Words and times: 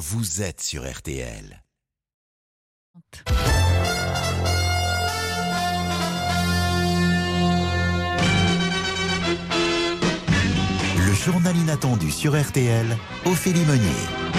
vous 0.00 0.40
êtes 0.40 0.62
sur 0.62 0.90
RTL. 0.90 1.62
Le 10.96 11.12
journal 11.12 11.54
inattendu 11.54 12.10
sur 12.10 12.40
RTL, 12.40 12.96
Ophélie 13.26 13.66
Meunier. 13.66 14.29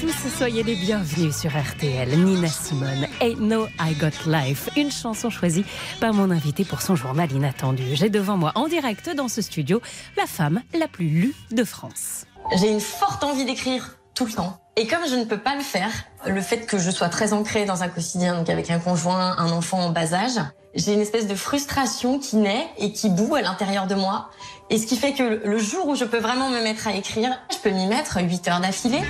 Tous, 0.00 0.28
soyez 0.36 0.62
les 0.62 0.76
bienvenus 0.76 1.34
sur 1.34 1.50
RTL. 1.50 2.08
Nina 2.18 2.46
Simone, 2.46 3.08
Ain't 3.20 3.40
No 3.40 3.66
I 3.80 3.94
Got 3.94 4.30
Life, 4.30 4.68
une 4.76 4.92
chanson 4.92 5.28
choisie 5.28 5.64
par 6.00 6.14
mon 6.14 6.30
invité 6.30 6.64
pour 6.64 6.82
son 6.82 6.94
journal 6.94 7.32
inattendu. 7.32 7.82
J'ai 7.94 8.08
devant 8.08 8.36
moi 8.36 8.52
en 8.54 8.68
direct 8.68 9.10
dans 9.16 9.26
ce 9.26 9.42
studio 9.42 9.82
la 10.16 10.26
femme 10.26 10.62
la 10.78 10.86
plus 10.86 11.08
lue 11.08 11.34
de 11.50 11.64
France. 11.64 12.26
J'ai 12.56 12.70
une 12.70 12.80
forte 12.80 13.24
envie 13.24 13.44
d'écrire 13.44 13.96
tout 14.14 14.26
le 14.26 14.32
temps. 14.32 14.60
Et 14.76 14.86
comme 14.86 15.00
je 15.08 15.16
ne 15.16 15.24
peux 15.24 15.38
pas 15.38 15.56
le 15.56 15.62
faire, 15.62 15.90
le 16.26 16.40
fait 16.40 16.66
que 16.66 16.78
je 16.78 16.90
sois 16.92 17.08
très 17.08 17.32
ancrée 17.32 17.64
dans 17.64 17.82
un 17.82 17.88
quotidien, 17.88 18.36
donc 18.36 18.48
avec 18.50 18.70
un 18.70 18.78
conjoint, 18.78 19.36
un 19.38 19.50
enfant 19.50 19.80
en 19.80 19.90
bas 19.90 20.14
âge, 20.14 20.38
j'ai 20.76 20.92
une 20.92 21.00
espèce 21.00 21.26
de 21.26 21.34
frustration 21.34 22.20
qui 22.20 22.36
naît 22.36 22.68
et 22.78 22.92
qui 22.92 23.10
boue 23.10 23.34
à 23.34 23.42
l'intérieur 23.42 23.88
de 23.88 23.96
moi. 23.96 24.30
Et 24.70 24.78
ce 24.78 24.86
qui 24.86 24.96
fait 24.96 25.14
que 25.14 25.42
le 25.44 25.58
jour 25.58 25.88
où 25.88 25.96
je 25.96 26.04
peux 26.04 26.18
vraiment 26.18 26.50
me 26.50 26.62
mettre 26.62 26.86
à 26.86 26.94
écrire, 26.94 27.30
je 27.50 27.56
peux 27.56 27.70
m'y 27.70 27.86
mettre 27.86 28.22
8 28.22 28.46
heures 28.46 28.60
d'affilée. 28.60 29.02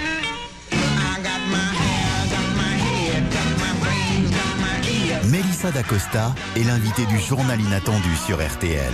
Mélissa 5.59 5.83
d'Acosta 5.83 6.35
est 6.55 6.63
l'invitée 6.63 7.05
du 7.07 7.19
journal 7.19 7.61
inattendu 7.61 8.15
sur 8.15 8.37
RTL. 8.37 8.93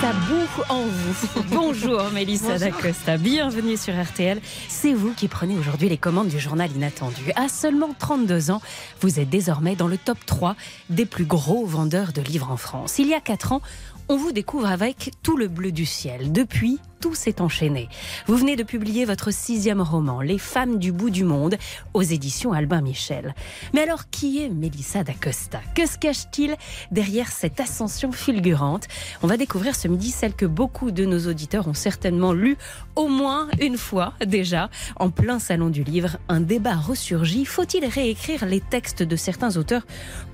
Ça 0.00 0.12
boue 0.14 0.62
en 0.70 0.84
vous. 0.86 1.42
Bonjour 1.54 2.02
Mélissa 2.14 2.56
D'Acosta, 2.56 3.18
bienvenue 3.18 3.76
sur 3.76 3.92
RTL. 3.92 4.40
C'est 4.70 4.94
vous 4.94 5.12
qui 5.12 5.28
prenez 5.28 5.58
aujourd'hui 5.58 5.90
les 5.90 5.98
commandes 5.98 6.28
du 6.28 6.40
journal 6.40 6.72
inattendu. 6.72 7.30
À 7.36 7.50
seulement 7.50 7.90
32 7.98 8.52
ans, 8.52 8.62
vous 9.02 9.20
êtes 9.20 9.28
désormais 9.28 9.76
dans 9.76 9.86
le 9.86 9.98
top 9.98 10.16
3 10.24 10.56
des 10.88 11.04
plus 11.04 11.26
gros 11.26 11.66
vendeurs 11.66 12.14
de 12.14 12.22
livres 12.22 12.50
en 12.50 12.56
France. 12.56 12.98
Il 12.98 13.06
y 13.06 13.12
a 13.12 13.20
4 13.20 13.52
ans, 13.52 13.60
on 14.08 14.16
vous 14.16 14.32
découvre 14.32 14.68
avec 14.68 15.10
Tout 15.22 15.36
le 15.36 15.48
bleu 15.48 15.72
du 15.72 15.84
ciel. 15.84 16.32
Depuis, 16.32 16.80
tout 17.02 17.14
s'est 17.16 17.40
enchaîné. 17.40 17.88
Vous 18.26 18.36
venez 18.36 18.54
de 18.54 18.62
publier 18.62 19.04
votre 19.04 19.32
sixième 19.32 19.80
roman, 19.80 20.20
Les 20.20 20.38
femmes 20.38 20.78
du 20.78 20.92
bout 20.92 21.10
du 21.10 21.24
monde, 21.24 21.56
aux 21.94 22.02
éditions 22.02 22.52
Albin 22.52 22.80
Michel. 22.80 23.34
Mais 23.74 23.82
alors, 23.82 24.08
qui 24.08 24.40
est 24.40 24.48
Mélissa 24.48 25.02
d'Acosta? 25.02 25.60
Que 25.74 25.84
se 25.84 25.98
cache-t-il 25.98 26.56
derrière 26.92 27.32
cette 27.32 27.58
ascension 27.58 28.12
fulgurante? 28.12 28.86
On 29.22 29.26
va 29.26 29.36
découvrir 29.36 29.74
ce 29.74 29.88
midi 29.88 30.12
celle 30.12 30.32
que 30.32 30.46
beaucoup 30.46 30.92
de 30.92 31.04
nos 31.04 31.26
auditeurs 31.28 31.66
ont 31.66 31.74
certainement 31.74 32.32
lue 32.32 32.56
au 32.94 33.08
moins 33.08 33.48
une 33.60 33.78
fois 33.78 34.14
déjà, 34.24 34.70
en 34.94 35.10
plein 35.10 35.40
salon 35.40 35.70
du 35.70 35.82
livre. 35.82 36.18
Un 36.28 36.40
débat 36.40 36.76
ressurgit. 36.76 37.44
Faut-il 37.44 37.84
réécrire 37.84 38.46
les 38.46 38.60
textes 38.60 39.02
de 39.02 39.16
certains 39.16 39.56
auteurs 39.56 39.82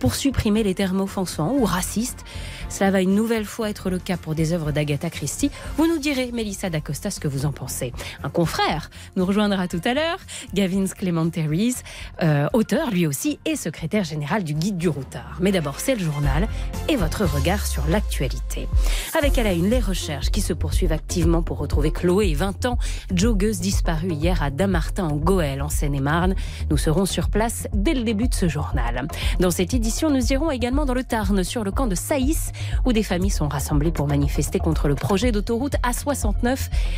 pour 0.00 0.14
supprimer 0.14 0.62
les 0.62 0.74
termes 0.74 1.00
offensants 1.00 1.55
ou 1.55 1.64
racistes? 1.64 2.27
Cela 2.69 2.91
va 2.91 3.00
une 3.00 3.14
nouvelle 3.14 3.46
fois 3.46 3.70
être 3.70 3.89
le 3.89 3.98
cas 3.98 4.19
pour 4.19 4.34
des 4.34 4.52
œuvres 4.52 4.70
d'Agatha 4.70 5.08
Christie. 5.08 5.50
Vous 5.78 5.86
nous 5.86 5.98
direz, 5.98 6.30
Mélissa 6.33 6.58
d'Acosta, 6.67 7.11
ce 7.11 7.20
que 7.20 7.28
vous 7.28 7.47
en 7.47 7.53
pensez. 7.53 7.92
Un 8.23 8.31
confrère 8.31 8.91
nous 9.17 9.25
rejoindra 9.25 9.69
tout 9.69 9.81
à 9.84 9.95
l'heure, 9.95 10.19
Gavin 10.55 10.84
Clementeris, 10.87 11.77
euh, 12.23 12.48
auteur 12.53 12.91
lui 12.91 13.06
aussi 13.06 13.39
et 13.45 13.56
secrétaire 13.56 14.05
général 14.05 14.42
du 14.42 14.55
Guide 14.55 14.77
du 14.77 14.89
Routard. 14.89 15.39
Mais 15.41 15.53
d'abord, 15.53 15.79
c'est 15.79 15.95
le 15.95 16.05
journal 16.05 16.48
et 16.89 16.97
votre 16.97 17.25
regard 17.25 17.67
sur 17.67 17.86
l'actualité. 17.86 18.69
Avec 19.17 19.39
à 19.39 19.53
une 19.53 19.69
les 19.69 19.81
recherches 19.81 20.31
qui 20.31 20.41
se 20.41 20.53
poursuivent 20.53 20.92
activement 20.92 21.42
pour 21.42 21.59
retrouver 21.59 21.91
Chloé, 21.91 22.33
20 22.34 22.67
ans, 22.67 22.79
joggeuse 23.14 23.61
disparue 23.61 24.13
hier 24.13 24.42
à 24.42 24.51
Damartin 24.51 25.05
en 25.05 25.17
Goël, 25.17 25.61
en 25.61 25.68
Seine-et-Marne. 25.68 26.35
Nous 26.70 26.77
serons 26.77 27.05
sur 27.05 27.29
place 27.29 27.68
dès 27.74 27.95
le 27.95 28.02
début 28.02 28.29
de 28.29 28.35
ce 28.35 28.48
journal. 28.48 29.07
Dans 29.41 29.51
cette 29.51 29.74
édition, 29.74 30.11
nous 30.11 30.33
irons 30.33 30.51
également 30.51 30.86
dans 30.86 30.95
le 30.95 31.05
Tarn, 31.05 31.45
sur 31.45 31.64
le 31.64 31.70
camp 31.70 31.86
de 31.86 31.95
Saïs, 31.95 32.52
où 32.86 32.92
des 32.92 33.02
familles 33.02 33.30
sont 33.30 33.48
rassemblées 33.48 33.92
pour 33.92 34.07
manifester 34.07 34.58
contre 34.58 34.89
le 34.89 34.95
projet 34.95 35.33
d'autoroute 35.33 35.74
A69. 35.83 36.48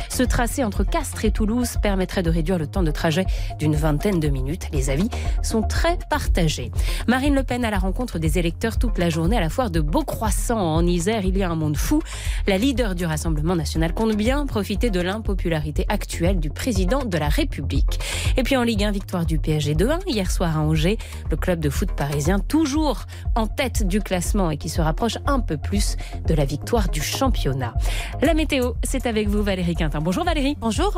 Ce 0.09 0.23
tracé 0.23 0.63
entre 0.63 0.83
Castres 0.83 1.25
et 1.25 1.31
Toulouse 1.31 1.77
permettrait 1.81 2.23
de 2.23 2.29
réduire 2.29 2.57
le 2.57 2.67
temps 2.67 2.83
de 2.83 2.91
trajet 2.91 3.25
d'une 3.59 3.75
vingtaine 3.75 4.19
de 4.19 4.27
minutes. 4.27 4.67
Les 4.71 4.89
avis 4.89 5.09
sont 5.41 5.61
très 5.61 5.97
partagés. 6.09 6.71
Marine 7.07 7.35
Le 7.35 7.43
Pen 7.43 7.65
à 7.65 7.71
la 7.71 7.79
rencontre 7.79 8.19
des 8.19 8.37
électeurs 8.37 8.77
toute 8.77 8.97
la 8.97 9.09
journée 9.09 9.37
à 9.37 9.41
la 9.41 9.49
foire 9.49 9.71
de 9.71 9.81
Beaucroissant 9.81 10.59
en 10.59 10.85
Isère. 10.85 11.25
Il 11.25 11.37
y 11.37 11.43
a 11.43 11.49
un 11.49 11.55
monde 11.55 11.77
fou. 11.77 12.01
La 12.47 12.57
leader 12.57 12.95
du 12.95 13.05
Rassemblement 13.05 13.55
national 13.55 13.93
compte 13.93 14.15
bien 14.15 14.45
profiter 14.45 14.89
de 14.89 14.99
l'impopularité 14.99 15.85
actuelle 15.89 16.39
du 16.39 16.49
président 16.49 17.05
de 17.05 17.17
la 17.17 17.29
République. 17.29 17.99
Et 18.37 18.43
puis 18.43 18.57
en 18.57 18.63
Ligue 18.63 18.83
1, 18.83 18.91
victoire 18.91 19.25
du 19.25 19.39
PSG 19.39 19.75
2-1 19.75 19.99
hier 20.07 20.31
soir 20.31 20.57
à 20.57 20.61
Angers. 20.61 20.97
Le 21.29 21.37
club 21.37 21.59
de 21.59 21.69
foot 21.69 21.91
parisien 21.91 22.39
toujours 22.39 23.05
en 23.35 23.47
tête 23.47 23.87
du 23.87 24.01
classement 24.01 24.51
et 24.51 24.57
qui 24.57 24.69
se 24.69 24.81
rapproche 24.81 25.17
un 25.25 25.39
peu 25.39 25.57
plus 25.57 25.97
de 26.27 26.33
la 26.33 26.45
victoire 26.45 26.89
du 26.89 27.01
championnat. 27.01 27.73
La 28.21 28.33
météo, 28.33 28.73
c'est 28.83 29.05
avec 29.05 29.27
vous 29.27 29.40
Valérie 29.43 29.75
Quintin. 29.75 29.99
Bonjour 29.99 30.23
Valérie. 30.23 30.55
Bonjour. 30.59 30.93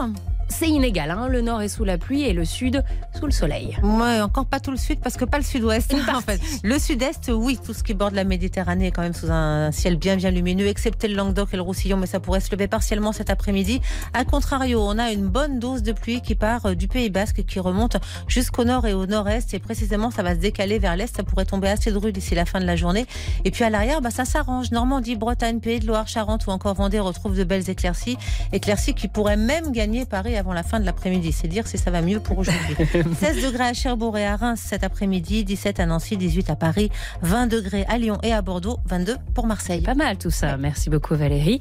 C'est 0.49 0.67
inégal, 0.67 1.09
hein 1.09 1.27
le 1.29 1.41
nord 1.41 1.61
est 1.61 1.67
sous 1.67 1.83
la 1.83 1.97
pluie 1.97 2.23
et 2.23 2.33
le 2.33 2.45
sud 2.45 2.83
sous 3.17 3.25
le 3.25 3.31
soleil. 3.31 3.77
Ouais, 3.81 4.21
encore 4.21 4.45
pas 4.45 4.59
tout 4.59 4.69
le 4.69 4.77
sud 4.77 4.99
parce 4.99 5.17
que 5.17 5.25
pas 5.25 5.37
le 5.37 5.43
sud-ouest. 5.43 5.95
En 6.13 6.21
fait. 6.21 6.39
Le 6.63 6.77
sud-est, 6.77 7.31
oui, 7.33 7.57
tout 7.63 7.73
ce 7.73 7.81
qui 7.81 7.95
borde 7.95 8.13
la 8.13 8.23
Méditerranée 8.23 8.87
est 8.87 8.91
quand 8.91 9.01
même 9.01 9.13
sous 9.13 9.31
un 9.31 9.71
ciel 9.71 9.95
bien 9.95 10.15
bien 10.15 10.29
lumineux, 10.29 10.67
excepté 10.67 11.07
le 11.07 11.15
Languedoc 11.15 11.49
et 11.53 11.55
le 11.55 11.63
Roussillon, 11.63 11.97
mais 11.97 12.05
ça 12.05 12.19
pourrait 12.19 12.39
se 12.39 12.51
lever 12.51 12.67
partiellement 12.67 13.13
cet 13.13 13.31
après-midi. 13.31 13.81
A 14.13 14.25
contrario, 14.25 14.79
on 14.85 14.99
a 14.99 15.11
une 15.11 15.27
bonne 15.27 15.59
dose 15.59 15.81
de 15.81 15.91
pluie 15.91 16.21
qui 16.21 16.35
part 16.35 16.67
euh, 16.67 16.75
du 16.75 16.87
Pays 16.87 17.09
Basque 17.09 17.39
et 17.39 17.43
qui 17.43 17.59
remonte 17.59 17.97
jusqu'au 18.27 18.63
nord 18.63 18.85
et 18.85 18.93
au 18.93 19.07
nord-est. 19.07 19.53
Et 19.55 19.59
précisément, 19.59 20.11
ça 20.11 20.21
va 20.21 20.35
se 20.35 20.39
décaler 20.39 20.77
vers 20.77 20.95
l'est. 20.95 21.15
Ça 21.15 21.23
pourrait 21.23 21.45
tomber 21.45 21.69
assez 21.69 21.91
de 21.91 21.97
rue 21.97 22.11
d'ici 22.11 22.35
la 22.35 22.45
fin 22.45 22.59
de 22.59 22.65
la 22.65 22.75
journée. 22.75 23.07
Et 23.43 23.49
puis 23.49 23.63
à 23.63 23.71
l'arrière, 23.71 24.01
bah, 24.01 24.11
ça 24.11 24.25
s'arrange. 24.25 24.71
Normandie, 24.71 25.15
Bretagne, 25.15 25.59
Pays 25.59 25.79
de 25.79 25.87
Loire, 25.87 26.07
Charente 26.07 26.45
ou 26.45 26.51
encore 26.51 26.75
Vendée 26.75 26.99
retrouvent 26.99 27.37
de 27.37 27.43
belles 27.43 27.69
éclaircies. 27.69 28.17
Éclaircies 28.51 28.93
qui 28.93 29.07
pourraient 29.07 29.37
même 29.37 29.71
gagner 29.71 30.05
Paris 30.05 30.35
avant 30.35 30.53
la 30.53 30.63
fin 30.63 30.79
de 30.79 30.85
l'après-midi. 30.85 31.31
C'est 31.31 31.47
dire 31.47 31.67
si 31.67 31.77
ça 31.77 31.91
va 31.91 32.01
mieux 32.01 32.19
pour 32.19 32.37
aujourd'hui. 32.37 32.75
16 33.19 33.43
degrés 33.43 33.65
à 33.65 33.73
Cherbourg 33.73 34.17
et 34.17 34.25
à 34.25 34.35
Reims 34.35 34.61
cet 34.63 34.83
après-midi, 34.83 35.43
17 35.43 35.79
à 35.79 35.85
Nancy, 35.85 36.17
18 36.17 36.49
à 36.49 36.55
Paris, 36.55 36.89
20 37.21 37.47
degrés 37.47 37.85
à 37.87 37.97
Lyon 37.97 38.17
et 38.23 38.33
à 38.33 38.41
Bordeaux, 38.41 38.77
22 38.85 39.17
pour 39.33 39.47
Marseille. 39.47 39.81
Pas 39.81 39.95
mal 39.95 40.17
tout 40.17 40.31
ça. 40.31 40.57
Merci 40.57 40.89
beaucoup 40.89 41.15
Valérie. 41.15 41.59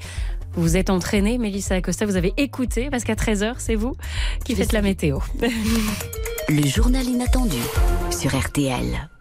Vous 0.55 0.63
vous 0.63 0.77
êtes 0.77 0.91
entraînée, 0.91 1.39
Mélissa 1.39 1.75
Acosta, 1.75 2.07
vous 2.07 2.17
avez 2.17 2.35
écouté, 2.37 2.89
parce 2.91 3.05
qu'à 3.05 3.15
13h, 3.15 3.55
c'est 3.59 3.75
vous 3.75 3.95
qui 4.45 4.55
faites 4.55 4.73
la 4.73 4.83
météo. 4.83 5.19
Le 6.49 6.67
journal 6.67 7.05
inattendu 7.05 7.59
sur 8.11 8.39
RTL. 8.39 9.12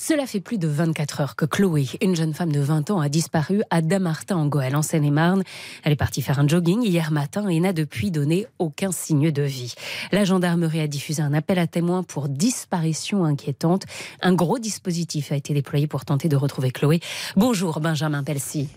Cela 0.00 0.28
fait 0.28 0.38
plus 0.38 0.58
de 0.58 0.68
24 0.68 1.20
heures 1.20 1.34
que 1.34 1.44
Chloé, 1.44 1.88
une 2.00 2.14
jeune 2.14 2.32
femme 2.32 2.52
de 2.52 2.60
20 2.60 2.92
ans, 2.92 3.00
a 3.00 3.08
disparu 3.08 3.62
à 3.68 3.82
Damartin 3.82 4.36
en 4.36 4.46
Goël, 4.46 4.76
en 4.76 4.82
Seine-et-Marne. 4.82 5.42
Elle 5.82 5.92
est 5.92 5.96
partie 5.96 6.22
faire 6.22 6.38
un 6.38 6.46
jogging 6.46 6.84
hier 6.84 7.10
matin 7.10 7.48
et 7.48 7.58
n'a 7.58 7.72
depuis 7.72 8.12
donné 8.12 8.46
aucun 8.60 8.92
signe 8.92 9.32
de 9.32 9.42
vie. 9.42 9.74
La 10.12 10.24
gendarmerie 10.24 10.78
a 10.78 10.86
diffusé 10.86 11.20
un 11.20 11.34
appel 11.34 11.58
à 11.58 11.66
témoins 11.66 12.04
pour 12.04 12.28
disparition 12.28 13.24
inquiétante. 13.24 13.86
Un 14.22 14.34
gros 14.34 14.60
dispositif 14.60 15.32
a 15.32 15.34
été 15.34 15.52
déployé 15.52 15.88
pour 15.88 16.04
tenter 16.04 16.28
de 16.28 16.36
retrouver 16.36 16.70
Chloé. 16.70 17.00
Bonjour 17.34 17.80
Benjamin 17.80 18.22
Pelsi. 18.22 18.68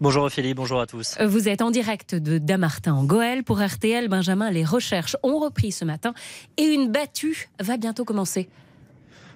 Bonjour 0.00 0.22
Ophélie, 0.22 0.54
bonjour 0.54 0.80
à 0.80 0.86
tous. 0.86 1.16
Vous 1.20 1.48
êtes 1.48 1.62
en 1.62 1.72
direct 1.72 2.14
de 2.14 2.38
Damartin 2.38 2.94
en 2.94 3.02
Goël 3.02 3.42
pour 3.42 3.60
RTL. 3.60 4.06
Benjamin, 4.06 4.52
les 4.52 4.64
recherches 4.64 5.16
ont 5.24 5.40
repris 5.40 5.72
ce 5.72 5.84
matin 5.84 6.14
et 6.56 6.62
une 6.62 6.92
battue 6.92 7.48
va 7.58 7.76
bientôt 7.76 8.04
commencer. 8.04 8.48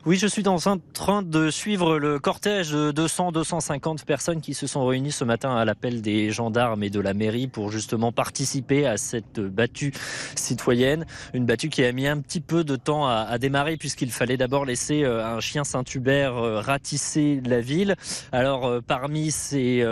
Oui, 0.04 0.16
je 0.16 0.26
suis 0.26 0.42
un 0.48 0.78
train 0.94 1.22
de 1.22 1.48
suivre 1.48 1.96
le 1.96 2.18
cortège 2.18 2.72
de 2.72 2.90
200-250 2.90 4.04
personnes 4.04 4.40
qui 4.40 4.52
se 4.52 4.66
sont 4.66 4.84
réunies 4.84 5.12
ce 5.12 5.22
matin 5.22 5.54
à 5.54 5.64
l'appel 5.64 6.02
des 6.02 6.32
gendarmes 6.32 6.82
et 6.82 6.90
de 6.90 6.98
la 6.98 7.14
mairie 7.14 7.46
pour 7.46 7.70
justement 7.70 8.10
participer 8.10 8.84
à 8.84 8.96
cette 8.96 9.38
battue 9.38 9.92
citoyenne. 10.34 11.06
Une 11.34 11.46
battue 11.46 11.68
qui 11.68 11.84
a 11.84 11.92
mis 11.92 12.08
un 12.08 12.18
petit 12.18 12.40
peu 12.40 12.64
de 12.64 12.74
temps 12.74 13.06
à, 13.06 13.38
démarrer 13.38 13.76
puisqu'il 13.76 14.10
fallait 14.10 14.36
d'abord 14.36 14.64
laisser 14.64 15.04
euh, 15.04 15.24
un 15.24 15.38
chien 15.38 15.62
Saint-Hubert 15.62 16.36
euh, 16.36 16.58
ratisser 16.58 17.40
la 17.46 17.60
ville. 17.60 17.94
Alors, 18.32 18.66
euh, 18.66 18.80
parmi 18.84 19.30
ces 19.30 19.86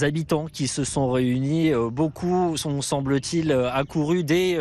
habitants 0.00 0.46
qui 0.46 0.66
se 0.66 0.82
sont 0.82 1.08
réunis, 1.12 1.70
beaucoup 1.92 2.56
sont, 2.56 2.82
semble-t-il, 2.82 3.52
accourus 3.52 4.24
dès 4.24 4.58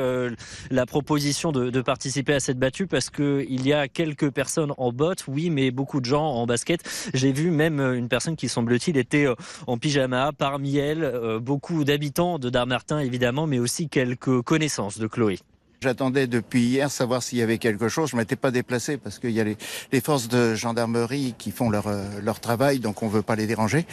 la 0.70 0.86
proposition 0.86 1.52
de, 1.52 1.72
de 1.72 1.82
participer 1.82 2.36
à 2.36 2.40
cette 2.40 2.60
battue 2.60 2.86
parce 2.86 3.10
qu'il 3.10 3.66
y 3.66 3.74
a 3.74 3.88
quelques 3.88 4.30
personnes 4.30 4.74
en 4.78 4.91
bottes, 4.92 5.26
oui, 5.28 5.50
mais 5.50 5.72
beaucoup 5.72 6.00
de 6.00 6.06
gens 6.06 6.26
en 6.26 6.46
basket. 6.46 6.82
J'ai 7.14 7.32
vu 7.32 7.52
même 7.52 7.80
une 7.80 8.08
personne 8.08 8.36
qui, 8.36 8.50
semble-t-il, 8.50 8.98
était 8.98 9.26
euh, 9.26 9.36
en 9.68 9.78
pyjama. 9.78 10.32
Parmi 10.38 10.78
elles, 10.78 11.04
euh, 11.04 11.40
beaucoup 11.40 11.84
d'habitants 11.84 12.40
de 12.40 12.50
Darmartin, 12.50 13.00
évidemment, 13.00 13.48
mais 13.48 13.60
aussi 13.60 13.90
quelques 13.90 14.42
connaissances 14.42 14.98
de 14.98 15.08
Chloé. 15.08 15.40
J'attendais 15.84 16.28
depuis 16.28 16.62
hier 16.62 16.92
savoir 16.92 17.24
s'il 17.24 17.40
y 17.40 17.42
avait 17.42 17.58
quelque 17.58 17.90
chose. 17.90 18.12
Je 18.12 18.16
m'étais 18.16 18.36
pas 18.36 18.52
déplacé 18.52 18.98
parce 18.98 19.18
qu'il 19.18 19.32
y 19.32 19.42
a 19.42 19.44
les, 19.44 19.58
les, 19.92 20.00
forces 20.00 20.28
de 20.28 20.54
gendarmerie 20.54 21.34
qui 21.40 21.50
font 21.50 21.72
leur, 21.72 21.88
euh, 21.88 22.04
leur 22.22 22.40
travail, 22.40 22.78
donc 22.78 23.02
on 23.02 23.08
veut 23.08 23.24
pas 23.24 23.36
les 23.36 23.48
déranger. 23.48 23.88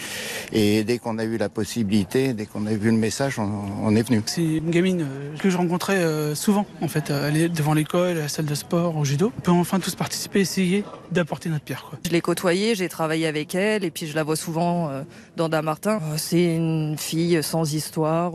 Et 0.52 0.84
dès 0.84 0.98
qu'on 0.98 1.16
a 1.16 1.24
eu 1.24 1.38
la 1.38 1.48
possibilité, 1.48 2.34
dès 2.34 2.44
qu'on 2.44 2.66
a 2.66 2.74
vu 2.74 2.90
le 2.90 2.98
message, 2.98 3.38
on, 3.38 3.50
on 3.82 3.96
est 3.96 4.06
venu. 4.06 4.20
C'est 4.26 4.42
une 4.42 4.68
gamine 4.70 5.00
euh, 5.00 5.36
que 5.38 5.48
je 5.48 5.56
rencontrais 5.56 5.96
euh, 5.96 6.34
souvent, 6.34 6.66
en 6.82 6.88
fait. 6.88 7.10
Devant 7.10 7.72
l'école, 7.72 8.18
à 8.18 8.20
la 8.20 8.28
salle 8.28 8.44
de 8.44 8.54
sport, 8.54 8.94
au 8.94 9.06
judo. 9.06 9.32
On 9.38 9.40
peut 9.40 9.50
enfin 9.52 9.80
tous 9.80 9.94
participer, 9.94 10.40
essayer 10.40 10.84
d'apporter 11.10 11.48
notre 11.48 11.64
pierre. 11.64 11.86
Quoi. 11.88 11.98
Je 12.04 12.10
l'ai 12.10 12.20
côtoyée, 12.20 12.74
j'ai 12.74 12.90
travaillé 12.90 13.26
avec 13.26 13.54
elle, 13.54 13.82
et 13.82 13.90
puis 13.90 14.06
je 14.06 14.14
la 14.14 14.24
vois 14.24 14.36
souvent 14.36 14.90
dans 15.38 15.48
Damartin. 15.48 16.00
C'est 16.18 16.54
une 16.54 16.98
fille 16.98 17.42
sans 17.42 17.72
histoire, 17.72 18.34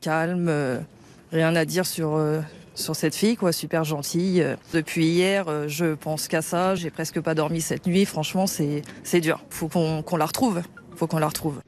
calme, 0.00 0.50
rien 1.32 1.54
à 1.54 1.66
dire 1.66 1.84
sur 1.84 2.18
sur 2.78 2.96
cette 2.96 3.14
fille, 3.14 3.36
quoi, 3.36 3.52
super 3.52 3.84
gentille. 3.84 4.44
Depuis 4.72 5.06
hier, 5.06 5.68
je 5.68 5.94
pense 5.94 6.28
qu'à 6.28 6.42
ça. 6.42 6.74
J'ai 6.74 6.90
presque 6.90 7.20
pas 7.20 7.34
dormi 7.34 7.60
cette 7.60 7.86
nuit. 7.86 8.04
Franchement, 8.04 8.46
c'est 8.46 9.20
dur. 9.20 9.44
Faut 9.50 9.68
qu'on 9.68 10.02
qu'on 10.02 10.16
la 10.16 10.26
retrouve. 10.26 10.62
Faut 10.96 11.06
qu'on 11.06 11.18
la 11.18 11.28
retrouve. 11.28 11.60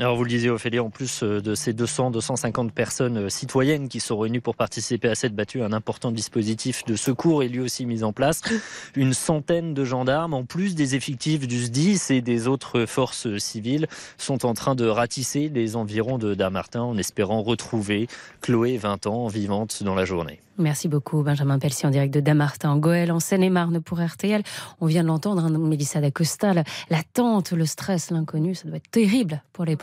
Alors 0.00 0.14
vous 0.14 0.22
le 0.22 0.30
disiez 0.30 0.48
Ophélie, 0.48 0.78
en 0.78 0.90
plus 0.90 1.24
euh, 1.24 1.40
de 1.40 1.56
ces 1.56 1.72
200, 1.72 2.12
250 2.12 2.72
personnes 2.72 3.16
euh, 3.16 3.28
citoyennes 3.28 3.88
qui 3.88 3.98
sont 3.98 4.16
réunies 4.16 4.38
pour 4.38 4.54
participer 4.54 5.08
à 5.08 5.16
cette 5.16 5.34
battue, 5.34 5.60
un 5.60 5.72
important 5.72 6.12
dispositif 6.12 6.84
de 6.84 6.94
secours 6.94 7.42
est 7.42 7.48
lui 7.48 7.58
aussi 7.58 7.84
mis 7.84 8.04
en 8.04 8.12
place. 8.12 8.42
Une 8.94 9.12
centaine 9.12 9.74
de 9.74 9.84
gendarmes, 9.84 10.34
en 10.34 10.44
plus 10.44 10.76
des 10.76 10.94
effectifs 10.94 11.48
du 11.48 11.64
SDIS 11.64 12.00
et 12.10 12.20
des 12.20 12.46
autres 12.46 12.86
forces 12.86 13.38
civiles, 13.38 13.88
sont 14.18 14.46
en 14.46 14.54
train 14.54 14.76
de 14.76 14.86
ratisser 14.86 15.48
les 15.48 15.74
environs 15.74 16.18
de 16.18 16.34
Damartin 16.34 16.82
en 16.82 16.96
espérant 16.96 17.42
retrouver 17.42 18.06
Chloé, 18.40 18.76
20 18.76 19.08
ans, 19.08 19.26
vivante 19.26 19.82
dans 19.82 19.96
la 19.96 20.04
journée. 20.04 20.38
Merci 20.58 20.88
beaucoup, 20.88 21.22
Benjamin 21.22 21.60
Pelsi, 21.60 21.86
en 21.86 21.90
direct 21.90 22.12
de 22.12 22.18
Damartin, 22.18 22.70
en 22.70 22.78
Goël, 22.78 23.12
en 23.12 23.20
Seine-et-Marne 23.20 23.80
pour 23.80 24.00
RTL. 24.00 24.42
On 24.80 24.86
vient 24.86 25.04
de 25.04 25.06
l'entendre, 25.06 25.44
hein, 25.44 25.50
Mélissa 25.50 26.00
D'Acosta, 26.00 26.52
l'attente, 26.90 27.52
le 27.52 27.64
stress, 27.64 28.10
l'inconnu, 28.10 28.56
ça 28.56 28.66
doit 28.66 28.78
être 28.78 28.90
terrible 28.90 29.40
pour 29.52 29.64
les 29.64 29.76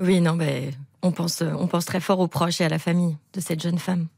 Oui, 0.00 0.20
non, 0.20 0.34
mais 0.34 0.70
on 1.02 1.12
pense 1.12 1.42
très 1.86 2.00
fort 2.00 2.20
aux 2.20 2.28
proches 2.28 2.60
et 2.60 2.64
à 2.64 2.68
la 2.68 2.78
famille 2.78 3.16
de 3.32 3.40
cette 3.40 3.62
jeune 3.62 3.78
femme. 3.78 4.08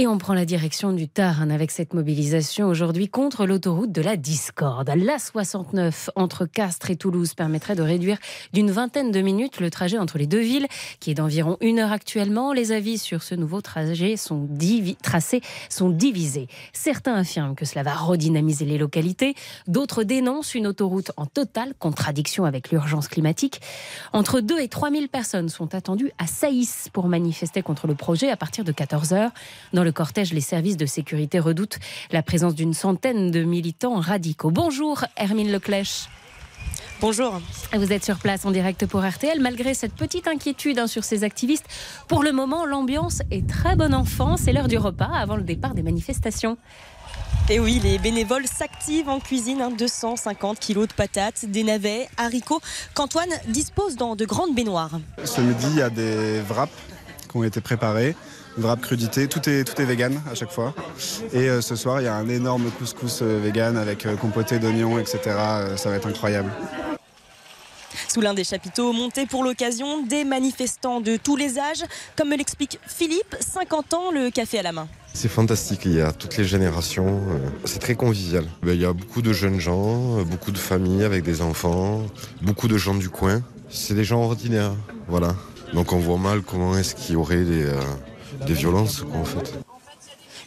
Et 0.00 0.06
on 0.06 0.16
prend 0.16 0.32
la 0.32 0.44
direction 0.44 0.92
du 0.92 1.08
Tarn 1.08 1.50
avec 1.50 1.72
cette 1.72 1.92
mobilisation 1.92 2.68
aujourd'hui 2.68 3.08
contre 3.08 3.46
l'autoroute 3.46 3.90
de 3.90 4.00
la 4.00 4.16
discorde. 4.16 4.92
La 4.94 5.18
69 5.18 6.10
entre 6.14 6.46
Castres 6.46 6.92
et 6.92 6.96
Toulouse 6.96 7.34
permettrait 7.34 7.74
de 7.74 7.82
réduire 7.82 8.16
d'une 8.52 8.70
vingtaine 8.70 9.10
de 9.10 9.20
minutes 9.20 9.58
le 9.58 9.72
trajet 9.72 9.98
entre 9.98 10.16
les 10.16 10.28
deux 10.28 10.38
villes, 10.38 10.68
qui 11.00 11.10
est 11.10 11.14
d'environ 11.14 11.56
une 11.60 11.80
heure 11.80 11.90
actuellement. 11.90 12.52
Les 12.52 12.70
avis 12.70 12.96
sur 12.96 13.24
ce 13.24 13.34
nouveau 13.34 13.60
trajet 13.60 14.16
sont 14.16 14.48
tracés 15.02 15.40
sont 15.68 15.90
divisés. 15.90 16.46
Certains 16.72 17.16
affirment 17.16 17.56
que 17.56 17.64
cela 17.64 17.82
va 17.82 17.96
redynamiser 17.96 18.66
les 18.66 18.78
localités, 18.78 19.34
d'autres 19.66 20.04
dénoncent 20.04 20.54
une 20.54 20.68
autoroute 20.68 21.10
en 21.16 21.26
totale 21.26 21.74
contradiction 21.76 22.44
avec 22.44 22.70
l'urgence 22.70 23.08
climatique. 23.08 23.60
Entre 24.12 24.40
2 24.42 24.60
et 24.60 24.68
3 24.68 24.92
000 24.92 25.08
personnes 25.08 25.48
sont 25.48 25.74
attendues 25.74 26.12
à 26.18 26.28
Saïs 26.28 26.88
pour 26.92 27.08
manifester 27.08 27.62
contre 27.62 27.88
le 27.88 27.96
projet 27.96 28.30
à 28.30 28.36
partir 28.36 28.62
de 28.62 28.70
14 28.70 29.12
heures. 29.12 29.32
Dans 29.72 29.87
le 29.88 29.92
cortège, 29.92 30.34
les 30.34 30.42
services 30.42 30.76
de 30.76 30.84
sécurité 30.84 31.38
redoutent 31.38 31.78
la 32.10 32.22
présence 32.22 32.54
d'une 32.54 32.74
centaine 32.74 33.30
de 33.30 33.42
militants 33.42 34.00
radicaux. 34.00 34.50
Bonjour 34.50 35.02
Hermine 35.16 35.50
Leclèche. 35.50 36.10
Bonjour. 37.00 37.40
Vous 37.72 37.90
êtes 37.90 38.04
sur 38.04 38.18
place 38.18 38.44
en 38.44 38.50
direct 38.50 38.84
pour 38.84 39.02
RTL. 39.02 39.40
Malgré 39.40 39.72
cette 39.72 39.94
petite 39.94 40.28
inquiétude 40.28 40.78
hein, 40.78 40.86
sur 40.86 41.04
ces 41.04 41.24
activistes, 41.24 41.64
pour 42.06 42.22
le 42.22 42.32
moment, 42.32 42.66
l'ambiance 42.66 43.22
est 43.30 43.48
très 43.48 43.76
bonne 43.76 43.94
enfant. 43.94 44.36
C'est 44.36 44.52
l'heure 44.52 44.68
du 44.68 44.76
repas 44.76 45.10
avant 45.10 45.36
le 45.36 45.42
départ 45.42 45.72
des 45.72 45.82
manifestations. 45.82 46.58
Et 47.48 47.58
oui, 47.58 47.80
les 47.82 47.96
bénévoles 47.96 48.46
s'activent 48.46 49.08
en 49.08 49.20
cuisine. 49.20 49.74
250 49.78 50.56
hein, 50.56 50.58
kilos 50.60 50.88
de 50.88 50.92
patates, 50.92 51.46
des 51.46 51.62
navets, 51.62 52.08
haricots, 52.18 52.60
qu'Antoine 52.92 53.32
dispose 53.46 53.96
dans 53.96 54.16
de 54.16 54.26
grandes 54.26 54.54
baignoires. 54.54 55.00
Ce 55.24 55.40
midi, 55.40 55.66
il 55.70 55.78
y 55.78 55.82
a 55.82 55.88
des 55.88 56.42
wraps 56.42 56.74
qui 57.30 57.36
ont 57.38 57.44
été 57.44 57.62
préparés 57.62 58.14
wrap 58.58 58.80
crudité, 58.80 59.28
tout 59.28 59.48
est, 59.48 59.64
tout 59.64 59.80
est 59.80 59.84
vegan 59.84 60.20
à 60.30 60.34
chaque 60.34 60.50
fois. 60.50 60.74
Et 61.32 61.48
euh, 61.48 61.60
ce 61.60 61.76
soir, 61.76 62.00
il 62.00 62.04
y 62.04 62.08
a 62.08 62.14
un 62.14 62.28
énorme 62.28 62.70
couscous 62.70 63.20
euh, 63.22 63.40
vegan 63.42 63.76
avec 63.76 64.06
euh, 64.06 64.16
compoté 64.16 64.58
d'oignons, 64.58 64.98
etc. 64.98 65.18
ça 65.76 65.90
va 65.90 65.96
être 65.96 66.08
incroyable. 66.08 66.50
Sous 68.08 68.20
l'un 68.20 68.34
des 68.34 68.44
chapiteaux 68.44 68.92
montés 68.92 69.26
pour 69.26 69.44
l'occasion, 69.44 70.02
des 70.06 70.24
manifestants 70.24 71.00
de 71.00 71.16
tous 71.16 71.36
les 71.36 71.58
âges, 71.58 71.84
comme 72.16 72.30
me 72.30 72.36
l'explique 72.36 72.78
Philippe, 72.86 73.36
50 73.40 73.94
ans, 73.94 74.10
le 74.12 74.30
café 74.30 74.58
à 74.58 74.62
la 74.62 74.72
main. 74.72 74.88
C'est 75.14 75.28
fantastique, 75.28 75.80
il 75.84 75.94
y 75.94 76.00
a 76.00 76.12
toutes 76.12 76.36
les 76.36 76.44
générations, 76.44 77.20
c'est 77.64 77.80
très 77.80 77.94
convivial. 77.94 78.44
Ben, 78.62 78.72
il 78.72 78.80
y 78.80 78.84
a 78.84 78.92
beaucoup 78.92 79.22
de 79.22 79.32
jeunes 79.32 79.58
gens, 79.58 80.22
beaucoup 80.22 80.52
de 80.52 80.58
familles 80.58 81.04
avec 81.04 81.24
des 81.24 81.42
enfants, 81.42 82.02
beaucoup 82.42 82.68
de 82.68 82.76
gens 82.76 82.94
du 82.94 83.08
coin. 83.08 83.42
C'est 83.68 83.94
des 83.94 84.04
gens 84.04 84.22
ordinaires, 84.22 84.74
voilà. 85.08 85.34
Donc 85.74 85.92
on 85.92 85.98
voit 85.98 86.18
mal 86.18 86.42
comment 86.42 86.76
est-ce 86.78 86.94
qu'il 86.94 87.14
y 87.14 87.16
aurait 87.16 87.44
des, 87.44 87.66
des 88.46 88.54
violences 88.54 89.02
en 89.14 89.24
fait. 89.24 89.58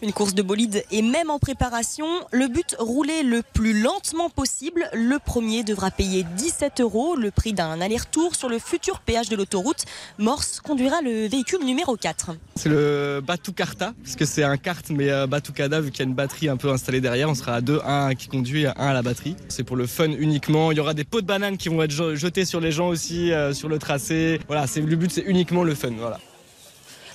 Une 0.03 0.13
course 0.13 0.33
de 0.33 0.41
bolide 0.41 0.83
est 0.91 1.03
même 1.03 1.29
en 1.29 1.37
préparation. 1.37 2.07
Le 2.31 2.47
but, 2.47 2.75
rouler 2.79 3.21
le 3.21 3.43
plus 3.53 3.79
lentement 3.79 4.31
possible. 4.31 4.89
Le 4.93 5.19
premier 5.19 5.63
devra 5.63 5.91
payer 5.91 6.25
17 6.37 6.81
euros, 6.81 7.15
le 7.15 7.29
prix 7.29 7.53
d'un 7.53 7.79
aller-retour 7.79 8.35
sur 8.35 8.49
le 8.49 8.57
futur 8.57 8.99
péage 9.01 9.29
de 9.29 9.35
l'autoroute. 9.35 9.85
Morse 10.17 10.59
conduira 10.59 11.01
le 11.03 11.27
véhicule 11.27 11.63
numéro 11.63 11.97
4. 11.97 12.31
C'est 12.55 12.69
le 12.69 13.21
Karta, 13.55 13.93
parce 14.03 14.15
que 14.15 14.25
c'est 14.25 14.43
un 14.43 14.57
kart, 14.57 14.89
mais 14.89 15.11
euh, 15.11 15.27
Batoukada, 15.27 15.79
vu 15.79 15.91
qu'il 15.91 15.99
y 15.99 16.07
a 16.07 16.09
une 16.09 16.15
batterie 16.15 16.49
un 16.49 16.57
peu 16.57 16.71
installée 16.71 16.99
derrière, 16.99 17.29
on 17.29 17.35
sera 17.35 17.53
à 17.53 17.61
deux, 17.61 17.79
un 17.85 18.15
qui 18.15 18.27
conduit 18.27 18.65
un 18.65 18.73
à 18.75 18.93
la 18.93 19.03
batterie. 19.03 19.35
C'est 19.49 19.63
pour 19.63 19.75
le 19.75 19.85
fun 19.85 20.09
uniquement. 20.09 20.71
Il 20.71 20.79
y 20.79 20.81
aura 20.81 20.95
des 20.95 21.03
pots 21.03 21.21
de 21.21 21.27
bananes 21.27 21.57
qui 21.57 21.69
vont 21.69 21.83
être 21.83 22.15
jetés 22.15 22.45
sur 22.45 22.59
les 22.59 22.71
gens 22.71 22.87
aussi, 22.87 23.31
euh, 23.31 23.53
sur 23.53 23.69
le 23.69 23.77
tracé. 23.77 24.39
Voilà, 24.47 24.65
le 24.75 24.95
but, 24.95 25.11
c'est 25.11 25.25
uniquement 25.27 25.63
le 25.63 25.75
fun. 25.75 25.91
Voilà. 25.95 26.19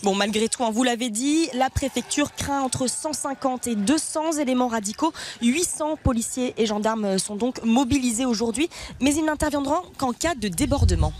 Bon, 0.06 0.14
malgré 0.14 0.48
tout, 0.48 0.62
hein, 0.62 0.70
vous 0.70 0.84
l'avez 0.84 1.10
dit, 1.10 1.48
la 1.52 1.68
préfecture 1.68 2.32
craint 2.36 2.60
entre 2.60 2.86
150 2.86 3.66
et 3.66 3.74
200 3.74 4.38
éléments 4.38 4.68
radicaux. 4.68 5.12
800 5.42 5.96
policiers 6.00 6.54
et 6.58 6.64
gendarmes 6.64 7.18
sont 7.18 7.34
donc 7.34 7.60
mobilisés 7.64 8.24
aujourd'hui, 8.24 8.70
mais 9.00 9.12
ils 9.12 9.24
n'interviendront 9.24 9.82
qu'en 9.98 10.12
cas 10.12 10.36
de 10.36 10.46
débordement. 10.46 11.12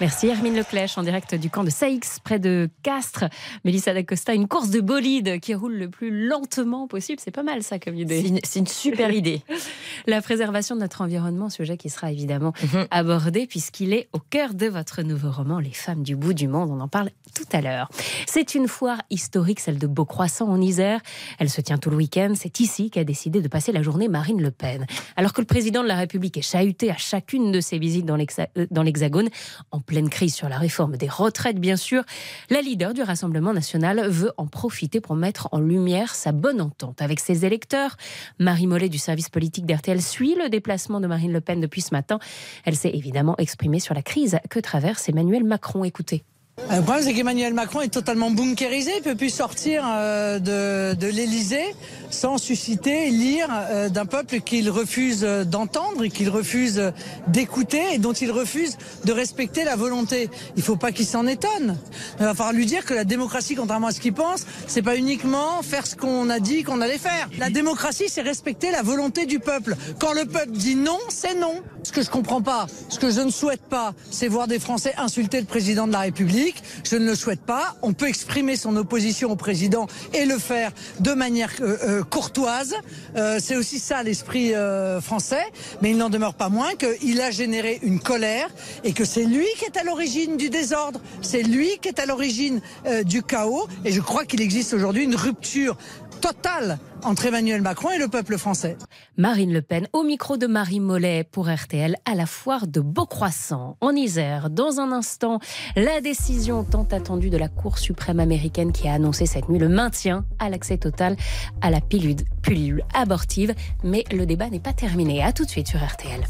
Merci 0.00 0.28
Hermine 0.28 0.56
Leclèche 0.56 0.96
en 0.96 1.02
direct 1.02 1.34
du 1.34 1.50
camp 1.50 1.62
de 1.62 1.68
Saïx 1.68 2.20
près 2.20 2.38
de 2.38 2.70
Castres. 2.82 3.26
Mélissa 3.66 3.92
D'Acosta, 3.92 4.32
une 4.32 4.48
course 4.48 4.70
de 4.70 4.80
bolide 4.80 5.40
qui 5.40 5.54
roule 5.54 5.74
le 5.74 5.90
plus 5.90 6.26
lentement 6.26 6.88
possible. 6.88 7.20
C'est 7.22 7.30
pas 7.30 7.42
mal 7.42 7.62
ça 7.62 7.78
comme 7.78 7.96
idée. 7.96 8.40
C'est 8.42 8.60
une, 8.60 8.66
super 8.66 9.12
idée. 9.12 9.42
La 10.06 10.22
préservation 10.22 10.74
de 10.74 10.80
notre 10.80 11.02
environnement, 11.02 11.50
sujet 11.50 11.76
qui 11.76 11.90
sera 11.90 12.10
évidemment 12.10 12.54
mhm. 12.62 12.86
abordé 12.90 13.46
puisqu'il 13.46 13.92
est 13.92 14.08
au 14.14 14.20
cœur 14.20 14.54
de 14.54 14.68
votre 14.68 15.02
nouveau 15.02 15.30
roman 15.30 15.58
Les 15.58 15.72
femmes 15.72 16.02
du 16.02 16.16
bout 16.16 16.32
du 16.32 16.48
monde. 16.48 16.70
On 16.70 16.80
en 16.80 16.88
parle 16.88 17.10
tout 17.34 17.44
à 17.52 17.60
l'heure. 17.60 17.90
C'est 18.26 18.54
une 18.54 18.68
foire 18.68 19.02
historique, 19.10 19.60
celle 19.60 19.78
de 19.78 19.86
Beaucroissant 19.86 20.48
en 20.48 20.62
Isère. 20.62 21.02
Elle 21.38 21.50
se 21.50 21.60
tient 21.60 21.76
tout 21.76 21.90
le 21.90 21.96
week-end. 21.96 22.32
C'est 22.36 22.60
ici 22.60 22.88
qu'a 22.88 23.04
décidé 23.04 23.42
de 23.42 23.48
passer 23.48 23.70
la 23.70 23.82
journée 23.82 24.08
Marine 24.08 24.40
Le 24.40 24.50
Pen. 24.50 24.86
Alors 25.16 25.34
que 25.34 25.42
le 25.42 25.46
président 25.46 25.82
de 25.82 25.88
la 25.88 25.96
République 25.96 26.38
est 26.38 26.42
chahuté 26.42 26.90
à 26.90 26.96
chacune 26.96 27.52
de 27.52 27.60
ses 27.60 27.78
visites 27.78 28.06
dans 28.06 28.16
euh, 28.16 28.82
l'Hexagone, 28.82 29.28
en 29.72 29.80
pleine 29.90 30.08
crise 30.08 30.36
sur 30.36 30.48
la 30.48 30.56
réforme 30.56 30.96
des 30.96 31.08
retraites, 31.08 31.58
bien 31.58 31.76
sûr, 31.76 32.04
la 32.48 32.60
leader 32.60 32.94
du 32.94 33.02
Rassemblement 33.02 33.52
national 33.52 34.08
veut 34.08 34.30
en 34.36 34.46
profiter 34.46 35.00
pour 35.00 35.16
mettre 35.16 35.48
en 35.50 35.58
lumière 35.58 36.14
sa 36.14 36.30
bonne 36.30 36.60
entente 36.60 37.02
avec 37.02 37.18
ses 37.18 37.44
électeurs. 37.44 37.96
Marie 38.38 38.68
Mollet 38.68 38.88
du 38.88 38.98
service 38.98 39.28
politique 39.28 39.66
d'RTL 39.66 40.00
suit 40.00 40.36
le 40.36 40.48
déplacement 40.48 41.00
de 41.00 41.08
Marine 41.08 41.32
Le 41.32 41.40
Pen 41.40 41.60
depuis 41.60 41.80
ce 41.80 41.92
matin. 41.92 42.20
Elle 42.64 42.76
s'est 42.76 42.92
évidemment 42.94 43.34
exprimée 43.38 43.80
sur 43.80 43.92
la 43.92 44.02
crise 44.02 44.38
que 44.48 44.60
traverse 44.60 45.08
Emmanuel 45.08 45.42
Macron. 45.42 45.82
Écoutez. 45.82 46.22
Le 46.70 46.82
problème, 46.82 47.02
c'est 47.02 47.14
qu'Emmanuel 47.14 47.54
Macron 47.54 47.80
est 47.80 47.88
totalement 47.88 48.30
bunkérisé. 48.30 48.92
Il 48.94 48.98
ne 48.98 49.04
peut 49.04 49.16
plus 49.16 49.30
sortir 49.30 49.82
euh, 49.86 50.38
de, 50.38 50.94
de 50.94 51.06
l'Elysée 51.08 51.74
sans 52.10 52.38
susciter 52.38 53.10
l'ire 53.10 53.48
euh, 53.50 53.88
d'un 53.88 54.06
peuple 54.06 54.40
qu'il 54.40 54.70
refuse 54.70 55.22
d'entendre 55.22 56.04
et 56.04 56.10
qu'il 56.10 56.28
refuse 56.28 56.92
d'écouter 57.26 57.82
et 57.94 57.98
dont 57.98 58.12
il 58.12 58.30
refuse 58.30 58.76
de 59.04 59.12
respecter 59.12 59.64
la 59.64 59.76
volonté. 59.76 60.28
Il 60.56 60.60
ne 60.60 60.64
faut 60.64 60.76
pas 60.76 60.92
qu'il 60.92 61.06
s'en 61.06 61.26
étonne. 61.26 61.78
Il 62.18 62.24
va 62.24 62.34
falloir 62.34 62.52
lui 62.52 62.66
dire 62.66 62.84
que 62.84 62.94
la 62.94 63.04
démocratie, 63.04 63.54
contrairement 63.54 63.88
à 63.88 63.92
ce 63.92 64.00
qu'il 64.00 64.12
pense, 64.12 64.46
c'est 64.66 64.82
pas 64.82 64.96
uniquement 64.96 65.62
faire 65.62 65.86
ce 65.86 65.96
qu'on 65.96 66.28
a 66.30 66.40
dit 66.40 66.62
qu'on 66.62 66.80
allait 66.80 66.98
faire. 66.98 67.28
La 67.38 67.50
démocratie, 67.50 68.08
c'est 68.08 68.22
respecter 68.22 68.70
la 68.70 68.82
volonté 68.82 69.26
du 69.26 69.38
peuple. 69.38 69.76
Quand 69.98 70.12
le 70.12 70.24
peuple 70.24 70.52
dit 70.52 70.74
non, 70.74 70.98
c'est 71.08 71.34
non. 71.34 71.54
Ce 71.82 71.92
que 71.92 72.02
je 72.02 72.10
comprends 72.10 72.42
pas, 72.42 72.66
ce 72.88 72.98
que 72.98 73.10
je 73.10 73.20
ne 73.20 73.30
souhaite 73.30 73.62
pas, 73.62 73.94
c'est 74.10 74.28
voir 74.28 74.46
des 74.46 74.58
Français 74.58 74.94
insulter 74.98 75.40
le 75.40 75.46
président 75.46 75.86
de 75.86 75.92
la 75.92 76.00
République. 76.00 76.62
Je 76.84 76.96
ne 76.96 77.06
le 77.06 77.14
souhaite 77.14 77.40
pas. 77.40 77.76
On 77.82 77.92
peut 77.92 78.08
exprimer 78.08 78.56
son 78.56 78.76
opposition 78.76 79.30
au 79.30 79.36
président 79.36 79.86
et 80.12 80.24
le 80.24 80.38
faire 80.38 80.72
de 81.00 81.12
manière 81.12 81.50
euh, 81.60 81.76
euh, 81.82 81.99
euh, 81.99 81.99
courtoise. 82.02 82.74
Euh, 83.16 83.38
c'est 83.40 83.56
aussi 83.56 83.78
ça 83.78 84.02
l'esprit 84.02 84.54
euh, 84.54 85.00
français. 85.00 85.44
Mais 85.82 85.90
il 85.90 85.96
n'en 85.96 86.10
demeure 86.10 86.34
pas 86.34 86.48
moins 86.48 86.74
qu'il 86.74 87.20
a 87.20 87.30
généré 87.30 87.78
une 87.82 88.00
colère 88.00 88.48
et 88.84 88.92
que 88.92 89.04
c'est 89.04 89.24
lui 89.24 89.46
qui 89.58 89.64
est 89.64 89.76
à 89.76 89.84
l'origine 89.84 90.36
du 90.36 90.50
désordre. 90.50 91.00
C'est 91.22 91.42
lui 91.42 91.78
qui 91.80 91.88
est 91.88 91.98
à 91.98 92.06
l'origine 92.06 92.60
euh, 92.86 93.02
du 93.02 93.22
chaos. 93.22 93.66
Et 93.84 93.92
je 93.92 94.00
crois 94.00 94.24
qu'il 94.24 94.40
existe 94.40 94.74
aujourd'hui 94.74 95.04
une 95.04 95.16
rupture 95.16 95.76
totale 96.20 96.78
entre 97.02 97.26
Emmanuel 97.26 97.62
Macron 97.62 97.90
et 97.90 97.98
le 97.98 98.08
peuple 98.08 98.36
français. 98.36 98.76
Marine 99.16 99.52
Le 99.52 99.62
Pen 99.62 99.88
au 99.92 100.02
micro 100.02 100.36
de 100.36 100.46
Marie 100.46 100.80
Mollet 100.80 101.24
pour 101.24 101.48
RTL 101.48 101.96
à 102.04 102.14
la 102.14 102.26
foire 102.26 102.66
de 102.66 102.80
Beaucroissant 102.80 103.76
en 103.80 103.94
Isère. 103.94 104.50
Dans 104.50 104.80
un 104.80 104.92
instant, 104.92 105.40
la 105.76 106.00
décision 106.00 106.64
tant 106.64 106.86
attendue 106.90 107.30
de 107.30 107.38
la 107.38 107.48
Cour 107.48 107.78
suprême 107.78 108.20
américaine 108.20 108.72
qui 108.72 108.88
a 108.88 108.94
annoncé 108.94 109.26
cette 109.26 109.48
nuit 109.48 109.58
le 109.58 109.68
maintien 109.68 110.24
à 110.38 110.50
l'accès 110.50 110.76
total 110.76 111.16
à 111.62 111.70
la 111.70 111.80
pilule, 111.80 112.16
pilule 112.42 112.84
abortive. 112.94 113.54
Mais 113.82 114.04
le 114.12 114.26
débat 114.26 114.50
n'est 114.50 114.60
pas 114.60 114.72
terminé. 114.72 115.22
À 115.22 115.32
tout 115.32 115.44
de 115.44 115.50
suite 115.50 115.68
sur 115.68 115.80
RTL. 115.82 116.20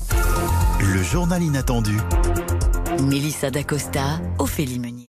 Le 0.80 1.02
journal 1.02 1.42
inattendu. 1.42 1.96
Mélissa 3.02 3.50
Dacosta, 3.50 4.20
Ophélie 4.38 4.78
Meunier. 4.78 5.06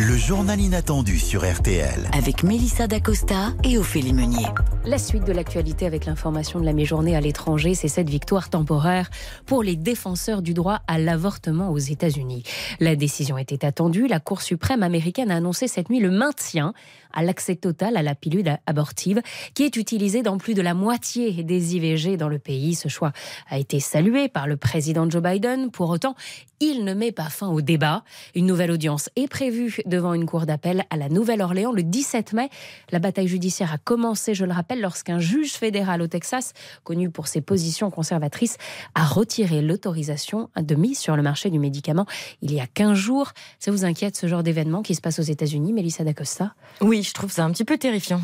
Le 0.00 0.16
journal 0.16 0.60
inattendu 0.60 1.18
sur 1.18 1.40
RTL. 1.40 2.08
Avec 2.12 2.44
Mélissa 2.44 2.86
Dacosta 2.86 3.48
et 3.64 3.78
Ophélie 3.78 4.12
Meunier. 4.12 4.46
La 4.84 4.96
suite 4.96 5.24
de 5.24 5.32
l'actualité 5.32 5.86
avec 5.86 6.06
l'information 6.06 6.60
de 6.60 6.64
la 6.64 6.72
mi-journée 6.72 7.16
à 7.16 7.20
l'étranger, 7.20 7.74
c'est 7.74 7.88
cette 7.88 8.08
victoire 8.08 8.48
temporaire 8.48 9.10
pour 9.44 9.64
les 9.64 9.74
défenseurs 9.74 10.40
du 10.40 10.54
droit 10.54 10.82
à 10.86 11.00
l'avortement 11.00 11.70
aux 11.70 11.78
États-Unis. 11.78 12.44
La 12.78 12.94
décision 12.94 13.38
était 13.38 13.64
attendue. 13.64 14.06
La 14.06 14.20
Cour 14.20 14.40
suprême 14.40 14.84
américaine 14.84 15.32
a 15.32 15.34
annoncé 15.34 15.66
cette 15.66 15.90
nuit 15.90 15.98
le 15.98 16.12
maintien 16.12 16.74
à 17.12 17.22
l'accès 17.22 17.56
total 17.56 17.96
à 17.96 18.02
la 18.02 18.14
pilule 18.14 18.58
abortive 18.66 19.20
qui 19.54 19.64
est 19.64 19.76
utilisée 19.76 20.22
dans 20.22 20.38
plus 20.38 20.54
de 20.54 20.62
la 20.62 20.74
moitié 20.74 21.42
des 21.42 21.76
IVG 21.76 22.16
dans 22.16 22.28
le 22.28 22.38
pays. 22.38 22.74
Ce 22.74 22.88
choix 22.88 23.12
a 23.48 23.58
été 23.58 23.80
salué 23.80 24.28
par 24.28 24.46
le 24.46 24.56
président 24.56 25.08
Joe 25.08 25.22
Biden. 25.22 25.70
Pour 25.70 25.90
autant, 25.90 26.14
il 26.60 26.84
ne 26.84 26.94
met 26.94 27.12
pas 27.12 27.28
fin 27.28 27.48
au 27.48 27.60
débat. 27.60 28.02
Une 28.34 28.46
nouvelle 28.46 28.70
audience 28.70 29.10
est 29.16 29.28
prévue 29.28 29.78
devant 29.86 30.14
une 30.14 30.26
cour 30.26 30.44
d'appel 30.46 30.84
à 30.90 30.96
la 30.96 31.08
Nouvelle-Orléans 31.08 31.72
le 31.72 31.82
17 31.82 32.32
mai. 32.32 32.50
La 32.90 32.98
bataille 32.98 33.28
judiciaire 33.28 33.72
a 33.72 33.78
commencé, 33.78 34.34
je 34.34 34.44
le 34.44 34.52
rappelle, 34.52 34.80
lorsqu'un 34.80 35.18
juge 35.18 35.52
fédéral 35.52 36.02
au 36.02 36.06
Texas, 36.08 36.52
connu 36.84 37.10
pour 37.10 37.28
ses 37.28 37.40
positions 37.40 37.90
conservatrices, 37.90 38.56
a 38.94 39.04
retiré 39.04 39.62
l'autorisation 39.62 40.50
de 40.56 40.74
mise 40.74 40.98
sur 40.98 41.16
le 41.16 41.22
marché 41.22 41.50
du 41.50 41.58
médicament 41.58 42.06
il 42.42 42.52
y 42.52 42.60
a 42.60 42.66
15 42.66 42.94
jours. 42.94 43.32
Ça 43.58 43.70
vous 43.70 43.84
inquiète 43.84 44.16
ce 44.16 44.26
genre 44.26 44.42
d'événement 44.42 44.82
qui 44.82 44.94
se 44.94 45.00
passe 45.00 45.18
aux 45.18 45.22
États-Unis, 45.22 45.72
Mélissa 45.72 46.04
D'Acosta? 46.04 46.54
Oui, 46.80 46.97
je 47.02 47.12
trouve 47.12 47.30
ça 47.30 47.44
un 47.44 47.50
petit 47.50 47.64
peu 47.64 47.78
terrifiant. 47.78 48.20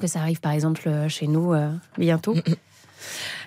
Que 0.00 0.06
ça 0.06 0.20
arrive 0.20 0.40
par 0.40 0.52
exemple 0.52 0.88
chez 1.08 1.26
nous 1.26 1.52
euh, 1.52 1.70
bientôt. 1.96 2.36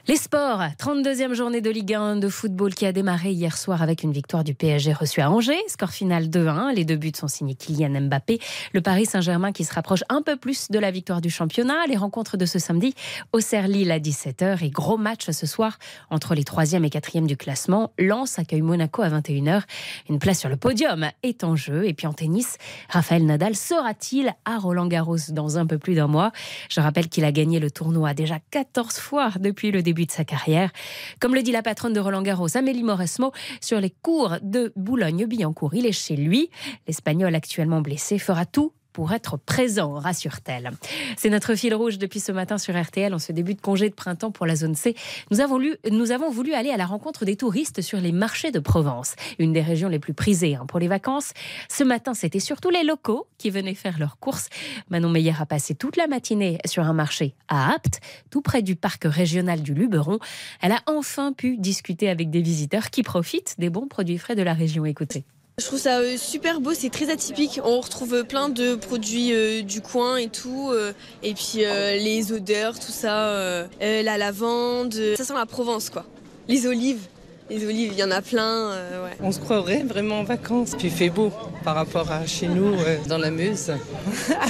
Les 0.07 0.15
sports, 0.15 0.63
32e 0.79 1.33
journée 1.33 1.61
de 1.61 1.69
Ligue 1.69 1.93
1 1.93 2.15
de 2.15 2.27
football 2.27 2.73
qui 2.73 2.87
a 2.87 2.91
démarré 2.91 3.33
hier 3.33 3.55
soir 3.55 3.83
avec 3.83 4.01
une 4.01 4.11
victoire 4.11 4.43
du 4.43 4.55
PSG 4.55 4.93
reçue 4.93 5.21
à 5.21 5.29
Angers. 5.29 5.61
Score 5.67 5.91
final 5.91 6.25
2-1. 6.25 6.73
Les 6.73 6.85
deux 6.85 6.95
buts 6.95 7.11
sont 7.15 7.27
signés 7.27 7.53
Kylian 7.53 8.01
Mbappé. 8.01 8.39
Le 8.73 8.81
Paris 8.81 9.05
Saint-Germain 9.05 9.51
qui 9.51 9.63
se 9.63 9.71
rapproche 9.71 10.03
un 10.09 10.23
peu 10.23 10.37
plus 10.37 10.71
de 10.71 10.79
la 10.79 10.89
victoire 10.89 11.21
du 11.21 11.29
championnat. 11.29 11.85
Les 11.87 11.97
rencontres 11.97 12.35
de 12.35 12.47
ce 12.47 12.57
samedi, 12.57 12.95
Auxerre 13.31 13.67
Lille 13.67 13.91
à 13.91 13.99
17h 13.99 14.65
et 14.65 14.71
gros 14.71 14.97
match 14.97 15.29
ce 15.29 15.45
soir 15.45 15.77
entre 16.09 16.33
les 16.33 16.43
3e 16.43 16.83
et 16.83 16.89
4e 16.89 17.27
du 17.27 17.37
classement. 17.37 17.91
Lens 17.99 18.39
accueille 18.39 18.63
Monaco 18.63 19.03
à 19.03 19.09
21h. 19.09 19.61
Une 20.09 20.17
place 20.17 20.39
sur 20.39 20.49
le 20.49 20.57
podium 20.57 21.11
est 21.21 21.43
en 21.43 21.55
jeu. 21.55 21.85
Et 21.85 21.93
puis 21.93 22.07
en 22.07 22.13
tennis, 22.13 22.57
Raphaël 22.89 23.23
Nadal 23.23 23.55
sera-t-il 23.55 24.33
à 24.45 24.57
Roland 24.57 24.87
Garros 24.87 25.29
dans 25.29 25.59
un 25.59 25.67
peu 25.67 25.77
plus 25.77 25.93
d'un 25.93 26.07
mois? 26.07 26.31
Je 26.69 26.81
rappelle 26.81 27.07
qu'il 27.07 27.23
a 27.23 27.31
gagné 27.31 27.59
le 27.59 27.69
tournoi 27.69 28.15
déjà 28.15 28.39
14 28.49 28.97
fois 28.97 29.29
depuis 29.39 29.69
le 29.69 29.83
début 29.83 29.90
de 29.93 30.11
sa 30.11 30.23
carrière. 30.23 30.71
Comme 31.19 31.35
le 31.35 31.43
dit 31.43 31.51
la 31.51 31.61
patronne 31.61 31.93
de 31.93 31.99
Roland 31.99 32.21
Garros, 32.21 32.55
Amélie 32.55 32.83
Mauresmo, 32.83 33.31
sur 33.59 33.79
les 33.79 33.89
cours 33.89 34.37
de 34.41 34.73
Boulogne-Billancourt. 34.75 35.75
Il 35.75 35.85
est 35.85 35.91
chez 35.91 36.15
lui. 36.15 36.49
L'Espagnol 36.87 37.35
actuellement 37.35 37.81
blessé 37.81 38.17
fera 38.19 38.45
tout 38.45 38.73
pour 38.93 39.13
être 39.13 39.37
présent, 39.37 39.93
rassure-t-elle. 39.93 40.71
C'est 41.17 41.29
notre 41.29 41.55
fil 41.55 41.73
rouge 41.73 41.97
depuis 41.97 42.19
ce 42.19 42.31
matin 42.31 42.57
sur 42.57 42.79
RTL 42.79 43.13
en 43.13 43.19
ce 43.19 43.31
début 43.31 43.55
de 43.55 43.61
congé 43.61 43.89
de 43.89 43.93
printemps 43.93 44.31
pour 44.31 44.45
la 44.45 44.55
zone 44.55 44.75
C. 44.75 44.95
Nous 45.29 45.39
avons, 45.39 45.57
lu, 45.57 45.75
nous 45.89 46.11
avons 46.11 46.29
voulu 46.29 46.53
aller 46.53 46.69
à 46.69 46.77
la 46.77 46.85
rencontre 46.85 47.25
des 47.25 47.35
touristes 47.35 47.81
sur 47.81 47.99
les 47.99 48.11
marchés 48.11 48.51
de 48.51 48.59
Provence, 48.59 49.15
une 49.39 49.53
des 49.53 49.61
régions 49.61 49.89
les 49.89 49.99
plus 49.99 50.13
prisées 50.13 50.55
hein, 50.55 50.65
pour 50.67 50.79
les 50.79 50.87
vacances. 50.87 51.33
Ce 51.69 51.83
matin, 51.83 52.13
c'était 52.13 52.39
surtout 52.39 52.69
les 52.69 52.83
locaux 52.83 53.27
qui 53.37 53.49
venaient 53.49 53.75
faire 53.75 53.99
leurs 53.99 54.19
courses. 54.19 54.49
Manon 54.89 55.09
Meyer 55.09 55.33
a 55.39 55.45
passé 55.45 55.75
toute 55.75 55.97
la 55.97 56.07
matinée 56.07 56.57
sur 56.65 56.83
un 56.83 56.93
marché 56.93 57.35
à 57.47 57.73
Apt, 57.73 57.99
tout 58.29 58.41
près 58.41 58.61
du 58.61 58.75
parc 58.75 59.03
régional 59.05 59.61
du 59.61 59.73
Luberon. 59.73 60.19
Elle 60.61 60.71
a 60.71 60.81
enfin 60.85 61.33
pu 61.33 61.57
discuter 61.57 62.09
avec 62.09 62.29
des 62.29 62.41
visiteurs 62.41 62.89
qui 62.89 63.03
profitent 63.03 63.55
des 63.57 63.69
bons 63.69 63.87
produits 63.87 64.17
frais 64.17 64.35
de 64.35 64.43
la 64.43 64.53
région. 64.53 64.85
Écoutez. 64.85 65.23
Je 65.61 65.67
trouve 65.67 65.79
ça 65.79 65.99
euh, 65.99 66.17
super 66.17 66.59
beau, 66.59 66.73
c'est 66.73 66.89
très 66.89 67.11
atypique. 67.11 67.61
On 67.63 67.81
retrouve 67.81 68.23
plein 68.23 68.49
de 68.49 68.73
produits 68.73 69.31
euh, 69.31 69.61
du 69.61 69.79
coin 69.79 70.17
et 70.17 70.27
tout. 70.27 70.71
euh, 70.71 70.91
et 71.21 71.35
puis 71.35 71.59
les 71.59 72.33
odeurs, 72.33 72.79
tout 72.79 72.91
ça. 72.91 73.67
la 73.79 74.17
lavande. 74.17 74.93
ça 75.15 75.23
sent 75.23 75.33
la 75.35 75.45
Provence, 75.45 75.91
quoi. 75.91 76.03
Les 76.47 76.65
olives. 76.65 77.01
Les 77.53 77.65
olives, 77.65 77.91
il 77.91 77.99
y 77.99 78.03
en 78.03 78.11
a 78.11 78.21
plein. 78.21 78.71
euh, 78.71 79.03
ouais. 79.03 79.11
On 79.21 79.29
se 79.33 79.39
croirait 79.39 79.83
vraiment 79.83 80.19
en 80.19 80.23
vacances. 80.23 80.71
Puis 80.77 80.87
il 80.87 80.93
fait 80.93 81.09
beau 81.09 81.31
par 81.65 81.75
rapport 81.75 82.09
à 82.09 82.25
chez 82.25 82.47
nous, 82.47 82.73
euh, 82.73 82.95
dans 83.09 83.17
la 83.17 83.29
Meuse. 83.29 83.73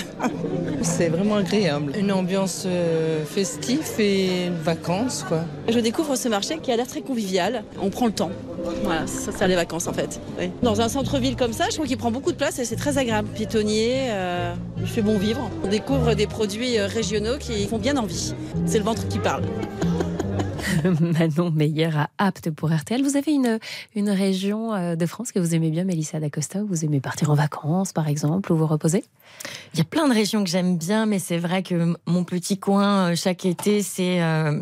C'est 0.84 1.10
vraiment 1.10 1.38
agréable. 1.38 1.94
Une 1.98 2.12
ambiance 2.12 2.64
euh, 2.68 3.26
festive 3.26 3.82
et 3.98 4.50
vacances, 4.64 5.26
quoi. 5.28 5.40
Je 5.68 5.80
découvre 5.80 6.16
ce 6.16 6.28
marché 6.28 6.60
qui 6.60 6.72
a 6.72 6.76
l'air 6.78 6.86
très 6.86 7.02
convivial. 7.02 7.64
On 7.82 7.90
prend 7.90 8.06
le 8.06 8.12
temps. 8.12 8.30
Voilà, 8.84 9.08
ça 9.08 9.32
sert 9.32 9.48
les 9.48 9.56
vacances 9.56 9.88
en 9.88 9.94
fait. 9.94 10.20
Oui. 10.40 10.52
Dans 10.62 10.80
un 10.82 10.88
centre-ville 10.88 11.36
comme 11.36 11.54
ça, 11.54 11.66
je 11.72 11.76
trouve 11.76 11.88
qu'il 11.88 11.98
prend 11.98 12.12
beaucoup 12.12 12.32
de 12.32 12.38
place 12.38 12.60
et 12.60 12.66
c'est 12.66 12.76
très 12.76 13.00
agréable. 13.00 13.30
Piétonnier, 13.34 14.10
euh, 14.12 14.54
il 14.80 14.88
fait 14.88 15.02
bon 15.02 15.18
vivre. 15.18 15.50
On 15.64 15.68
découvre 15.68 16.14
des 16.14 16.28
produits 16.28 16.80
régionaux 16.80 17.40
qui 17.40 17.66
font 17.68 17.80
bien 17.80 17.98
envie. 17.98 18.36
C'est 18.68 18.78
le 18.78 18.84
ventre 18.84 19.08
qui 19.08 19.18
parle. 19.18 19.44
Manon 21.00 21.52
Meyer 21.52 21.90
à 21.96 22.10
apte 22.18 22.50
pour 22.52 22.72
RTL. 22.72 23.02
Vous 23.04 23.18
avez 23.18 23.32
une, 23.32 23.60
une 23.96 24.10
région 24.10 24.74
euh, 24.74 24.96
de 24.96 25.06
France 25.06 25.32
que 25.32 25.40
vous 25.40 25.56
aimez 25.56 25.70
bien, 25.70 25.84
Mélissa 25.84 26.20
D'Acosta, 26.20 26.60
où 26.64 26.68
vous 26.68 26.86
aimez 26.86 27.00
partir 27.00 27.30
en 27.30 27.36
vacances, 27.36 27.94
par 27.94 28.08
exemple, 28.08 28.52
ou 28.52 28.58
vous 28.58 28.68
reposer 28.68 29.04
Il 29.74 29.78
y 29.80 29.82
a 29.82 29.86
plein 29.86 30.08
de 30.08 30.14
régions 30.14 30.44
que 30.44 30.50
j'aime 30.50 30.78
bien, 30.78 31.06
mais 31.06 31.20
c'est 31.20 31.38
vrai 31.38 31.64
que 31.64 31.96
mon 32.06 32.24
petit 32.24 32.58
coin, 32.60 33.12
euh, 33.12 33.16
chaque 33.16 33.46
été, 33.46 33.82
c'est 33.82 34.22
euh, 34.22 34.60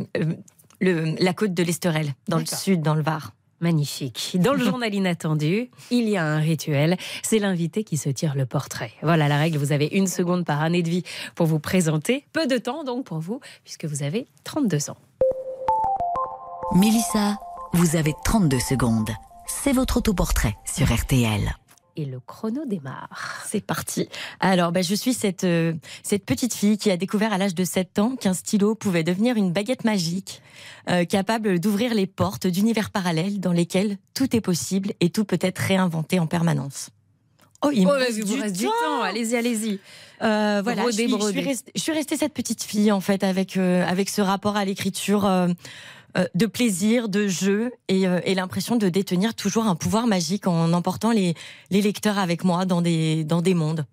le- 0.82 1.16
la 1.20 1.34
côte 1.34 1.54
de 1.54 1.64
l'Esterel, 1.64 2.14
dans 2.28 2.38
le 2.38 2.46
sud, 2.46 2.82
dans 2.82 2.96
le 2.96 3.02
Var. 3.02 3.34
Magnifique. 3.62 4.38
Dans 4.40 4.54
le 4.54 4.64
journal 4.64 4.94
inattendu, 4.96 5.70
il 5.92 6.08
y 6.08 6.16
a 6.16 6.26
un 6.26 6.38
rituel. 6.40 6.96
C'est 7.24 7.40
l'invité 7.40 7.84
qui 7.84 7.98
se 7.98 8.08
tire 8.08 8.34
le 8.36 8.46
portrait. 8.46 8.92
Voilà 9.02 9.28
la 9.28 9.38
règle. 9.38 9.58
Vous 9.58 9.74
avez 9.74 9.88
une 9.88 10.08
seconde 10.08 10.46
par 10.46 10.62
année 10.62 10.82
de 10.82 10.90
vie 10.90 11.04
pour 11.36 11.46
vous 11.46 11.60
présenter. 11.60 12.24
Peu 12.32 12.48
de 12.48 12.58
temps 12.58 12.86
donc 12.86 13.04
pour 13.04 13.20
vous, 13.20 13.42
puisque 13.66 13.84
vous 13.84 14.02
avez 14.02 14.28
32 14.46 14.92
ans. 14.92 14.98
Mélissa, 16.76 17.38
vous 17.74 17.96
avez 17.96 18.14
32 18.24 18.60
secondes. 18.60 19.10
C'est 19.48 19.74
votre 19.74 19.98
autoportrait 19.98 20.56
sur 20.72 20.94
RTL. 20.94 21.52
Et 21.96 22.06
le 22.06 22.20
chrono 22.20 22.64
démarre. 22.66 23.44
C'est 23.48 23.66
parti. 23.66 24.08
Alors, 24.40 24.72
ben, 24.72 24.84
je 24.84 24.94
suis 24.94 25.16
cette, 25.16 25.44
euh, 25.46 25.74
cette 26.04 26.26
petite 26.26 26.54
fille 26.54 26.78
qui 26.78 26.92
a 26.92 26.98
découvert 26.98 27.34
à 27.34 27.40
l'âge 27.40 27.56
de 27.56 27.64
7 27.64 27.98
ans 27.98 28.16
qu'un 28.16 28.36
stylo 28.36 28.76
pouvait 28.76 29.04
devenir 29.04 29.36
une 29.36 29.52
baguette 29.52 29.84
magique, 29.84 30.44
euh, 30.90 31.06
capable 31.06 31.60
d'ouvrir 31.60 31.96
les 31.96 32.06
portes 32.06 32.46
d'univers 32.46 32.92
parallèles 32.92 33.40
dans 33.40 33.52
lesquels 33.52 33.98
tout 34.14 34.36
est 34.36 34.42
possible 34.42 34.94
et 35.00 35.10
tout 35.10 35.26
peut 35.26 35.40
être 35.42 35.58
réinventé 35.60 36.20
en 36.20 36.28
permanence. 36.28 36.92
Oh, 37.66 37.72
il 37.74 37.86
me 37.86 37.92
Oh, 37.92 37.96
reste 37.96 38.18
il 38.18 38.26
vous 38.26 38.36
du 38.36 38.42
reste 38.42 38.56
du 38.56 38.66
temps. 38.66 39.02
Allez-y, 39.04 39.36
allez-y. 39.36 39.80
Euh, 40.22 40.62
voilà, 40.64 40.84
Brodé, 40.84 40.92
je, 40.92 41.02
suis, 41.02 41.10
je, 41.12 41.18
brodé. 41.18 41.40
suis 41.40 41.50
restée, 41.50 41.72
je 41.76 41.82
suis 41.82 41.92
restée 41.92 42.16
cette 42.18 42.34
petite 42.34 42.64
fille 42.64 42.92
en 42.92 43.02
fait 43.02 43.24
avec 43.24 43.58
euh, 43.58 43.86
avec 43.86 44.10
ce 44.10 44.22
rapport 44.22 44.56
à 44.56 44.64
l'écriture 44.66 45.26
de 46.36 46.46
plaisir, 46.46 47.10
de 47.10 47.28
jeu 47.28 47.72
et, 47.88 48.08
euh, 48.08 48.20
et 48.24 48.36
l'impression 48.36 48.76
de 48.76 48.90
détenir 48.90 49.36
toujours 49.36 49.66
un 49.66 49.76
pouvoir 49.76 50.08
magique 50.08 50.48
en 50.48 50.74
emportant 50.74 51.12
les 51.12 51.36
les 51.70 51.82
lecteurs 51.82 52.18
avec 52.18 52.44
moi 52.44 52.66
dans 52.66 52.82
des 52.82 53.24
dans 53.24 53.42
des 53.42 53.54
mondes. 53.54 53.86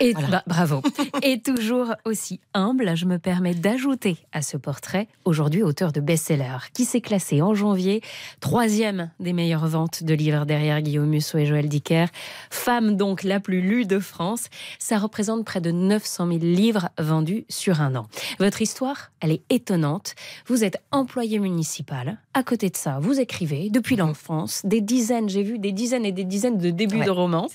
Et 0.00 0.14
bah, 0.14 0.42
bravo. 0.46 0.82
Et 1.22 1.40
toujours 1.40 1.94
aussi 2.04 2.40
humble, 2.54 2.96
je 2.96 3.04
me 3.04 3.18
permets 3.18 3.54
d'ajouter 3.54 4.16
à 4.32 4.40
ce 4.42 4.56
portrait, 4.56 5.08
aujourd'hui 5.24 5.62
auteur 5.62 5.92
de 5.92 6.00
best-seller, 6.00 6.56
qui 6.72 6.84
s'est 6.86 7.02
classé 7.02 7.42
en 7.42 7.54
janvier 7.54 8.00
troisième 8.40 9.10
des 9.20 9.32
meilleures 9.32 9.66
ventes 9.66 10.02
de 10.02 10.14
livres 10.14 10.46
derrière 10.46 10.80
Guillaume 10.80 11.08
Musso 11.08 11.36
et 11.38 11.44
Joël 11.44 11.68
Dicker. 11.68 12.06
Femme 12.50 12.96
donc 12.96 13.22
la 13.24 13.40
plus 13.40 13.60
lue 13.60 13.84
de 13.84 13.98
France. 13.98 14.46
Ça 14.78 14.98
représente 14.98 15.44
près 15.44 15.60
de 15.60 15.70
900 15.70 16.26
000 16.26 16.38
livres 16.40 16.88
vendus 16.98 17.44
sur 17.48 17.80
un 17.82 17.94
an. 17.94 18.06
Votre 18.38 18.62
histoire, 18.62 19.10
elle 19.20 19.32
est 19.32 19.42
étonnante. 19.50 20.14
Vous 20.46 20.64
êtes 20.64 20.78
employé 20.92 21.38
municipal. 21.38 22.18
À 22.32 22.42
côté 22.42 22.70
de 22.70 22.76
ça, 22.76 22.98
vous 23.00 23.20
écrivez 23.20 23.68
depuis 23.70 23.96
l'enfance 23.96 24.62
des 24.64 24.80
dizaines, 24.80 25.28
j'ai 25.28 25.42
vu 25.42 25.58
des 25.58 25.72
dizaines 25.72 26.06
et 26.06 26.12
des 26.12 26.24
dizaines 26.24 26.58
de 26.58 26.70
débuts 26.70 26.98
Ouais, 27.00 27.04
de 27.04 27.10
romans. 27.10 27.48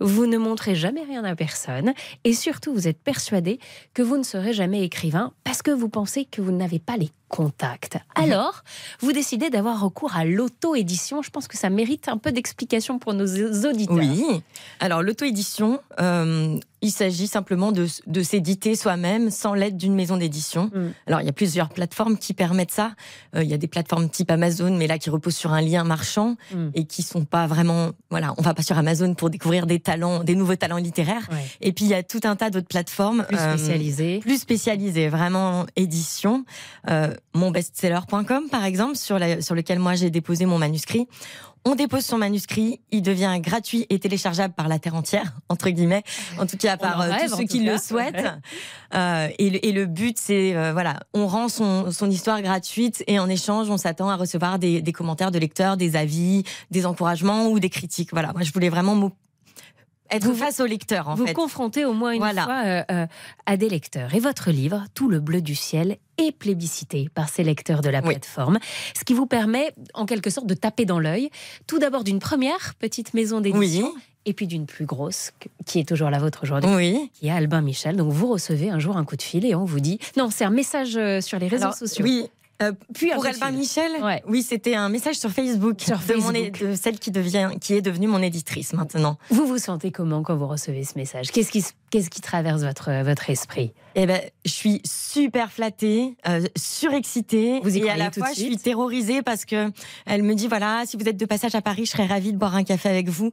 Vous 0.00 0.26
ne 0.26 0.38
montrez 0.38 0.74
jamais 0.74 1.02
rien 1.02 1.24
à 1.24 1.34
personne. 1.34 1.79
Et 2.24 2.34
surtout, 2.34 2.72
vous 2.72 2.88
êtes 2.88 3.00
persuadé 3.02 3.58
que 3.94 4.02
vous 4.02 4.16
ne 4.16 4.22
serez 4.22 4.52
jamais 4.52 4.82
écrivain 4.82 5.32
parce 5.44 5.62
que 5.62 5.70
vous 5.70 5.88
pensez 5.88 6.24
que 6.24 6.40
vous 6.40 6.52
n'avez 6.52 6.78
pas 6.78 6.96
les 6.96 7.10
contacts. 7.30 7.96
Alors, 8.16 8.62
vous 9.00 9.12
décidez 9.12 9.48
d'avoir 9.48 9.80
recours 9.80 10.14
à 10.16 10.24
l'auto-édition. 10.26 11.22
Je 11.22 11.30
pense 11.30 11.48
que 11.48 11.56
ça 11.56 11.70
mérite 11.70 12.08
un 12.08 12.18
peu 12.18 12.32
d'explication 12.32 12.98
pour 12.98 13.14
nos 13.14 13.26
auditeurs. 13.64 13.96
Oui. 13.96 14.42
Alors, 14.80 15.02
l'auto-édition, 15.02 15.80
euh, 16.00 16.58
il 16.82 16.90
s'agit 16.90 17.26
simplement 17.28 17.72
de, 17.72 17.86
de 18.06 18.22
s'éditer 18.22 18.74
soi-même 18.74 19.30
sans 19.30 19.54
l'aide 19.54 19.76
d'une 19.76 19.94
maison 19.94 20.16
d'édition. 20.16 20.70
Mm. 20.74 20.92
Alors, 21.06 21.20
il 21.20 21.26
y 21.26 21.28
a 21.28 21.32
plusieurs 21.32 21.68
plateformes 21.68 22.18
qui 22.18 22.34
permettent 22.34 22.72
ça. 22.72 22.92
Euh, 23.36 23.44
il 23.44 23.48
y 23.48 23.54
a 23.54 23.58
des 23.58 23.68
plateformes 23.68 24.08
type 24.10 24.30
Amazon, 24.30 24.76
mais 24.76 24.86
là 24.88 24.98
qui 24.98 25.08
reposent 25.08 25.36
sur 25.36 25.52
un 25.52 25.60
lien 25.62 25.84
marchand 25.84 26.36
Mm. 26.52 26.70
et 26.74 26.84
qui 26.84 27.02
sont 27.02 27.24
pas 27.24 27.46
vraiment. 27.46 27.90
Voilà, 28.10 28.34
on 28.38 28.42
va 28.42 28.54
pas 28.54 28.62
sur 28.62 28.76
Amazon 28.76 29.14
pour 29.14 29.30
découvrir 29.30 29.66
des 29.66 29.78
talents, 29.78 30.24
des 30.24 30.34
nouveaux 30.34 30.56
talents 30.56 30.78
littéraires. 30.78 31.28
Ouais. 31.30 31.44
Et 31.60 31.72
puis 31.72 31.84
il 31.84 31.90
y 31.90 31.94
a 31.94 32.02
tout 32.02 32.20
un 32.24 32.34
tas 32.34 32.50
d'autres 32.50 32.66
plateformes 32.66 33.24
Plus 33.28 33.36
euh, 33.38 33.56
spécialisées. 33.56 34.18
plus 34.18 34.38
spécialisées, 34.38 35.08
vraiment 35.08 35.66
édition. 35.76 36.44
Monbestseller.com 37.34 38.48
par 38.50 38.64
exemple, 38.64 38.96
sur, 38.96 39.18
la- 39.18 39.42
sur 39.42 39.54
lequel 39.54 39.78
moi 39.78 39.94
j'ai 39.94 40.10
déposé 40.10 40.46
mon 40.46 40.58
manuscrit. 40.58 41.06
On 41.66 41.74
dépose 41.74 42.06
son 42.06 42.16
manuscrit, 42.16 42.80
il 42.90 43.02
devient 43.02 43.36
gratuit 43.38 43.84
et 43.90 43.98
téléchargeable 43.98 44.54
par 44.54 44.66
la 44.66 44.78
terre 44.78 44.94
entière, 44.94 45.34
entre 45.50 45.68
guillemets, 45.68 46.02
en 46.38 46.46
tout 46.46 46.56
cas 46.56 46.78
par 46.78 47.02
euh, 47.02 47.10
rêve, 47.10 47.26
tous 47.28 47.34
en 47.34 47.36
ceux 47.36 47.44
qui 47.44 47.62
cas. 47.62 47.72
le 47.72 47.78
souhaitent. 47.82 48.26
Euh, 48.94 49.28
et, 49.38 49.50
le, 49.50 49.66
et 49.66 49.72
le 49.72 49.84
but, 49.84 50.16
c'est, 50.18 50.56
euh, 50.56 50.72
voilà, 50.72 51.00
on 51.12 51.26
rend 51.26 51.48
son, 51.50 51.92
son 51.92 52.10
histoire 52.10 52.40
gratuite 52.40 53.04
et 53.06 53.18
en 53.18 53.28
échange, 53.28 53.68
on 53.68 53.76
s'attend 53.76 54.08
à 54.08 54.16
recevoir 54.16 54.58
des, 54.58 54.80
des 54.80 54.92
commentaires 54.92 55.30
de 55.30 55.38
lecteurs, 55.38 55.76
des 55.76 55.96
avis, 55.96 56.44
des 56.70 56.86
encouragements 56.86 57.48
ou 57.48 57.58
des 57.60 57.68
critiques. 57.68 58.08
Voilà, 58.12 58.32
moi 58.32 58.40
je 58.42 58.52
voulais 58.52 58.70
vraiment 58.70 58.94
être 60.10 60.24
Vous- 60.24 60.34
face 60.34 60.60
aux 60.60 60.66
lecteurs, 60.66 61.08
en 61.08 61.14
vous 61.14 61.26
fait. 61.26 61.32
confrontez 61.34 61.84
au 61.84 61.92
moins 61.92 62.12
une 62.12 62.18
Voilà. 62.18 62.44
fois 62.44 62.62
euh, 62.64 62.82
euh, 62.90 63.06
à 63.46 63.56
des 63.56 63.68
lecteurs. 63.68 64.14
Et 64.14 64.20
votre 64.20 64.50
livre, 64.50 64.84
Tout 64.94 65.08
le 65.08 65.20
bleu 65.20 65.40
du 65.42 65.54
ciel, 65.54 65.96
est 66.18 66.32
plébiscité 66.32 67.08
par 67.14 67.28
ces 67.28 67.42
lecteurs 67.44 67.80
de 67.80 67.88
la 67.88 68.02
plateforme, 68.02 68.58
ce 68.98 69.04
qui 69.04 69.14
vous 69.14 69.26
permet 69.26 69.72
en 69.94 70.04
quelque 70.06 70.28
sorte 70.30 70.46
de 70.46 70.54
taper 70.54 70.84
dans 70.84 70.98
l'œil, 70.98 71.30
tout 71.66 71.78
d'abord 71.78 72.04
d'une 72.04 72.18
première 72.18 72.74
petite 72.78 73.14
maison 73.14 73.40
d'édition. 73.40 73.92
Et 74.26 74.34
puis 74.34 74.46
d'une 74.46 74.66
plus 74.66 74.84
grosse, 74.84 75.32
qui 75.64 75.78
est 75.78 75.88
toujours 75.88 76.10
la 76.10 76.18
vôtre 76.18 76.40
aujourd'hui, 76.42 76.70
Oui. 76.74 77.10
qui 77.14 77.28
est 77.28 77.30
Albin 77.30 77.62
Michel. 77.62 77.96
Donc 77.96 78.12
vous 78.12 78.26
recevez 78.26 78.68
un 78.68 78.78
jour 78.78 78.98
un 78.98 79.04
coup 79.06 79.16
de 79.16 79.22
fil 79.22 79.46
et 79.46 79.54
on 79.54 79.64
vous 79.64 79.80
dit. 79.80 79.98
Non, 80.18 80.28
c'est 80.30 80.44
un 80.44 80.50
message 80.50 80.94
euh, 80.98 81.22
sur 81.22 81.38
les 81.38 81.48
réseaux 81.48 81.62
Alors, 81.64 81.74
sociaux. 81.74 82.04
Oui. 82.04 82.26
Euh, 82.62 82.72
Puis 82.94 83.10
pour 83.14 83.24
Albin. 83.26 83.50
Michel, 83.52 84.02
Ouais. 84.02 84.22
oui, 84.26 84.42
c'était 84.42 84.74
un 84.74 84.88
message 84.88 85.16
sur 85.16 85.30
Facebook, 85.30 85.80
Sur 85.80 85.98
de, 85.98 86.14
mon 86.14 86.76
celle 86.76 86.98
qui 86.98 87.10
devient, 87.10 87.50
qui 87.60 87.74
est 87.74 87.82
devenue 87.82 88.06
mon 88.06 88.22
éditrice 88.22 88.72
maintenant. 88.72 89.18
Vous 89.30 89.46
vous 89.46 89.58
sentez 89.58 89.90
comment 89.90 90.22
quand 90.22 90.36
vous 90.36 90.46
recevez 90.46 90.84
ce 90.84 90.98
message? 90.98 91.30
Qu'est-ce 91.30 91.50
qui, 92.10 92.20
traverse 92.20 92.62
votre, 92.62 93.02
votre 93.02 93.30
esprit? 93.30 93.72
Eh 93.94 94.06
ben, 94.06 94.20
je 94.44 94.50
suis 94.50 94.80
super 94.84 95.50
flattée, 95.50 96.16
euh, 96.28 96.44
surexcitée, 96.56 97.60
Vous 97.62 97.76
y 97.76 97.80
et 97.80 97.90
à 97.90 97.96
la 97.96 98.10
tout 98.10 98.20
de 98.20 98.24
fois 98.24 98.34
je 98.34 98.40
suis 98.40 98.56
terrorisée 98.56 99.22
parce 99.22 99.44
que 99.44 99.70
elle 100.06 100.22
me 100.22 100.34
dit 100.34 100.46
voilà, 100.48 100.84
si 100.86 100.96
vous 100.96 101.08
êtes 101.08 101.16
de 101.16 101.26
passage 101.26 101.54
à 101.54 101.62
Paris, 101.62 101.86
je 101.86 101.90
serais 101.90 102.06
ravie 102.06 102.32
de 102.32 102.38
boire 102.38 102.54
un 102.54 102.64
café 102.64 102.88
avec 102.88 103.08
vous. 103.08 103.32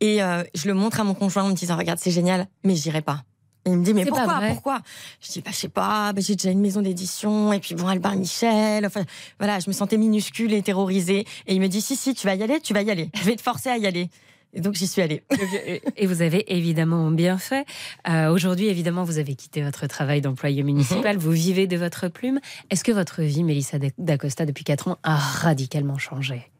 Et 0.00 0.22
euh, 0.22 0.42
je 0.54 0.66
le 0.68 0.74
montre 0.74 1.00
à 1.00 1.04
mon 1.04 1.14
conjoint 1.14 1.44
en 1.44 1.48
me 1.48 1.54
disant 1.54 1.76
regarde, 1.76 1.98
c'est 1.98 2.10
génial, 2.10 2.46
mais 2.64 2.74
j'irai 2.74 3.00
pas. 3.02 3.22
Et 3.66 3.70
il 3.70 3.78
me 3.78 3.84
dit 3.84 3.94
mais 3.94 4.04
pourquoi 4.04 4.40
pourquoi? 4.48 4.80
Je 5.20 5.32
dis 5.32 5.40
bah 5.40 5.50
je 5.52 5.56
sais 5.56 5.68
pas, 5.68 6.12
bah, 6.12 6.20
j'ai 6.20 6.36
déjà 6.36 6.50
une 6.50 6.60
maison 6.60 6.82
d'édition 6.82 7.52
et 7.52 7.60
puis 7.60 7.74
bon 7.74 7.88
Albin 7.88 8.14
Michel, 8.14 8.84
enfin 8.84 9.04
voilà, 9.38 9.58
je 9.58 9.68
me 9.68 9.72
sentais 9.72 9.96
minuscule 9.96 10.52
et 10.52 10.62
terrorisée 10.62 11.26
et 11.46 11.54
il 11.54 11.60
me 11.60 11.68
dit 11.68 11.80
si 11.80 11.96
si, 11.96 12.14
tu 12.14 12.26
vas 12.26 12.34
y 12.34 12.42
aller, 12.42 12.60
tu 12.60 12.74
vas 12.74 12.82
y 12.82 12.90
aller. 12.90 13.10
Je 13.14 13.24
vais 13.24 13.36
te 13.36 13.42
forcer 13.42 13.70
à 13.70 13.78
y 13.78 13.86
aller. 13.86 14.10
Et 14.54 14.60
donc 14.60 14.74
j'y 14.74 14.86
suis 14.86 15.02
allée. 15.02 15.22
Et 15.96 16.06
vous 16.06 16.22
avez 16.22 16.54
évidemment 16.54 17.10
bien 17.10 17.38
fait. 17.38 17.66
Euh, 18.08 18.30
Aujourd'hui, 18.30 18.68
évidemment, 18.68 19.02
vous 19.02 19.18
avez 19.18 19.34
quitté 19.34 19.62
votre 19.62 19.86
travail 19.88 20.20
d'employé 20.20 20.62
municipal, 20.62 21.16
vous 21.16 21.32
vivez 21.32 21.66
de 21.66 21.76
votre 21.76 22.08
plume. 22.08 22.38
Est-ce 22.70 22.84
que 22.84 22.92
votre 22.92 23.22
vie, 23.22 23.42
Mélissa 23.42 23.78
d'Acosta, 23.98 24.46
depuis 24.46 24.64
4 24.64 24.88
ans, 24.88 24.98
a 25.02 25.16
radicalement 25.16 25.98
changé? 25.98 26.52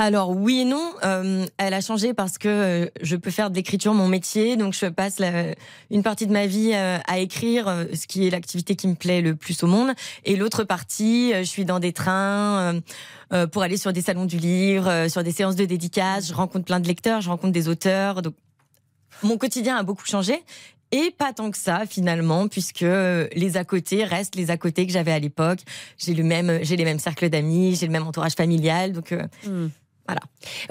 Alors 0.00 0.30
oui 0.30 0.60
et 0.60 0.64
non, 0.64 0.94
Euh, 1.04 1.46
elle 1.58 1.74
a 1.74 1.82
changé 1.82 2.14
parce 2.14 2.38
que 2.38 2.48
euh, 2.48 2.86
je 3.02 3.16
peux 3.16 3.30
faire 3.30 3.50
de 3.50 3.54
l'écriture 3.54 3.92
mon 3.92 4.08
métier, 4.08 4.56
donc 4.56 4.72
je 4.72 4.86
passe 4.86 5.20
une 5.90 6.02
partie 6.02 6.26
de 6.26 6.32
ma 6.32 6.46
vie 6.46 6.72
euh, 6.72 6.98
à 7.06 7.18
écrire, 7.18 7.86
ce 7.92 8.06
qui 8.06 8.26
est 8.26 8.30
l'activité 8.30 8.76
qui 8.76 8.88
me 8.88 8.94
plaît 8.94 9.20
le 9.20 9.36
plus 9.36 9.62
au 9.62 9.66
monde, 9.66 9.92
et 10.24 10.36
l'autre 10.36 10.64
partie, 10.64 11.32
je 11.34 11.42
suis 11.42 11.66
dans 11.66 11.80
des 11.80 11.92
trains 11.92 12.80
pour 13.52 13.62
aller 13.62 13.76
sur 13.76 13.92
des 13.92 14.02
salons 14.02 14.24
du 14.24 14.38
livre, 14.38 15.08
sur 15.08 15.22
des 15.22 15.32
séances 15.32 15.56
de 15.56 15.66
dédicaces, 15.66 16.28
je 16.28 16.34
rencontre 16.34 16.64
plein 16.64 16.80
de 16.80 16.88
lecteurs, 16.88 17.20
je 17.20 17.28
rencontre 17.28 17.52
des 17.52 17.68
auteurs, 17.68 18.22
donc 18.22 18.34
mon 19.22 19.36
quotidien 19.36 19.76
a 19.76 19.82
beaucoup 19.82 20.06
changé. 20.06 20.42
Et 20.92 21.14
pas 21.16 21.32
tant 21.32 21.52
que 21.52 21.58
ça 21.58 21.84
finalement, 21.86 22.48
puisque 22.48 22.80
les 22.80 23.56
à 23.56 23.64
côté 23.64 24.02
restent 24.02 24.34
les 24.34 24.50
à 24.50 24.56
côté 24.56 24.88
que 24.88 24.92
j'avais 24.92 25.12
à 25.12 25.20
l'époque. 25.20 25.60
J'ai 25.98 26.14
le 26.14 26.24
même, 26.24 26.58
j'ai 26.62 26.74
les 26.74 26.84
mêmes 26.84 26.98
cercles 26.98 27.28
d'amis, 27.28 27.76
j'ai 27.76 27.86
le 27.86 27.92
même 27.92 28.04
entourage 28.04 28.32
familial, 28.32 28.92
donc 28.92 29.12
euh, 29.12 29.68
voilà. 30.10 30.20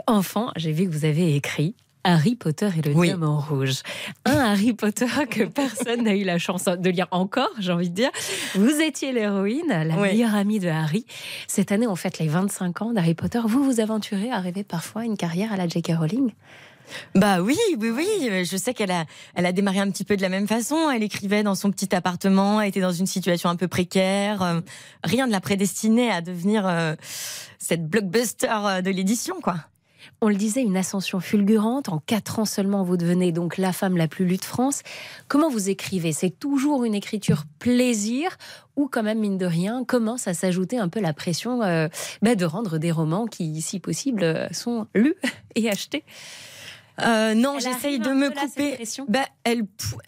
Enfant, 0.07 0.51
j'ai 0.55 0.71
vu 0.71 0.85
que 0.85 0.91
vous 0.91 1.05
avez 1.05 1.35
écrit 1.35 1.75
Harry 2.03 2.35
Potter 2.35 2.69
et 2.77 2.81
le 2.81 2.93
diamant 2.93 3.39
rouge. 3.39 3.81
Un 4.25 4.37
Harry 4.37 4.73
Potter 4.73 5.05
que 5.29 5.43
personne 5.49 6.03
n'a 6.03 6.15
eu 6.15 6.23
la 6.23 6.37
chance 6.37 6.65
de 6.65 6.89
lire 6.89 7.07
encore, 7.11 7.49
j'ai 7.59 7.71
envie 7.71 7.89
de 7.89 7.95
dire. 7.95 8.09
Vous 8.55 8.81
étiez 8.81 9.11
l'héroïne, 9.11 9.67
la 9.67 9.95
Oui. 9.95 10.09
meilleure 10.09 10.35
amie 10.35 10.59
de 10.59 10.69
Harry. 10.69 11.05
Cette 11.47 11.71
année, 11.71 11.87
on 11.87 11.95
fête 11.95 12.19
les 12.19 12.27
25 12.27 12.81
ans 12.81 12.93
d'Harry 12.93 13.15
Potter. 13.15 13.39
Vous 13.45 13.63
vous 13.63 13.79
aventurez 13.79 14.31
à 14.31 14.39
rêver 14.39 14.63
parfois 14.63 15.05
une 15.05 15.17
carrière 15.17 15.51
à 15.53 15.57
la 15.57 15.67
J.K. 15.67 15.91
Rowling? 15.99 16.31
Bah 17.15 17.41
oui, 17.41 17.57
oui, 17.77 17.89
oui. 17.89 18.45
Je 18.45 18.57
sais 18.57 18.73
qu'elle 18.73 18.91
a, 18.91 19.05
elle 19.35 19.45
a 19.45 19.51
démarré 19.51 19.79
un 19.79 19.89
petit 19.89 20.03
peu 20.03 20.17
de 20.17 20.21
la 20.21 20.29
même 20.29 20.47
façon. 20.47 20.89
Elle 20.89 21.03
écrivait 21.03 21.43
dans 21.43 21.55
son 21.55 21.71
petit 21.71 21.93
appartement, 21.95 22.61
elle 22.61 22.69
était 22.69 22.81
dans 22.81 22.91
une 22.91 23.07
situation 23.07 23.49
un 23.49 23.55
peu 23.55 23.67
précaire. 23.67 24.41
Euh, 24.41 24.61
rien 25.03 25.27
ne 25.27 25.31
la 25.31 25.41
prédestinait 25.41 26.11
à 26.11 26.21
devenir 26.21 26.67
euh, 26.67 26.95
cette 27.57 27.87
blockbuster 27.87 28.47
euh, 28.51 28.81
de 28.81 28.89
l'édition, 28.89 29.35
quoi. 29.41 29.55
On 30.21 30.27
le 30.27 30.35
disait, 30.35 30.61
une 30.61 30.75
ascension 30.75 31.19
fulgurante. 31.19 31.89
En 31.89 31.99
quatre 31.99 32.39
ans 32.39 32.45
seulement, 32.45 32.83
vous 32.83 32.97
devenez 32.97 33.31
donc 33.31 33.57
la 33.57 33.71
femme 33.71 33.95
la 33.95 34.07
plus 34.07 34.25
lue 34.25 34.37
de 34.37 34.45
France. 34.45 34.81
Comment 35.27 35.49
vous 35.49 35.69
écrivez? 35.69 36.11
C'est 36.11 36.37
toujours 36.37 36.83
une 36.83 36.95
écriture 36.95 37.43
plaisir 37.59 38.37
ou 38.75 38.87
quand 38.87 39.03
même, 39.03 39.19
mine 39.19 39.37
de 39.37 39.45
rien, 39.45 39.83
commence 39.85 40.27
à 40.27 40.33
s'ajouter 40.33 40.77
un 40.77 40.89
peu 40.89 40.99
la 40.99 41.13
pression 41.13 41.59
bah, 42.21 42.35
de 42.35 42.45
rendre 42.45 42.77
des 42.77 42.91
romans 42.91 43.27
qui, 43.27 43.61
si 43.61 43.79
possible, 43.79 44.49
sont 44.51 44.87
lus 44.93 45.15
et 45.55 45.69
achetés? 45.69 46.03
Euh, 47.01 47.33
non, 47.33 47.57
j'essaye 47.59 47.99
de 47.99 48.09
me 48.09 48.29
couper. 48.29 48.77
Bah, 49.07 49.25
elle, 49.43 49.63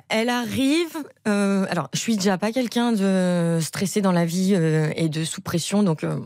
elle 0.10 0.30
arrive. 0.30 0.95
euh, 1.27 1.65
alors, 1.69 1.89
je 1.93 1.99
suis 1.99 2.15
déjà 2.15 2.38
pas 2.38 2.51
quelqu'un 2.51 2.91
de 2.91 3.60
stressé 3.62 4.01
dans 4.01 4.12
la 4.12 4.25
vie 4.25 4.54
euh, 4.56 4.91
et 4.95 5.10
de 5.10 5.23
sous 5.23 5.41
pression, 5.41 5.84
donc. 5.84 6.04
euh, 6.04 6.17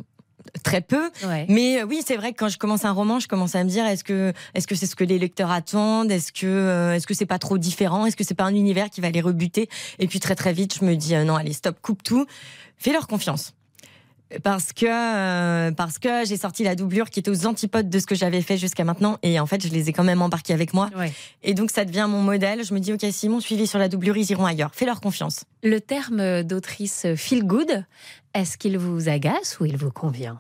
Très 0.64 0.80
peu, 0.80 1.10
Ouais. 1.28 1.46
mais 1.50 1.82
euh, 1.82 1.86
oui, 1.86 2.02
c'est 2.06 2.16
vrai 2.16 2.32
que 2.32 2.38
quand 2.38 2.48
je 2.48 2.58
commence 2.58 2.86
un 2.86 2.92
roman, 2.94 3.20
je 3.20 3.28
commence 3.28 3.56
à 3.56 3.64
me 3.66 3.70
dire 3.70 3.86
est-ce 3.86 4.06
que 4.06 4.32
est-ce 4.54 4.68
que 4.68 4.76
c'est 4.76 4.86
ce 4.86 4.96
que 4.96 5.04
les 5.04 5.20
lecteurs 5.20 5.52
attendent? 5.52 6.10
Est-ce 6.12 6.32
que 6.32 6.46
euh, 6.46 6.94
est-ce 6.96 7.06
que 7.08 7.14
c'est 7.14 7.26
pas 7.26 7.40
trop 7.40 7.58
différent? 7.58 8.06
Est-ce 8.06 8.16
que 8.16 8.24
c'est 8.24 8.36
pas 8.36 8.46
un 8.46 8.56
univers 8.56 8.90
qui 8.90 9.02
va 9.02 9.10
les 9.10 9.20
rebuter? 9.20 9.68
Et 10.00 10.08
puis 10.08 10.22
très 10.22 10.36
très 10.36 10.54
vite, 10.54 10.76
je 10.80 10.86
me 10.86 10.96
dis 10.96 11.14
euh, 11.14 11.26
non, 11.26 11.36
allez, 11.36 11.52
stop, 11.52 11.78
coupe 11.82 12.04
tout, 12.04 12.26
fais-leur 12.78 13.08
confiance. 13.08 13.54
Parce 14.44 14.74
que 14.74 14.86
euh, 14.88 15.72
parce 15.72 16.00
que 16.00 16.26
j'ai 16.26 16.38
sorti 16.38 16.64
la 16.64 16.76
doublure 16.76 17.10
qui 17.10 17.20
était 17.20 17.30
aux 17.30 17.46
antipodes 17.46 17.90
de 17.90 18.00
ce 18.00 18.08
que 18.08 18.16
j'avais 18.16 18.42
fait 18.42 18.58
jusqu'à 18.58 18.84
maintenant 18.84 19.18
et 19.22 19.40
en 19.40 19.46
fait 19.46 19.66
je 19.66 19.72
les 19.72 19.88
ai 19.90 19.94
quand 19.94 20.04
même 20.04 20.22
embarqués 20.22 20.54
avec 20.54 20.74
moi 20.74 20.90
et 21.44 21.54
donc 21.54 21.70
ça 21.70 21.86
devient 21.86 22.08
mon 22.10 22.22
modèle. 22.22 22.64
Je 22.66 22.74
me 22.74 22.80
dis 22.80 22.92
ok 22.92 23.06
si 23.12 23.30
m'ont 23.30 23.40
suivi 23.40 23.68
sur 23.68 23.78
la 23.78 23.88
doublure 23.88 24.18
ils 24.18 24.30
iront 24.32 24.46
ailleurs. 24.46 24.72
Fais 24.74 24.86
leur 24.86 25.00
confiance. 25.00 25.44
Le 25.64 25.80
terme 25.80 26.44
d'autrice 26.44 27.06
feel 27.16 27.44
good, 27.44 27.86
est-ce 28.34 28.58
qu'il 28.58 28.78
vous 28.78 29.10
agace 29.10 29.60
ou 29.60 29.66
il 29.66 29.78
vous 29.78 29.92
convient? 29.92 30.40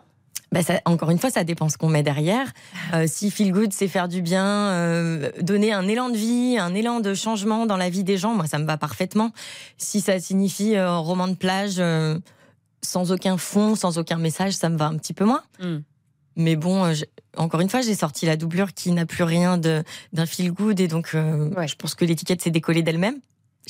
Bah 0.52 0.62
ça, 0.63 0.80
encore 0.86 1.10
une 1.10 1.19
fois, 1.19 1.30
ça 1.30 1.43
dépend 1.43 1.67
ce 1.67 1.78
qu'on 1.78 1.89
met 1.89 2.02
derrière. 2.02 2.54
Euh, 2.93 3.06
si 3.08 3.30
feel 3.30 3.52
good, 3.52 3.74
c'est 3.74 3.89
faire 3.89 4.08
du 4.08 4.21
bien, 4.21 4.45
euh, 4.45 5.30
donner 5.41 5.74
un 5.74 5.86
élan 5.88 6.10
de 6.10 6.15
vie, 6.15 6.58
un 6.58 6.74
élan 6.74 7.02
de 7.02 7.13
changement 7.13 7.65
dans 7.65 7.78
la 7.78 7.89
vie 7.89 8.06
des 8.06 8.17
gens, 8.17 8.34
moi, 8.34 8.48
ça 8.48 8.58
me 8.58 8.65
va 8.65 8.78
parfaitement. 8.78 9.32
Si 9.78 10.00
ça 10.00 10.17
signifie 10.19 10.76
euh, 10.76 10.98
roman 10.98 11.28
de 11.28 11.34
plage 11.34 11.82
sans 12.86 13.12
aucun 13.12 13.38
fond, 13.38 13.76
sans 13.76 13.98
aucun 13.98 14.17
message, 14.17 14.54
ça 14.54 14.69
me 14.69 14.78
va 14.78 14.86
un 14.86 14.98
petit 14.98 15.13
peu 15.13 15.26
moins. 15.26 15.43
Hmm. 15.60 15.80
Mais 16.36 16.56
bon, 16.56 16.86
euh, 16.86 16.93
encore 17.38 17.62
une 17.62 17.69
fois, 17.69 17.82
j'ai 17.82 17.95
sorti 17.95 18.26
la 18.26 18.36
doublure 18.36 18.74
qui 18.74 18.91
n'a 18.91 19.06
plus 19.06 19.24
rien 19.24 19.58
d'un 19.58 20.26
feel 20.26 20.52
good 20.52 20.80
et 20.80 20.88
donc 20.88 21.12
euh, 21.13 21.50
je 21.65 21.76
pense 21.76 21.95
que 21.95 22.06
l'étiquette 22.06 22.41
s'est 22.41 22.52
décollée 22.52 22.84
d'elle-même. 22.84 23.19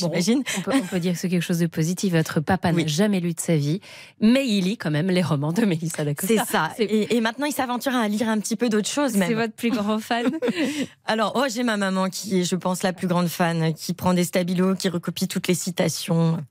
Bon, 0.01 0.07
J'imagine. 0.07 0.43
on, 0.57 0.61
peut, 0.61 0.71
on 0.73 0.81
peut 0.81 0.99
dire 0.99 1.13
que 1.13 1.19
c'est 1.19 1.29
quelque 1.29 1.41
chose 1.41 1.59
de 1.59 1.67
positif. 1.67 2.13
Votre 2.13 2.41
papa 2.41 2.73
n'a 2.73 2.85
jamais 2.85 3.21
lu 3.21 3.33
de 3.33 3.39
sa 3.39 3.55
vie, 3.55 3.79
mais 4.19 4.45
il 4.45 4.65
lit 4.65 4.77
quand 4.77 4.91
même 4.91 5.07
les 5.07 5.21
romans 5.21 5.53
de 5.53 5.63
Mélissa 5.63 6.03
d'Acosta. 6.03 6.43
C'est 6.45 6.51
ça. 6.51 6.71
Et, 6.79 7.15
et 7.15 7.21
maintenant, 7.21 7.45
il 7.45 7.53
s'aventure 7.53 7.95
à 7.95 8.07
lire 8.09 8.27
un 8.27 8.39
petit 8.39 8.57
peu 8.57 8.67
d'autres 8.67 8.89
choses. 8.89 9.13
C'est 9.13 9.33
votre 9.33 9.53
plus 9.53 9.69
grand 9.69 9.99
fan 9.99 10.31
Alors, 11.05 11.33
oh, 11.35 11.45
j'ai 11.49 11.63
ma 11.63 11.77
maman 11.77 12.09
qui 12.09 12.41
est, 12.41 12.43
je 12.43 12.55
pense, 12.57 12.83
la 12.83 12.91
plus 12.91 13.07
grande 13.07 13.29
fan, 13.29 13.73
qui 13.73 13.93
prend 13.93 14.13
des 14.13 14.25
stabilos, 14.25 14.75
qui 14.75 14.89
recopie 14.89 15.29
toutes 15.29 15.47
les 15.47 15.55
citations. 15.55 16.43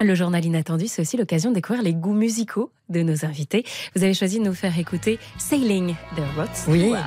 Le 0.00 0.16
journal 0.16 0.44
inattendu, 0.44 0.88
c'est 0.88 1.00
aussi 1.02 1.16
l'occasion 1.16 1.50
de 1.50 1.54
découvrir 1.54 1.84
les 1.84 1.94
goûts 1.94 2.14
musicaux 2.14 2.72
de 2.88 3.02
nos 3.02 3.24
invités. 3.24 3.64
Vous 3.94 4.02
avez 4.02 4.12
choisi 4.12 4.40
de 4.40 4.44
nous 4.44 4.54
faire 4.54 4.76
écouter 4.76 5.20
Sailing 5.38 5.94
de 6.16 6.22
Rod 6.36 6.48
Stewart. 6.52 6.72
Oui. 6.72 7.00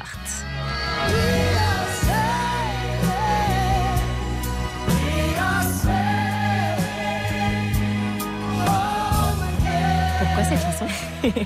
Pourquoi 10.17 10.43
cette 10.45 10.61
chanson 10.61 10.85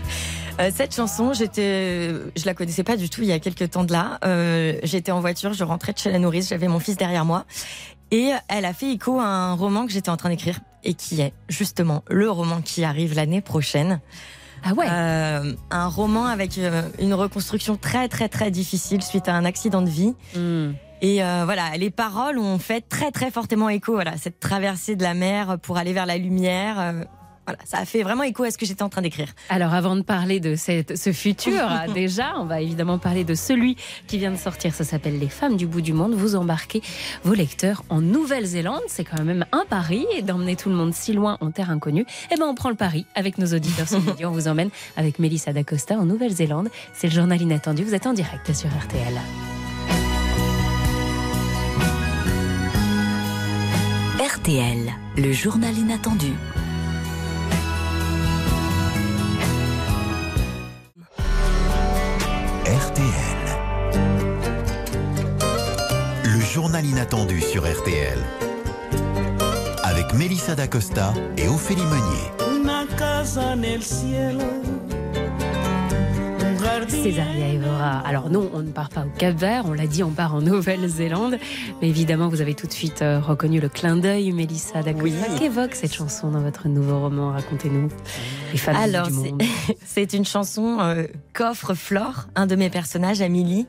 euh, 0.59 0.69
cette 0.71 0.95
chanson, 0.95 1.33
j'étais, 1.33 2.09
je 2.35 2.45
la 2.45 2.53
connaissais 2.53 2.83
pas 2.83 2.97
du 2.97 3.09
tout 3.09 3.23
il 3.23 3.29
y 3.29 3.31
a 3.31 3.39
quelques 3.39 3.71
temps 3.71 3.83
de 3.83 3.91
là. 3.91 4.19
Euh, 4.23 4.79
j'étais 4.83 5.11
en 5.11 5.21
voiture, 5.21 5.53
je 5.53 5.63
rentrais 5.63 5.93
de 5.93 5.97
chez 5.97 6.11
la 6.11 6.19
nourrice, 6.19 6.49
j'avais 6.49 6.67
mon 6.67 6.79
fils 6.79 6.97
derrière 6.97 7.25
moi, 7.25 7.45
et 8.11 8.29
elle 8.47 8.65
a 8.65 8.73
fait 8.73 8.91
écho 8.91 9.19
à 9.19 9.25
un 9.25 9.53
roman 9.53 9.87
que 9.87 9.91
j'étais 9.91 10.09
en 10.09 10.17
train 10.17 10.29
d'écrire 10.29 10.59
et 10.83 10.93
qui 10.93 11.21
est 11.21 11.33
justement 11.49 12.03
le 12.09 12.29
roman 12.29 12.61
qui 12.61 12.83
arrive 12.83 13.13
l'année 13.15 13.41
prochaine. 13.41 13.99
Ah 14.63 14.73
ouais. 14.73 14.85
Euh, 14.89 15.53
un 15.71 15.87
roman 15.87 16.25
avec 16.25 16.57
euh, 16.57 16.83
une 16.99 17.13
reconstruction 17.13 17.77
très 17.77 18.07
très 18.07 18.29
très 18.29 18.51
difficile 18.51 19.01
suite 19.01 19.27
à 19.27 19.33
un 19.33 19.45
accident 19.45 19.81
de 19.81 19.89
vie. 19.89 20.13
Hmm. 20.35 20.73
Et 21.01 21.23
euh, 21.23 21.45
voilà, 21.45 21.71
les 21.77 21.89
paroles 21.89 22.37
ont 22.37 22.59
fait 22.59 22.81
très 22.81 23.09
très 23.11 23.31
fortement 23.31 23.69
écho. 23.69 23.93
Voilà, 23.93 24.17
cette 24.17 24.39
traversée 24.39 24.95
de 24.95 25.01
la 25.01 25.15
mer 25.15 25.57
pour 25.59 25.77
aller 25.77 25.93
vers 25.93 26.05
la 26.05 26.17
lumière. 26.17 26.93
Voilà, 27.45 27.59
ça 27.65 27.79
a 27.79 27.85
fait 27.85 28.03
vraiment 28.03 28.23
écho 28.23 28.43
à 28.43 28.51
ce 28.51 28.57
que 28.57 28.65
j'étais 28.65 28.83
en 28.83 28.89
train 28.89 29.01
d'écrire. 29.01 29.29
Alors 29.49 29.73
avant 29.73 29.95
de 29.95 30.01
parler 30.01 30.39
de 30.39 30.55
cette, 30.55 30.97
ce 30.97 31.11
futur, 31.11 31.67
déjà, 31.93 32.33
on 32.37 32.45
va 32.45 32.61
évidemment 32.61 32.99
parler 32.99 33.23
de 33.23 33.33
celui 33.33 33.77
qui 34.07 34.17
vient 34.17 34.31
de 34.31 34.37
sortir. 34.37 34.73
Ça 34.73 34.83
s'appelle 34.83 35.19
Les 35.19 35.29
femmes 35.29 35.57
du 35.57 35.65
bout 35.65 35.81
du 35.81 35.93
monde. 35.93 36.13
Vous 36.13 36.35
embarquez 36.35 36.81
vos 37.23 37.33
lecteurs 37.33 37.83
en 37.89 38.01
Nouvelle-Zélande. 38.01 38.81
C'est 38.87 39.03
quand 39.03 39.23
même 39.23 39.45
un 39.51 39.65
pari 39.67 40.05
et 40.15 40.21
d'emmener 40.21 40.55
tout 40.55 40.69
le 40.69 40.75
monde 40.75 40.93
si 40.93 41.13
loin 41.13 41.37
en 41.41 41.51
terre 41.51 41.71
inconnue. 41.71 42.05
Eh 42.31 42.35
ben 42.37 42.45
on 42.45 42.55
prend 42.55 42.69
le 42.69 42.75
pari 42.75 43.05
avec 43.15 43.37
nos 43.37 43.47
auditeurs. 43.47 43.87
On 44.23 44.31
vous 44.31 44.47
emmène 44.47 44.69
avec 44.95 45.19
Mélissa 45.19 45.51
D'Acosta 45.51 45.95
en 45.95 46.05
Nouvelle-Zélande. 46.05 46.69
C'est 46.93 47.07
le 47.07 47.13
journal 47.13 47.41
inattendu. 47.41 47.83
Vous 47.83 47.95
êtes 47.95 48.05
en 48.05 48.13
direct 48.13 48.53
sur 48.53 48.69
RTL. 48.69 49.19
RTL, 54.19 54.93
le 55.17 55.31
journal 55.31 55.77
inattendu. 55.77 56.33
Le 66.23 66.39
journal 66.39 66.85
inattendu 66.85 67.41
sur 67.41 67.63
RTL. 67.63 68.17
Avec 69.83 70.13
Mélissa 70.13 70.55
D'Acosta 70.55 71.13
et 71.37 71.47
Ophélie 71.47 71.83
Meunier. 71.83 72.31
Césaria 76.91 77.47
Evora. 77.53 77.99
Alors 78.05 78.29
non, 78.29 78.49
on 78.53 78.59
ne 78.61 78.69
part 78.71 78.89
pas 78.89 79.01
au 79.05 79.09
Cap 79.17 79.35
Vert, 79.35 79.63
on 79.65 79.73
l'a 79.73 79.87
dit, 79.87 80.03
on 80.03 80.11
part 80.11 80.35
en 80.35 80.41
Nouvelle-Zélande. 80.41 81.37
Mais 81.81 81.87
évidemment, 81.89 82.27
vous 82.27 82.41
avez 82.41 82.53
tout 82.53 82.67
de 82.67 82.71
suite 82.73 83.01
euh, 83.01 83.19
reconnu 83.19 83.59
le 83.61 83.69
clin 83.69 83.95
d'œil, 83.95 84.31
Mélissa 84.33 84.83
D'Acosta. 84.83 85.37
Qu'évoque 85.39 85.73
cette 85.73 85.93
chanson 85.93 86.29
dans 86.31 86.41
votre 86.41 86.67
nouveau 86.67 86.99
roman 86.99 87.31
Racontez-nous. 87.31 87.87
Les 88.51 88.57
femmes 88.57 88.75
Alors, 88.75 89.07
du 89.07 89.13
c'est- 89.85 90.13
une 90.13 90.25
chanson 90.25 90.79
euh, 90.81 91.03
qu'offre 91.33 91.73
Flore, 91.73 92.27
un 92.35 92.45
de 92.45 92.55
mes 92.55 92.69
personnages, 92.69 93.21
Amélie, 93.21 93.67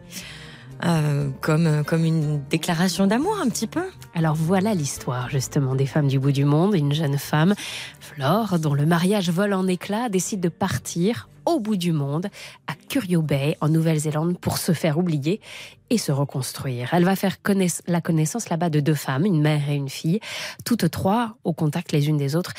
euh, 0.84 1.28
comme, 1.40 1.84
comme 1.84 2.04
une 2.04 2.42
déclaration 2.50 3.06
d'amour 3.06 3.36
un 3.42 3.48
petit 3.48 3.68
peu. 3.68 3.84
Alors 4.14 4.34
voilà 4.34 4.74
l'histoire 4.74 5.30
justement 5.30 5.74
des 5.76 5.86
femmes 5.86 6.08
du 6.08 6.18
bout 6.18 6.32
du 6.32 6.44
monde. 6.44 6.74
Une 6.74 6.92
jeune 6.92 7.16
femme, 7.18 7.54
Flore, 8.00 8.58
dont 8.58 8.74
le 8.74 8.84
mariage 8.84 9.30
vole 9.30 9.54
en 9.54 9.66
éclats, 9.68 10.08
décide 10.08 10.40
de 10.40 10.48
partir 10.48 11.28
au 11.46 11.60
bout 11.60 11.76
du 11.76 11.92
monde, 11.92 12.28
à 12.66 12.74
Curio 12.88 13.22
Bay, 13.22 13.56
en 13.60 13.68
Nouvelle-Zélande, 13.68 14.38
pour 14.38 14.58
se 14.58 14.72
faire 14.72 14.98
oublier 14.98 15.40
et 15.90 15.98
se 15.98 16.10
reconstruire. 16.12 16.88
Elle 16.92 17.04
va 17.04 17.16
faire 17.16 17.36
connaiss- 17.44 17.82
la 17.86 18.00
connaissance 18.00 18.48
là-bas 18.48 18.70
de 18.70 18.80
deux 18.80 18.94
femmes, 18.94 19.26
une 19.26 19.42
mère 19.42 19.68
et 19.68 19.74
une 19.74 19.90
fille, 19.90 20.20
toutes 20.64 20.90
trois 20.90 21.36
au 21.44 21.52
contact 21.52 21.92
les 21.92 22.08
unes 22.08 22.16
des 22.16 22.34
autres. 22.34 22.54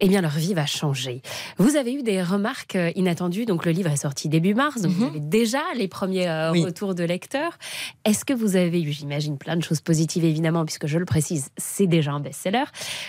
Eh 0.00 0.08
bien, 0.08 0.22
leur 0.22 0.30
vie 0.30 0.54
va 0.54 0.64
changer. 0.64 1.20
Vous 1.58 1.76
avez 1.76 1.92
eu 1.92 2.02
des 2.02 2.22
remarques 2.22 2.76
euh, 2.76 2.90
inattendues. 2.94 3.44
Donc, 3.44 3.66
le 3.66 3.72
livre 3.72 3.90
est 3.90 3.96
sorti 3.96 4.28
début 4.30 4.54
mars. 4.54 4.80
Donc, 4.80 4.92
vous 4.92 5.04
avez 5.06 5.20
déjà 5.20 5.60
les 5.76 5.88
premiers 5.88 6.28
euh, 6.28 6.50
Oui. 6.52 6.64
retours 6.64 6.94
de 6.94 7.04
lecteurs. 7.04 7.58
Est-ce 8.06 8.24
que 8.24 8.32
vous 8.32 8.56
avez 8.56 8.80
eu, 8.82 8.92
j'imagine, 8.92 9.36
plein 9.36 9.56
de 9.56 9.62
choses 9.62 9.80
positives, 9.82 10.24
évidemment, 10.24 10.64
puisque 10.64 10.86
je 10.86 10.98
le 10.98 11.04
précise, 11.04 11.50
c'est 11.58 11.86
déjà 11.86 12.12
un 12.12 12.20
best-seller. 12.20 12.64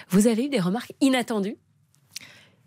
Vous 0.10 0.28
avez 0.28 0.46
eu 0.46 0.50
des 0.50 0.60
remarques 0.60 0.92
inattendues? 1.00 1.56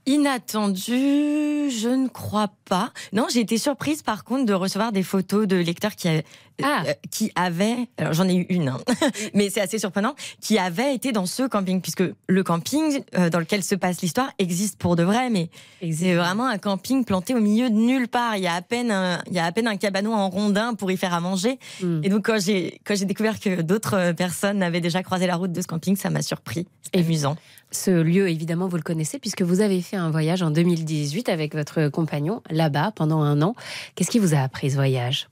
Inattendu, 0.06 1.70
je 1.70 1.88
ne 1.88 2.08
crois 2.08 2.48
pas. 2.64 2.92
Non, 3.12 3.26
j'ai 3.32 3.40
été 3.40 3.58
surprise 3.58 4.02
par 4.02 4.24
contre 4.24 4.46
de 4.46 4.52
recevoir 4.54 4.92
des 4.92 5.02
photos 5.02 5.46
de 5.46 5.56
lecteurs 5.56 5.94
qui, 5.94 6.08
avaient- 6.08 6.24
Ah. 6.62 6.84
euh, 6.86 6.92
qui 7.10 7.30
avaient, 7.34 7.88
alors 7.98 8.12
j'en 8.12 8.28
ai 8.28 8.34
eu 8.34 8.46
une, 8.48 8.68
hein, 8.68 8.78
mais 9.34 9.50
c'est 9.50 9.60
assez 9.60 9.78
surprenant, 9.78 10.14
qui 10.40 10.58
avaient 10.58 10.94
été 10.94 11.12
dans 11.12 11.26
ce 11.26 11.44
camping, 11.44 11.80
puisque 11.80 12.02
le 12.28 12.42
camping 12.42 13.02
euh, 13.16 13.30
dans 13.30 13.38
lequel 13.38 13.62
se 13.62 13.74
passe 13.74 14.00
l'histoire 14.02 14.30
existe 14.38 14.78
pour 14.78 14.96
de 14.96 15.02
vrai, 15.02 15.30
mais 15.30 15.50
c'est 15.92 16.14
vraiment 16.14 16.46
un 16.46 16.58
camping 16.58 17.04
planté 17.04 17.34
au 17.34 17.40
milieu 17.40 17.68
de 17.70 17.74
nulle 17.74 18.08
part. 18.08 18.36
Il 18.36 18.42
y 18.42 18.46
a 18.46 18.54
à 18.54 18.62
peine 18.62 18.90
un, 18.90 19.22
il 19.28 19.34
y 19.34 19.38
a 19.38 19.44
à 19.44 19.52
peine 19.52 19.66
un 19.68 19.76
cabanon 19.76 20.14
en 20.14 20.28
rondin 20.30 20.74
pour 20.74 20.90
y 20.90 20.96
faire 20.96 21.14
à 21.14 21.20
manger. 21.20 21.58
Et 22.02 22.08
donc 22.08 22.26
quand 22.26 22.40
j'ai 22.40 22.80
quand 22.84 22.94
j'ai 22.96 23.04
découvert 23.06 23.38
que 23.40 23.60
d'autres 23.62 23.94
euh, 23.94 24.12
personnes 24.12 24.62
avaient 24.62 24.80
déjà 24.80 25.02
croisé 25.02 25.26
la 25.26 25.36
route 25.36 25.52
de 25.52 25.60
ce 25.62 25.66
camping, 25.66 25.96
ça 25.96 26.10
m'a 26.10 26.22
surpris. 26.22 26.66
C'est 26.82 27.00
amusant. 27.00 27.36
Ce 27.72 27.90
lieu, 27.90 28.28
évidemment, 28.28 28.68
vous 28.68 28.76
le 28.76 28.82
connaissez, 28.82 29.18
puisque 29.18 29.42
vous 29.42 29.60
avez 29.60 29.80
fait 29.80 29.96
un 29.96 30.10
voyage 30.10 30.42
en 30.42 30.50
2018 30.50 31.28
avec 31.30 31.54
votre 31.54 31.88
compagnon 31.88 32.42
là-bas 32.50 32.92
pendant 32.94 33.22
un 33.22 33.40
an. 33.40 33.54
Qu'est-ce 33.94 34.10
qui 34.10 34.18
vous 34.18 34.34
a 34.34 34.38
appris 34.38 34.70
ce 34.70 34.76
voyage? 34.76 35.28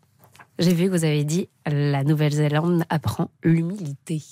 J'ai 0.59 0.75
vu 0.75 0.87
que 0.87 0.91
vous 0.91 1.05
avez 1.05 1.25
dit 1.25 1.49
la 1.67 2.03
Nouvelle-Zélande 2.03 2.85
apprend 2.89 3.31
l'humilité. 3.43 4.23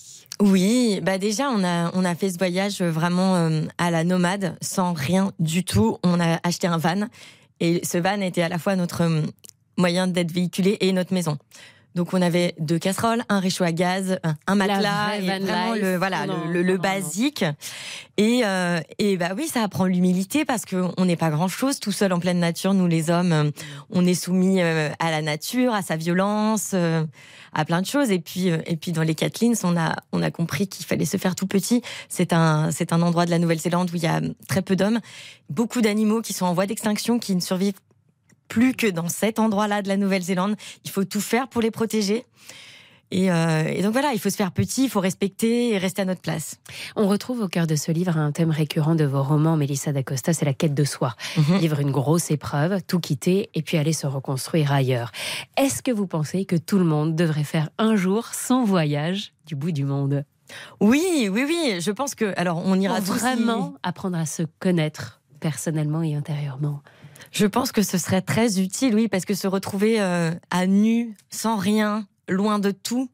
Oui, 0.40 1.00
bah 1.02 1.18
déjà 1.18 1.48
on 1.50 1.64
a 1.64 1.90
on 1.94 2.04
a 2.04 2.14
fait 2.14 2.30
ce 2.30 2.38
voyage 2.38 2.82
vraiment 2.82 3.34
euh, 3.36 3.62
à 3.78 3.90
la 3.90 4.04
nomade 4.04 4.56
sans 4.60 4.92
rien 4.92 5.32
du 5.38 5.64
tout. 5.64 5.98
On 6.04 6.20
a 6.20 6.38
acheté 6.42 6.66
un 6.66 6.76
van 6.76 7.08
et 7.60 7.80
ce 7.82 7.98
van 7.98 8.20
était 8.20 8.42
à 8.42 8.48
la 8.48 8.58
fois 8.58 8.76
notre 8.76 9.02
euh, 9.02 9.22
moyen 9.78 10.06
d'être 10.06 10.30
véhiculé 10.30 10.76
et 10.80 10.92
notre 10.92 11.14
maison. 11.14 11.38
Donc 11.98 12.14
on 12.14 12.22
avait 12.22 12.54
deux 12.60 12.78
casseroles, 12.78 13.24
un 13.28 13.40
réchaud 13.40 13.64
à 13.64 13.72
gaz, 13.72 14.20
un- 14.22 14.36
un 14.46 14.54
La 14.54 14.66
matelas, 14.68 15.06
vraie 15.08 15.18
et 15.24 15.40
vraiment 15.40 15.72
life. 15.74 15.82
le 15.82 15.96
voilà 15.96 16.26
Non, 16.26 16.44
le, 16.46 16.52
le- 16.52 16.62
le 16.62 16.68
non, 16.68 16.74
non. 16.76 16.80
basique. 16.80 17.44
Et 18.18 18.42
euh, 18.44 18.78
et 19.00 19.16
bah 19.16 19.30
oui, 19.36 19.48
ça 19.48 19.64
apprend 19.64 19.84
l'humilité 19.86 20.44
parce 20.44 20.64
que 20.64 20.76
on 20.96 21.04
n'est 21.06 21.16
pas 21.16 21.30
grand 21.30 21.48
chose 21.48 21.80
tout 21.80 21.90
seul 21.90 22.12
en 22.12 22.20
pleine 22.20 22.38
nature. 22.38 22.72
Nous 22.72 22.86
les 22.86 23.10
hommes, 23.10 23.32
euh, 23.32 23.50
on 23.90 24.06
est 24.06 24.14
soumis 24.14 24.62
euh, 24.62 24.90
à 25.00 25.10
la 25.10 25.22
nature, 25.22 25.74
à 25.74 25.82
sa 25.82 25.96
violence, 25.96 26.72
à 26.72 27.64
plein 27.64 27.80
de 27.82 27.86
choses. 27.86 28.12
Et 28.12 28.20
puis 28.20 28.46
et 28.46 28.76
puis 28.76 28.92
dans 28.92 29.02
les 29.02 29.16
Catlins, 29.16 29.54
on 29.64 29.76
a 29.76 29.96
on 30.12 30.22
a 30.22 30.30
compris 30.30 30.68
qu'il 30.68 30.86
fallait 30.86 31.04
se 31.04 31.16
faire 31.16 31.34
tout 31.34 31.48
petit. 31.48 31.82
C'est 32.08 32.32
un 32.32 32.70
c'est 32.70 32.92
un 32.92 33.02
endroit 33.02 33.26
de 33.26 33.30
la 33.30 33.40
Nouvelle-Zélande 33.40 33.90
où 33.92 33.96
il 33.96 34.02
y 34.04 34.06
a 34.06 34.20
très 34.48 34.62
peu 34.62 34.76
d'hommes, 34.76 35.00
beaucoup 35.50 35.80
d'animaux 35.80 36.22
qui 36.22 36.32
sont 36.32 36.46
en 36.46 36.54
voie 36.54 36.66
d'extinction, 36.66 37.18
qui 37.18 37.34
ne 37.34 37.40
survivent 37.40 37.74
plus 38.48 38.74
que 38.74 38.86
dans 38.86 39.08
cet 39.08 39.38
endroit-là 39.38 39.82
de 39.82 39.88
la 39.88 39.96
Nouvelle-Zélande. 39.96 40.56
Il 40.84 40.90
faut 40.90 41.04
tout 41.04 41.20
faire 41.20 41.48
pour 41.48 41.60
les 41.62 41.70
protéger. 41.70 42.24
Et, 43.10 43.30
euh, 43.32 43.64
et 43.66 43.80
donc 43.82 43.92
voilà, 43.92 44.10
il 44.12 44.18
faut 44.20 44.28
se 44.28 44.36
faire 44.36 44.52
petit, 44.52 44.84
il 44.84 44.90
faut 44.90 45.00
respecter 45.00 45.70
et 45.72 45.78
rester 45.78 46.02
à 46.02 46.04
notre 46.04 46.20
place. 46.20 46.58
On 46.94 47.08
retrouve 47.08 47.40
au 47.40 47.48
cœur 47.48 47.66
de 47.66 47.74
ce 47.74 47.90
livre 47.90 48.18
un 48.18 48.32
thème 48.32 48.50
récurrent 48.50 48.94
de 48.94 49.04
vos 49.06 49.22
romans, 49.22 49.56
Mélissa 49.56 49.92
d'Acosta, 49.92 50.34
c'est 50.34 50.44
la 50.44 50.52
quête 50.52 50.74
de 50.74 50.84
soi. 50.84 51.14
Vivre 51.58 51.80
une 51.80 51.90
grosse 51.90 52.30
épreuve, 52.30 52.82
tout 52.86 53.00
quitter 53.00 53.48
et 53.54 53.62
puis 53.62 53.78
aller 53.78 53.94
se 53.94 54.06
reconstruire 54.06 54.72
ailleurs. 54.72 55.10
Est-ce 55.56 55.82
que 55.82 55.90
vous 55.90 56.06
pensez 56.06 56.44
que 56.44 56.56
tout 56.56 56.76
le 56.78 56.84
monde 56.84 57.16
devrait 57.16 57.44
faire 57.44 57.70
un 57.78 57.96
jour 57.96 58.26
son 58.34 58.64
voyage 58.64 59.32
du 59.46 59.56
bout 59.56 59.72
du 59.72 59.84
monde? 59.86 60.22
Oui, 60.80 61.30
oui, 61.32 61.44
oui. 61.48 61.80
Je 61.80 61.90
pense 61.90 62.14
que 62.14 62.34
alors 62.36 62.60
on 62.62 62.78
ira 62.78 62.96
Pour 62.96 63.06
tous 63.14 63.16
y- 63.16 63.20
vraiment 63.20 63.72
apprendre 63.82 64.18
à 64.18 64.26
se 64.26 64.42
connaître 64.58 65.22
personnellement 65.40 66.02
et 66.02 66.14
intérieurement. 66.14 66.82
Je 67.32 67.46
pense 67.46 67.72
que 67.72 67.82
ce 67.82 67.98
serait 67.98 68.22
très 68.22 68.60
utile, 68.60 68.94
oui, 68.94 69.08
parce 69.08 69.24
que 69.24 69.34
se 69.34 69.46
retrouver 69.46 70.00
euh, 70.00 70.32
à 70.50 70.66
nu, 70.66 71.16
sans 71.30 71.56
rien, 71.56 72.06
loin 72.28 72.58
de 72.58 72.70
tout, 72.70 73.10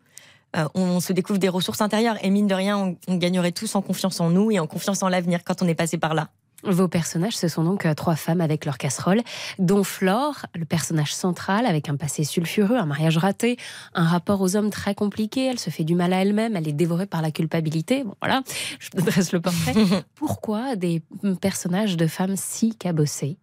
euh, 0.57 0.67
on 0.75 1.01
se 1.01 1.13
découvre 1.13 1.39
des 1.39 1.49
ressources 1.49 1.81
intérieures. 1.81 2.17
Et 2.25 2.31
mine 2.31 2.47
de 2.47 2.55
rien, 2.55 2.79
on, 2.79 2.97
on 3.09 3.17
gagnerait 3.17 3.53
tous 3.53 3.75
en 3.75 3.83
confiance 3.83 4.21
en 4.21 4.31
nous 4.31 4.51
et 4.51 4.59
en 4.59 4.67
confiance 4.67 5.03
en 5.03 5.09
l'avenir 5.09 5.45
quand 5.45 5.63
on 5.63 5.69
est 5.69 5.75
passé 5.75 5.99
par 5.99 6.15
là. 6.15 6.31
Vos 6.67 6.89
personnages, 6.89 7.37
ce 7.37 7.49
sont 7.49 7.63
donc 7.63 7.85
euh, 7.85 7.95
trois 7.95 8.17
femmes 8.17 8.41
avec 8.41 8.65
leur 8.65 8.79
casserole, 8.79 9.21
dont 9.59 9.85
Flore, 9.85 10.47
le 10.55 10.65
personnage 10.65 11.15
central, 11.15 11.67
avec 11.67 11.91
un 11.91 11.97
passé 11.97 12.25
sulfureux, 12.25 12.77
un 12.77 12.87
mariage 12.87 13.19
raté, 13.19 13.59
un 13.95 14.05
rapport 14.05 14.41
aux 14.41 14.57
hommes 14.57 14.71
très 14.71 14.95
compliqué. 14.95 15.47
Elle 15.47 15.59
se 15.59 15.69
fait 15.69 15.85
du 15.85 15.95
mal 15.95 16.13
à 16.15 16.23
elle-même, 16.23 16.57
elle 16.57 16.67
est 16.67 16.73
dévorée 16.73 17.07
par 17.07 17.21
la 17.21 17.31
culpabilité. 17.31 18.05
Bon, 18.05 18.15
voilà, 18.23 18.43
je 18.79 18.89
te 18.89 19.01
dresse 19.01 19.33
le 19.33 19.41
portrait. 19.41 19.75
Pourquoi 20.15 20.77
des 20.77 21.03
personnages 21.41 21.97
de 21.97 22.07
femmes 22.07 22.37
si 22.37 22.75
cabossés 22.75 23.37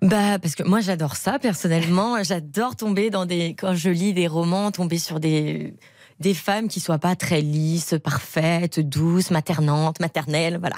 Bah 0.00 0.38
parce 0.40 0.56
que 0.56 0.64
moi 0.64 0.80
j'adore 0.80 1.14
ça 1.16 1.38
personnellement. 1.38 2.22
j'adore 2.24 2.74
tomber 2.76 3.10
dans 3.10 3.24
des 3.26 3.54
quand 3.54 3.74
je 3.74 3.90
lis 3.90 4.12
des 4.14 4.26
romans, 4.26 4.70
tomber 4.72 4.98
sur 4.98 5.20
des 5.20 5.74
des 6.20 6.34
femmes 6.34 6.68
qui 6.68 6.80
soient 6.80 6.98
pas 6.98 7.16
très 7.16 7.40
lisses, 7.40 7.94
parfaites, 8.02 8.78
douces, 8.80 9.30
maternantes, 9.30 9.98
maternelles, 10.00 10.58
voilà. 10.60 10.76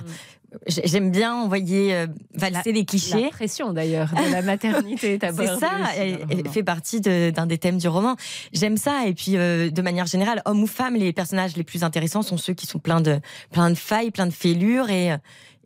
J'ai- 0.68 0.86
J'aime 0.86 1.10
bien 1.10 1.34
envoyer 1.34 1.94
euh, 1.94 2.06
valser 2.34 2.72
les 2.72 2.84
clichés. 2.84 3.22
La 3.24 3.28
pression 3.30 3.72
d'ailleurs 3.72 4.08
de 4.14 4.32
la 4.32 4.40
maternité 4.40 5.14
est 5.14 5.26
C'est 5.36 5.58
ça, 5.58 5.70
elle, 5.98 6.48
fait 6.50 6.62
partie 6.62 7.00
de- 7.00 7.30
d'un 7.30 7.46
des 7.46 7.58
thèmes 7.58 7.76
du 7.78 7.88
roman. 7.88 8.14
J'aime 8.52 8.76
ça, 8.76 9.06
et 9.06 9.14
puis 9.14 9.36
euh, 9.36 9.68
de 9.70 9.82
manière 9.82 10.06
générale, 10.06 10.40
homme 10.44 10.62
ou 10.62 10.66
femme, 10.66 10.94
les 10.94 11.12
personnages 11.12 11.56
les 11.56 11.64
plus 11.64 11.82
intéressants 11.82 12.22
sont 12.22 12.36
ceux 12.36 12.54
qui 12.54 12.66
sont 12.66 12.78
pleins 12.78 13.00
de 13.00 13.20
plein 13.50 13.68
de 13.68 13.74
failles, 13.74 14.12
plein 14.12 14.26
de 14.26 14.32
fêlures, 14.32 14.88
et 14.90 15.10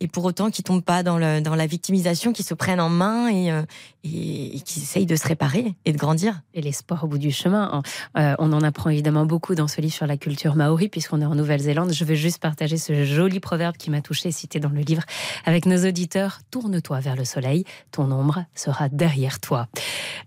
et 0.01 0.09
pour 0.09 0.25
autant 0.25 0.51
qui 0.51 0.63
tombent 0.63 0.83
pas 0.85 1.03
dans, 1.03 1.19
le, 1.19 1.41
dans 1.41 1.55
la 1.55 1.67
victimisation, 1.67 2.33
qui 2.33 2.43
se 2.43 2.55
prennent 2.55 2.81
en 2.81 2.89
main 2.89 3.29
et, 3.29 3.51
euh, 3.51 3.63
et, 4.05 4.57
et 4.57 4.61
qui 4.61 4.81
essayent 4.81 5.07
de 5.07 5.17
se 5.17 5.27
réparer 5.27 5.75
et 5.85 5.93
de 5.93 5.99
grandir. 5.99 6.41
Et 6.55 6.61
l'espoir 6.63 7.05
au 7.05 7.07
bout 7.07 7.19
du 7.19 7.31
chemin. 7.33 7.83
Euh, 8.17 8.35
on 8.39 8.53
en 8.53 8.63
apprend 8.63 8.91
évidemment 8.91 9.27
beaucoup 9.27 9.55
dans 9.55 9.69
ce 9.69 9.81
livre 9.81 9.95
sur 9.95 10.07
la 10.07 10.17
culture 10.17 10.55
maori, 10.55 10.89
puisqu'on 10.89 11.21
est 11.21 11.25
en 11.27 11.35
Nouvelle-Zélande. 11.35 11.93
Je 11.93 12.05
veux 12.05 12.15
juste 12.15 12.39
partager 12.41 12.77
ce 12.77 13.05
joli 13.05 13.41
proverbe 13.41 13.77
qui 13.77 13.91
m'a 13.91 14.01
touché, 14.01 14.31
cité 14.31 14.61
dans 14.61 14.69
le 14.69 14.81
livre, 14.81 15.03
avec 15.45 15.67
nos 15.67 15.87
auditeurs. 15.87 16.41
Tourne-toi 16.51 17.01
vers 17.01 17.17
le 17.17 17.25
soleil, 17.25 17.65
ton 17.91 18.11
ombre 18.13 18.45
sera 18.55 18.89
derrière 18.89 19.41
toi. 19.41 19.67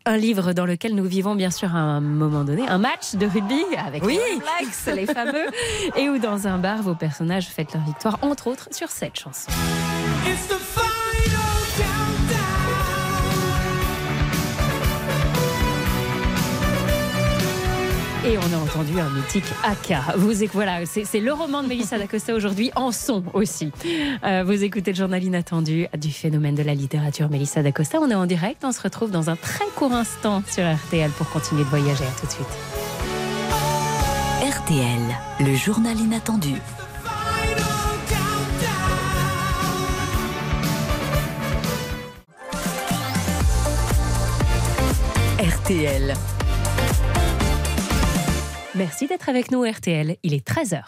Un 0.06 0.18
livre 0.18 0.54
dans 0.54 0.66
lequel 0.66 0.96
nous 0.96 1.06
vivons 1.06 1.36
bien 1.36 1.52
sûr 1.52 1.76
à 1.76 1.80
un 1.80 2.02
moment 2.02 2.44
donné 2.44 2.68
un 2.68 2.78
match 2.78 3.16
de 3.16 3.26
rugby 3.26 3.62
avec 3.78 4.04
Oui. 4.04 4.18
les 4.34 4.38
Blacks, 4.40 4.96
les 4.98 5.06
fameux, 5.06 5.46
et 5.98 6.10
où 6.10 6.18
dans 6.18 6.48
un 6.48 6.58
bar, 6.58 6.82
vos 6.82 6.96
personnages 6.96 7.48
fêtent 7.48 7.74
leur 7.74 7.84
victoire, 7.84 8.18
entre 8.22 8.48
autres, 8.48 8.68
sur 8.72 8.90
cette 8.90 9.18
chanson. 9.20 9.52
Et 18.24 18.38
on 18.38 18.54
a 18.54 18.62
entendu 18.64 19.00
un 19.00 19.10
mythique 19.10 19.44
Aka. 19.64 20.16
Vous 20.16 20.32
voilà, 20.54 20.86
c'est 20.86 21.06
c'est 21.06 21.20
le 21.20 21.34
roman 21.34 21.64
de 21.64 21.68
Mélissa 21.68 21.98
D'Acosta 21.98 22.36
aujourd'hui 22.36 22.72
en 22.76 22.92
son 22.92 23.24
aussi. 23.34 23.72
Euh, 24.24 24.44
vous 24.46 24.64
écoutez 24.64 24.92
le 24.92 24.98
journal 24.98 25.24
inattendu 25.24 25.88
du 25.98 26.12
phénomène 26.12 26.54
de 26.54 26.62
la 26.62 26.76
littérature 26.76 27.30
Mélissa 27.30 27.64
D'Acosta. 27.64 27.98
On 28.00 28.12
est 28.12 28.16
en 28.16 28.28
direct. 28.28 28.64
On 28.64 28.72
se 28.72 28.82
retrouve 28.82 29.10
dans 29.10 29.32
un 29.32 29.36
très 29.36 29.66
court 29.76 29.92
instant 29.94 30.44
sur 30.48 30.64
RTL 30.64 31.10
pour 31.12 31.30
continuer 31.30 31.64
de 31.64 31.70
voyager. 31.70 32.04
À 32.04 32.20
tout 32.20 32.28
de 32.28 32.32
suite. 32.32 32.48
RTL, 34.44 35.48
le 35.48 35.56
journal 35.56 36.00
inattendu. 36.00 36.54
RTL. 45.42 46.14
Merci 48.76 49.08
d'être 49.08 49.28
avec 49.28 49.50
nous 49.50 49.64
RTL. 49.64 50.18
Il 50.22 50.36
est 50.36 50.48
13h. 50.48 50.84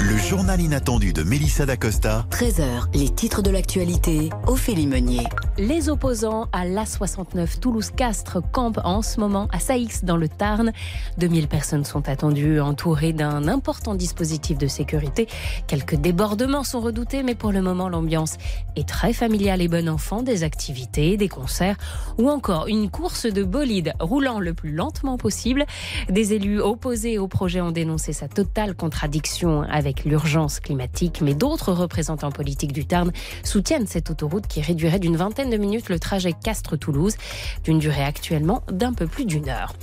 Le 0.00 0.16
journal 0.16 0.60
inattendu 0.60 1.12
de 1.12 1.22
Mélissa 1.22 1.66
D'Acosta. 1.66 2.26
13h, 2.32 2.98
les 2.98 3.10
titres 3.10 3.42
de 3.42 3.50
l'actualité, 3.50 4.30
Ophélie 4.48 4.88
Meunier. 4.88 5.22
Les 5.58 5.90
opposants 5.90 6.46
à 6.52 6.64
l'A69 6.64 7.58
Toulouse-Castres 7.58 8.38
campent 8.52 8.80
en 8.84 9.02
ce 9.02 9.18
moment 9.18 9.48
à 9.52 9.58
Saïx 9.58 10.04
dans 10.04 10.16
le 10.16 10.28
Tarn. 10.28 10.72
2000 11.18 11.48
personnes 11.48 11.84
sont 11.84 12.08
attendues 12.08 12.60
entourées 12.60 13.12
d'un 13.12 13.48
important 13.48 13.94
dispositif 13.94 14.56
de 14.58 14.68
sécurité. 14.68 15.26
Quelques 15.66 15.96
débordements 15.96 16.62
sont 16.62 16.80
redoutés, 16.80 17.22
mais 17.22 17.34
pour 17.34 17.52
le 17.52 17.62
moment 17.62 17.88
l'ambiance 17.88 18.36
est 18.76 18.88
très 18.88 19.12
familiale 19.12 19.60
et 19.60 19.68
bon 19.68 19.88
enfant. 19.88 20.22
Des 20.22 20.44
activités, 20.44 21.16
des 21.16 21.28
concerts 21.28 21.76
ou 22.16 22.30
encore 22.30 22.68
une 22.68 22.88
course 22.88 23.26
de 23.26 23.42
bolide 23.42 23.92
roulant 23.98 24.38
le 24.38 24.54
plus 24.54 24.72
lentement 24.72 25.18
possible. 25.18 25.66
Des 26.08 26.32
élus 26.32 26.60
opposés 26.60 27.18
au 27.18 27.26
projet 27.26 27.60
ont 27.60 27.72
dénoncé 27.72 28.12
sa 28.12 28.28
totale 28.28 28.74
contradiction 28.74 29.62
avec 29.62 30.04
l'urgence 30.04 30.60
climatique, 30.60 31.20
mais 31.20 31.34
d'autres 31.34 31.72
représentants 31.72 32.32
politiques 32.32 32.72
du 32.72 32.86
Tarn 32.86 33.10
soutiennent 33.42 33.88
cette 33.88 34.10
autoroute 34.10 34.46
qui 34.46 34.62
réduirait 34.62 35.00
d'une 35.00 35.16
vingtaine 35.16 35.39
de 35.48 35.56
minutes 35.56 35.88
le 35.88 35.98
trajet 35.98 36.32
Castres-Toulouse, 36.32 37.16
d'une 37.64 37.78
durée 37.78 38.04
actuellement 38.04 38.62
d'un 38.70 38.92
peu 38.92 39.06
plus 39.06 39.24
d'une 39.24 39.48
heure. 39.48 39.74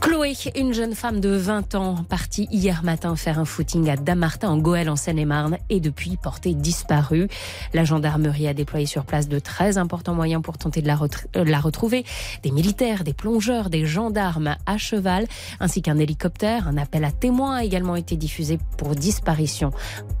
Chloé, 0.00 0.34
une 0.56 0.72
jeune 0.72 0.94
femme 0.94 1.20
de 1.20 1.30
20 1.30 1.74
ans, 1.74 1.96
partie 2.08 2.48
hier 2.50 2.82
matin 2.82 3.14
faire 3.14 3.38
un 3.38 3.44
footing 3.44 3.88
à 3.88 3.96
Damartin 3.96 4.48
en 4.48 4.58
Goël 4.58 4.90
en 4.90 4.96
Seine-et-Marne, 4.96 5.58
est 5.70 5.80
depuis 5.80 6.16
portée 6.16 6.54
disparue. 6.54 7.28
La 7.72 7.84
gendarmerie 7.84 8.48
a 8.48 8.54
déployé 8.54 8.86
sur 8.86 9.04
place 9.04 9.28
de 9.28 9.38
très 9.38 9.78
importants 9.78 10.14
moyens 10.14 10.42
pour 10.42 10.58
tenter 10.58 10.82
de 10.82 10.88
la, 10.88 10.98
euh, 11.36 11.44
la 11.44 11.60
retrouver. 11.60 12.04
Des 12.42 12.50
militaires, 12.50 13.04
des 13.04 13.14
plongeurs, 13.14 13.70
des 13.70 13.86
gendarmes 13.86 14.56
à 14.66 14.78
cheval, 14.78 15.26
ainsi 15.60 15.82
qu'un 15.82 15.98
hélicoptère. 15.98 16.68
Un 16.68 16.76
appel 16.76 17.04
à 17.04 17.12
témoins 17.12 17.56
a 17.56 17.64
également 17.64 17.96
été 17.96 18.16
diffusé 18.16 18.58
pour 18.78 18.94
disparition 18.94 19.70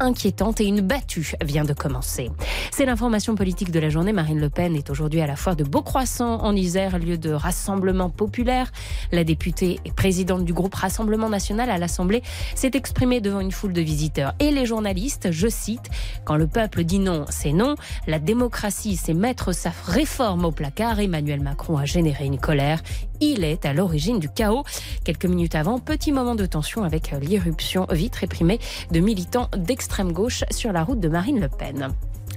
inquiétante 0.00 0.60
et 0.60 0.64
une 0.64 0.80
battue 0.80 1.32
vient 1.44 1.64
de 1.64 1.72
commencer. 1.72 2.30
C'est 2.70 2.86
l'information 2.86 3.34
politique 3.34 3.70
de 3.70 3.80
la 3.80 3.88
journée. 3.88 4.12
Marine 4.12 4.40
Le 4.40 4.50
Pen 4.50 4.75
est 4.76 4.90
aujourd'hui 4.90 5.20
à 5.20 5.26
la 5.26 5.36
foire 5.36 5.56
de 5.56 5.64
Beaucroissant 5.64 6.42
en 6.42 6.54
Isère, 6.54 6.98
lieu 6.98 7.18
de 7.18 7.32
rassemblement 7.32 8.10
populaire. 8.10 8.72
La 9.12 9.24
députée 9.24 9.80
et 9.84 9.90
présidente 9.90 10.44
du 10.44 10.52
groupe 10.52 10.74
Rassemblement 10.74 11.28
National 11.28 11.70
à 11.70 11.78
l'Assemblée 11.78 12.22
s'est 12.54 12.70
exprimée 12.74 13.20
devant 13.20 13.40
une 13.40 13.52
foule 13.52 13.72
de 13.72 13.80
visiteurs. 13.80 14.34
Et 14.38 14.50
les 14.50 14.66
journalistes, 14.66 15.30
je 15.30 15.48
cite, 15.48 15.90
quand 16.24 16.36
le 16.36 16.46
peuple 16.46 16.84
dit 16.84 16.98
non, 16.98 17.24
c'est 17.28 17.52
non. 17.52 17.74
La 18.06 18.18
démocratie, 18.18 18.96
c'est 18.96 19.14
mettre 19.14 19.52
sa 19.52 19.72
réforme 19.86 20.44
au 20.44 20.52
placard. 20.52 21.00
Emmanuel 21.00 21.40
Macron 21.40 21.76
a 21.76 21.84
généré 21.84 22.26
une 22.26 22.38
colère. 22.38 22.82
Il 23.20 23.44
est 23.44 23.64
à 23.64 23.72
l'origine 23.72 24.18
du 24.18 24.28
chaos. 24.28 24.64
Quelques 25.04 25.26
minutes 25.26 25.54
avant, 25.54 25.78
petit 25.78 26.12
moment 26.12 26.34
de 26.34 26.46
tension 26.46 26.84
avec 26.84 27.12
l'irruption 27.20 27.86
vite 27.90 28.16
réprimée 28.16 28.60
de 28.90 29.00
militants 29.00 29.48
d'extrême 29.56 30.12
gauche 30.12 30.44
sur 30.50 30.72
la 30.72 30.84
route 30.84 31.00
de 31.00 31.08
Marine 31.08 31.40
Le 31.40 31.48
Pen. 31.48 31.94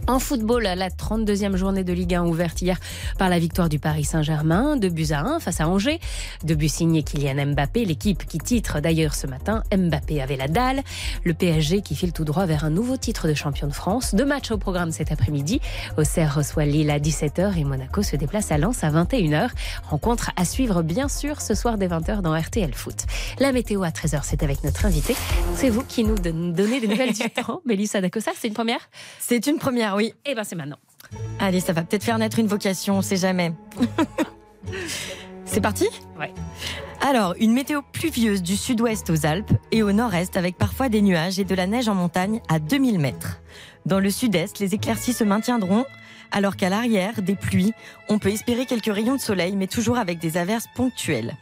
En 0.10 0.18
football, 0.18 0.64
la 0.64 0.90
32e 0.90 1.56
journée 1.56 1.84
de 1.84 1.94
Ligue 1.94 2.16
1 2.16 2.24
ouverte 2.26 2.64
hier 2.64 2.80
par 3.20 3.30
la 3.30 3.38
victoire 3.38 3.70
du 3.70 3.78
Paris 3.78 4.06
Saint-Germain, 4.06 4.76
2 4.76 4.90
buts 4.90 5.10
à 5.12 5.20
1 5.22 5.40
face 5.40 5.62
à 5.62 5.68
Angers. 5.68 6.00
Deux 6.44 6.56
buts 6.56 6.68
signés 6.68 7.04
Kylian 7.04 7.46
Mbappé, 7.54 7.86
l'équipe 7.86 8.26
qui 8.26 8.40
titre 8.40 8.80
d'ailleurs 8.80 9.14
ce 9.14 9.28
matin, 9.28 9.62
Mbappé 9.72 10.20
avait 10.20 10.36
la 10.36 10.48
dalle. 10.48 10.82
Le 11.26 11.36
PSG 11.36 11.84
qui 11.84 11.94
file 11.96 12.12
tout 12.12 12.26
droit 12.26 12.48
vers 12.48 12.66
un 12.66 12.72
nouveau 12.72 12.98
titre 12.98 13.28
de 13.28 13.36
champion 13.36 13.68
de 13.68 13.72
France. 13.72 14.16
Deux 14.16 14.26
matchs 14.26 14.50
au 14.50 14.58
programme 14.58 14.92
cet 14.92 15.12
après-midi. 15.12 15.62
Auxerre 15.96 16.34
reçoit 16.34 16.66
Lille 16.66 16.90
à 16.90 16.98
17h 16.98 17.56
et 17.60 17.64
Monaco 17.64 18.02
se 18.02 18.16
déplace 18.16 18.52
à 18.52 18.58
Lens 18.58 18.84
à 18.84 18.90
21h. 18.90 19.50
Rencontre 19.92 20.32
à 20.38 20.44
suivre 20.44 20.82
bien 20.82 21.08
sûr 21.08 21.40
ce 21.40 21.54
soir 21.54 21.78
dès 21.78 21.88
20h 21.88 22.22
dans 22.22 22.36
RTL 22.36 22.74
Foot. 22.74 23.06
La 23.40 23.52
météo 23.52 23.84
à 23.84 23.90
13h, 23.90 24.22
c'est 24.24 24.42
avec 24.42 24.64
notre 24.64 24.88
invité. 24.88 25.16
C'est 25.54 25.70
vous 25.70 25.84
qui 25.84 26.04
nous 26.04 26.16
don- 26.16 26.50
donnez 26.50 26.80
des 26.82 26.88
nouvelles 26.88 27.14
du 27.14 27.30
temps. 27.46 27.62
Mélissa 27.68 28.02
Dacosta, 28.02 28.32
c'est 28.36 28.48
une 28.48 28.56
première? 28.56 28.80
C'est 29.20 29.46
une 29.46 29.60
première, 29.60 29.96
oui. 29.96 29.99
Eh 30.26 30.36
ben 30.36 30.44
c'est 30.44 30.56
maintenant. 30.56 30.78
Allez, 31.40 31.60
ça 31.60 31.74
va 31.74 31.84
peut-être 31.84 32.04
faire 32.04 32.18
naître 32.18 32.40
une 32.40 32.48
vocation, 32.48 32.98
on 32.98 33.02
sait 33.02 33.18
jamais. 33.18 33.54
C'est 35.46 35.62
parti? 35.62 35.88
Ouais. 36.20 36.32
Alors, 37.02 37.34
une 37.40 37.54
météo 37.54 37.82
pluvieuse 37.92 38.44
du 38.44 38.56
sud-ouest 38.56 39.10
aux 39.10 39.26
Alpes 39.26 39.52
et 39.72 39.82
au 39.82 39.92
nord-est 39.92 40.38
avec 40.38 40.58
parfois 40.58 40.90
des 40.90 41.02
nuages 41.02 41.40
et 41.40 41.44
de 41.44 41.56
la 41.56 41.66
neige 41.66 41.90
en 41.90 41.96
montagne 41.96 42.40
à 42.50 42.60
2000 42.60 43.00
mètres. 43.00 43.42
Dans 43.88 44.00
le 44.00 44.12
sud-est, 44.12 44.60
les 44.60 44.76
éclaircies 44.76 45.14
se 45.14 45.24
maintiendront, 45.24 45.86
alors 46.32 46.56
qu'à 46.56 46.70
l'arrière, 46.70 47.24
des 47.24 47.36
pluies, 47.36 47.74
on 48.10 48.20
peut 48.20 48.30
espérer 48.30 48.68
quelques 48.68 48.94
rayons 48.94 49.16
de 49.16 49.22
soleil, 49.22 49.56
mais 49.56 49.66
toujours 49.66 49.98
avec 49.98 50.20
des 50.20 50.38
averses 50.38 50.68
ponctuelles. 50.76 51.36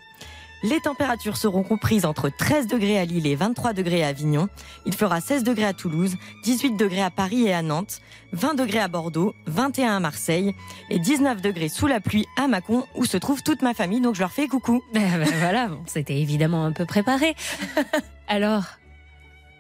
Les 0.63 0.80
températures 0.80 1.38
seront 1.38 1.63
comprises 1.63 2.06
entre 2.06 2.30
13 2.30 2.67
degrés 2.67 2.98
à 2.98 3.06
Lille 3.06 3.28
et 3.28 3.36
23 3.36 3.74
degrés 3.74 4.04
à 4.04 4.08
Avignon. 4.08 4.50
Il 4.86 4.96
fera 4.96 5.22
16 5.22 5.43
degrés 5.43 5.65
à 5.65 5.74
Toulouse, 5.74 6.15
18 6.43 6.78
degrés 6.78 7.04
à 7.04 7.12
Paris 7.12 7.43
et 7.43 7.54
à 7.54 7.62
Nantes, 7.62 8.02
20 8.34 8.56
degrés 8.56 8.80
à 8.80 8.88
Bordeaux, 8.88 9.36
21 9.46 9.98
à 9.98 10.00
Marseille 10.00 10.56
et 10.89 10.98
19 10.98 11.41
degrés 11.41 11.70
sous 11.70 11.88
la 11.88 12.00
pluie 12.00 12.26
à 12.38 12.48
Mâcon 12.48 12.86
où 12.96 13.06
se 13.06 13.17
trouve 13.17 13.43
toute 13.43 13.62
ma 13.62 13.74
famille. 13.74 14.02
Donc 14.02 14.15
je 14.15 14.22
leur 14.22 14.32
fais 14.32 14.48
coucou. 14.48 14.82
Eh 14.96 15.00
ben 15.00 15.28
voilà, 15.39 15.70
c'était 15.86 16.20
évidemment 16.20 16.65
un 16.65 16.72
peu 16.72 16.86
préparé. 16.86 17.36
Alors 18.28 18.63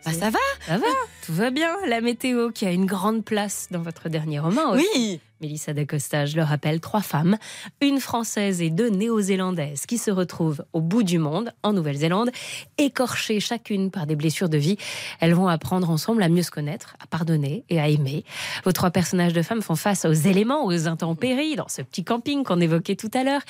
Bah, 0.05 0.13
ça 0.13 0.29
va 0.29 0.39
Ça 0.65 0.77
va, 0.77 0.87
tout 1.25 1.33
va 1.33 1.49
bien. 1.49 1.75
La 1.87 2.01
météo 2.01 2.51
qui 2.51 2.65
a 2.65 2.71
une 2.71 2.85
grande 2.85 3.23
place 3.25 3.67
dans 3.71 3.81
votre 3.81 4.09
dernier 4.09 4.39
roman. 4.39 4.71
aussi. 4.71 4.85
Oui. 4.95 5.19
Mélissa 5.39 5.73
Dacosta, 5.73 6.25
je 6.25 6.35
le 6.35 6.41
rappelle, 6.41 6.79
trois 6.79 7.01
femmes, 7.01 7.37
une 7.79 7.99
française 7.99 8.59
et 8.61 8.71
deux 8.71 8.89
néo-zélandaises 8.89 9.85
qui 9.85 9.99
se 9.99 10.09
retrouvent 10.09 10.63
au 10.73 10.81
bout 10.81 11.03
du 11.03 11.19
monde, 11.19 11.53
en 11.61 11.73
Nouvelle-Zélande, 11.73 12.31
écorchées 12.79 13.39
chacune 13.39 13.91
par 13.91 14.07
des 14.07 14.15
blessures 14.15 14.49
de 14.49 14.57
vie. 14.57 14.77
Elles 15.19 15.35
vont 15.35 15.47
apprendre 15.47 15.91
ensemble 15.91 16.23
à 16.23 16.29
mieux 16.29 16.41
se 16.41 16.49
connaître, 16.49 16.95
à 16.99 17.05
pardonner 17.05 17.63
et 17.69 17.79
à 17.79 17.87
aimer. 17.87 18.23
Vos 18.65 18.71
trois 18.71 18.89
personnages 18.89 19.33
de 19.33 19.43
femmes 19.43 19.61
font 19.61 19.75
face 19.75 20.05
aux 20.05 20.13
éléments, 20.13 20.65
aux 20.65 20.87
intempéries, 20.87 21.55
dans 21.55 21.67
ce 21.67 21.83
petit 21.83 22.03
camping 22.03 22.43
qu'on 22.43 22.59
évoquait 22.59 22.95
tout 22.95 23.11
à 23.13 23.23
l'heure. 23.23 23.41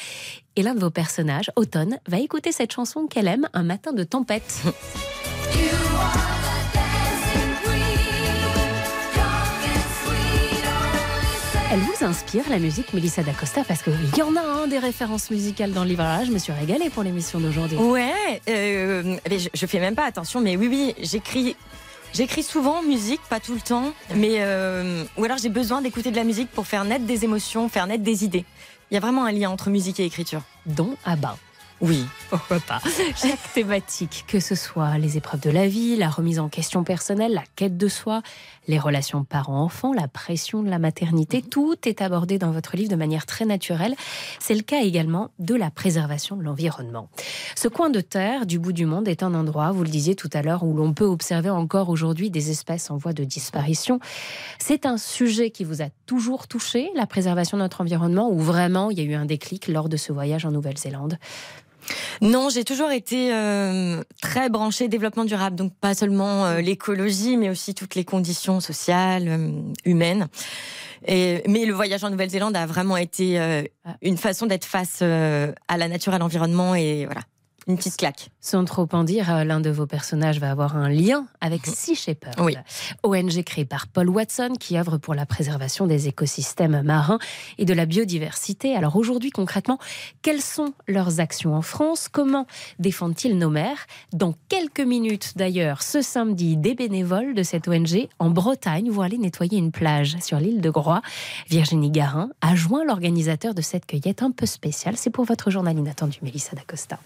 Et 0.58 0.64
l'un 0.64 0.76
de 0.76 0.82
vos 0.82 0.90
personnages, 0.90 1.52
Automne, 1.56 2.00
va 2.08 2.20
écouter 2.20 2.52
cette 2.52 2.74
chanson 2.74 3.08
qu'elle 3.08 3.28
aime, 3.28 3.48
Un 3.54 3.64
matin 3.64 3.94
de 3.94 4.04
tempête. 4.04 4.62
Elle 11.70 11.82
vous 11.82 12.06
inspire 12.06 12.44
la 12.50 12.60
musique 12.60 12.94
Mélissa 12.94 13.24
D'Acosta 13.24 13.64
parce 13.66 13.82
qu'il 13.82 13.94
y 14.18 14.22
en 14.22 14.38
a 14.38 14.42
un 14.42 14.68
des 14.68 14.80
références 14.80 15.30
musicales 15.30 15.74
dans 15.74 15.84
le 15.84 15.90
livre. 15.90 16.04
Alors 16.04 16.20
là, 16.20 16.26
je 16.26 16.32
me 16.32 16.38
suis 16.38 16.54
régalée 16.54 16.90
pour 16.90 17.04
l'émission 17.04 17.42
d'aujourd'hui. 17.42 17.78
Ouais, 17.78 18.42
euh, 18.48 19.18
mais 19.30 19.38
je, 19.38 19.50
je 19.54 19.66
fais 19.66 19.82
même 19.82 19.96
pas 19.96 20.06
attention, 20.06 20.40
mais 20.40 20.56
oui, 20.56 20.68
oui, 20.70 20.96
j'écris. 21.02 21.58
J'écris 22.14 22.44
souvent 22.44 22.82
musique, 22.84 23.20
pas 23.30 23.42
tout 23.42 23.54
le 23.54 23.60
temps, 23.60 23.92
mais 24.16 24.36
euh, 24.38 25.04
ou 25.18 25.26
alors 25.26 25.38
j'ai 25.38 25.50
besoin 25.50 25.82
d'écouter 25.82 26.10
de 26.10 26.16
la 26.16 26.24
musique 26.24 26.50
pour 26.50 26.66
faire 26.66 26.86
naître 26.86 27.06
des 27.06 27.26
émotions, 27.26 27.68
faire 27.68 27.86
naître 27.86 28.04
des 28.04 28.24
idées. 28.24 28.46
Il 28.90 28.94
y 28.94 28.98
a 28.98 29.02
vraiment 29.02 29.26
un 29.26 29.32
lien 29.34 29.50
entre 29.50 29.70
musique 29.70 30.00
et 30.00 30.06
écriture. 30.06 30.44
Don 30.66 30.96
à 31.04 31.18
bas. 31.18 31.38
Oui. 31.80 32.06
Pourquoi 32.30 32.60
pas 32.60 32.82
Chaque 33.16 33.54
thématique, 33.54 34.26
que 34.28 34.40
ce 34.40 34.56
soit 34.56 34.98
les 34.98 35.18
épreuves 35.18 35.42
de 35.42 35.50
la 35.50 35.68
vie, 35.68 35.96
la 35.96 36.10
remise 36.10 36.40
en 36.40 36.50
question 36.50 36.84
personnelle, 36.84 37.34
la 37.34 37.44
quête 37.56 37.78
de 37.78 37.88
soi, 37.88 38.22
les 38.68 38.80
relations 38.80 39.24
parents-enfants, 39.24 39.94
la 39.94 40.08
pression 40.08 40.64
de 40.64 40.70
la 40.70 40.80
maternité, 40.80 41.38
Mhm. 41.42 41.50
tout 41.50 41.76
est 41.86 42.02
abordé 42.02 42.38
dans 42.38 42.52
votre 42.52 42.76
livre 42.76 42.90
de 42.92 42.96
manière 42.96 43.26
très 43.26 43.46
naturelle. 43.46 43.96
C'est 44.40 44.56
le 44.56 44.62
cas 44.62 44.82
également 44.82 45.30
de 45.40 45.56
la 45.56 45.72
préservation 45.72 46.36
de 46.36 46.44
l'environnement. 46.44 47.10
Ce 47.56 47.68
coin 47.68 47.90
de 47.90 48.02
terre 48.02 48.46
du 48.46 48.60
bout 48.60 48.74
du 48.74 48.86
monde 48.86 49.08
est 49.08 49.24
un 49.24 49.34
endroit, 49.34 49.72
vous 49.72 49.84
le 49.84 49.90
disiez 49.90 50.16
tout 50.16 50.30
à 50.34 50.42
l'heure, 50.42 50.64
où 50.64 50.74
l'on 50.76 50.94
peut 50.94 51.06
observer 51.06 51.50
encore 51.50 51.90
aujourd'hui 51.90 52.30
des 52.30 52.52
espèces 52.52 52.92
en 52.92 52.98
voie 52.98 53.14
de 53.14 53.24
disparition. 53.24 54.00
C'est 54.60 54.86
un 54.86 54.98
sujet 54.98 55.50
qui 55.52 55.64
vous 55.64 55.82
a 55.82 55.88
toujours 56.06 56.48
touché, 56.48 56.90
la 56.96 57.08
préservation 57.08 57.58
de 57.58 57.64
notre 57.64 57.82
environnement, 57.82 58.30
ou 58.30 58.40
vraiment 58.40 58.92
il 58.92 58.98
y 59.00 59.02
a 59.02 59.06
eu 59.06 59.14
un 59.14 59.26
déclic 59.26 59.68
lors 59.68 59.90
de 59.90 59.98
ce 59.98 60.12
voyage 60.12 60.46
en 60.46 60.52
Nouvelle-Zélande? 60.52 61.18
Non, 62.22 62.50
j'ai 62.50 62.64
toujours 62.64 62.92
été 62.92 63.34
euh, 63.34 64.02
très 64.22 64.50
branchée 64.50 64.88
développement 64.88 65.26
durable, 65.26 65.56
donc 65.56 65.74
pas 65.80 65.94
seulement 65.94 66.46
euh, 66.46 66.62
l'écologie, 66.62 67.38
mais 67.38 67.50
aussi 67.50 67.74
toutes 67.74 67.96
les 67.96 68.06
conditions 68.06 68.60
sociales, 68.60 69.28
euh, 69.28 69.52
humaines. 69.86 70.28
Et, 71.06 71.44
mais 71.48 71.66
le 71.66 71.74
voyage 71.74 72.04
en 72.04 72.10
Nouvelle-Zélande 72.10 72.56
a 72.56 72.66
vraiment 72.66 72.98
été 72.98 73.40
euh, 73.40 73.64
une 74.02 74.18
façon 74.18 74.48
d'être 74.48 74.66
face 74.66 75.00
euh, 75.02 75.52
à 75.68 75.78
la 75.78 75.88
nature, 75.88 76.14
à 76.14 76.18
l'environnement, 76.18 76.76
et 76.76 77.06
voilà, 77.06 77.22
une 77.68 77.76
petite 77.76 77.98
claque. 77.98 78.30
Sans 78.40 78.64
trop 78.64 78.88
en 78.94 79.04
dire, 79.04 79.34
euh, 79.34 79.44
l'un 79.44 79.60
de 79.60 79.70
vos 79.70 79.86
personnages 79.86 80.40
va 80.40 80.52
avoir 80.52 80.78
un 80.78 80.90
lien 80.90 81.28
avec 81.42 81.66
Sea 81.66 81.96
Shepherd, 81.96 82.40
Oui. 82.40 82.56
ONG 83.04 83.44
créée 83.44 83.66
par 83.66 83.88
Paul 83.88 84.10
Watson 84.10 84.54
qui 84.58 84.78
œuvre 84.78 84.98
pour 84.98 85.14
la 85.16 85.26
préservation 85.26 85.86
des 85.86 86.08
écosystèmes 86.08 86.82
marins 86.82 87.20
et 87.58 87.66
de 87.66 87.74
la 87.74 87.86
biodiversité. 87.86 88.76
Alors 88.76 88.96
aujourd'hui, 88.96 89.32
concrètement, 89.32 89.80
quelles 90.22 90.42
sont 90.42 90.74
leurs 90.88 91.20
actions 91.20 91.56
en 91.56 91.62
France? 91.62 92.08
Comment 92.10 92.48
défendent-ils 92.80 93.38
nos 93.38 93.50
mers? 93.50 93.86
Dans 94.14 94.34
quelques 94.48 94.80
minutes, 94.80 95.34
d'ailleurs, 95.36 95.84
ce 95.84 96.02
samedi, 96.02 96.56
des 96.56 96.74
bénévoles 96.74 97.34
de 97.34 97.44
cette 97.44 97.68
ONG 97.68 98.08
en 98.20 98.30
Bretagne 98.30 98.90
vont 98.90 99.02
aller 99.02 99.18
nettoyer 99.18 99.58
une 99.58 99.72
plage 99.72 100.18
sur 100.22 100.40
l'île 100.40 100.62
de 100.62 100.70
Groix. 100.70 101.02
Virginie 101.50 101.92
Garin 101.92 102.30
a 102.42 102.56
joint 102.56 102.86
l'organisateur 102.86 103.54
de 103.54 103.62
cette 103.62 103.86
cueillette 103.86 104.24
un 104.24 104.32
peu 104.32 104.46
spéciale. 104.46 104.96
C'est 104.96 105.10
pour 105.10 105.26
votre 105.26 105.52
journal 105.52 105.78
inattendu, 105.78 106.20
Mélissa 106.22 106.56
D'Acosta. 106.56 106.98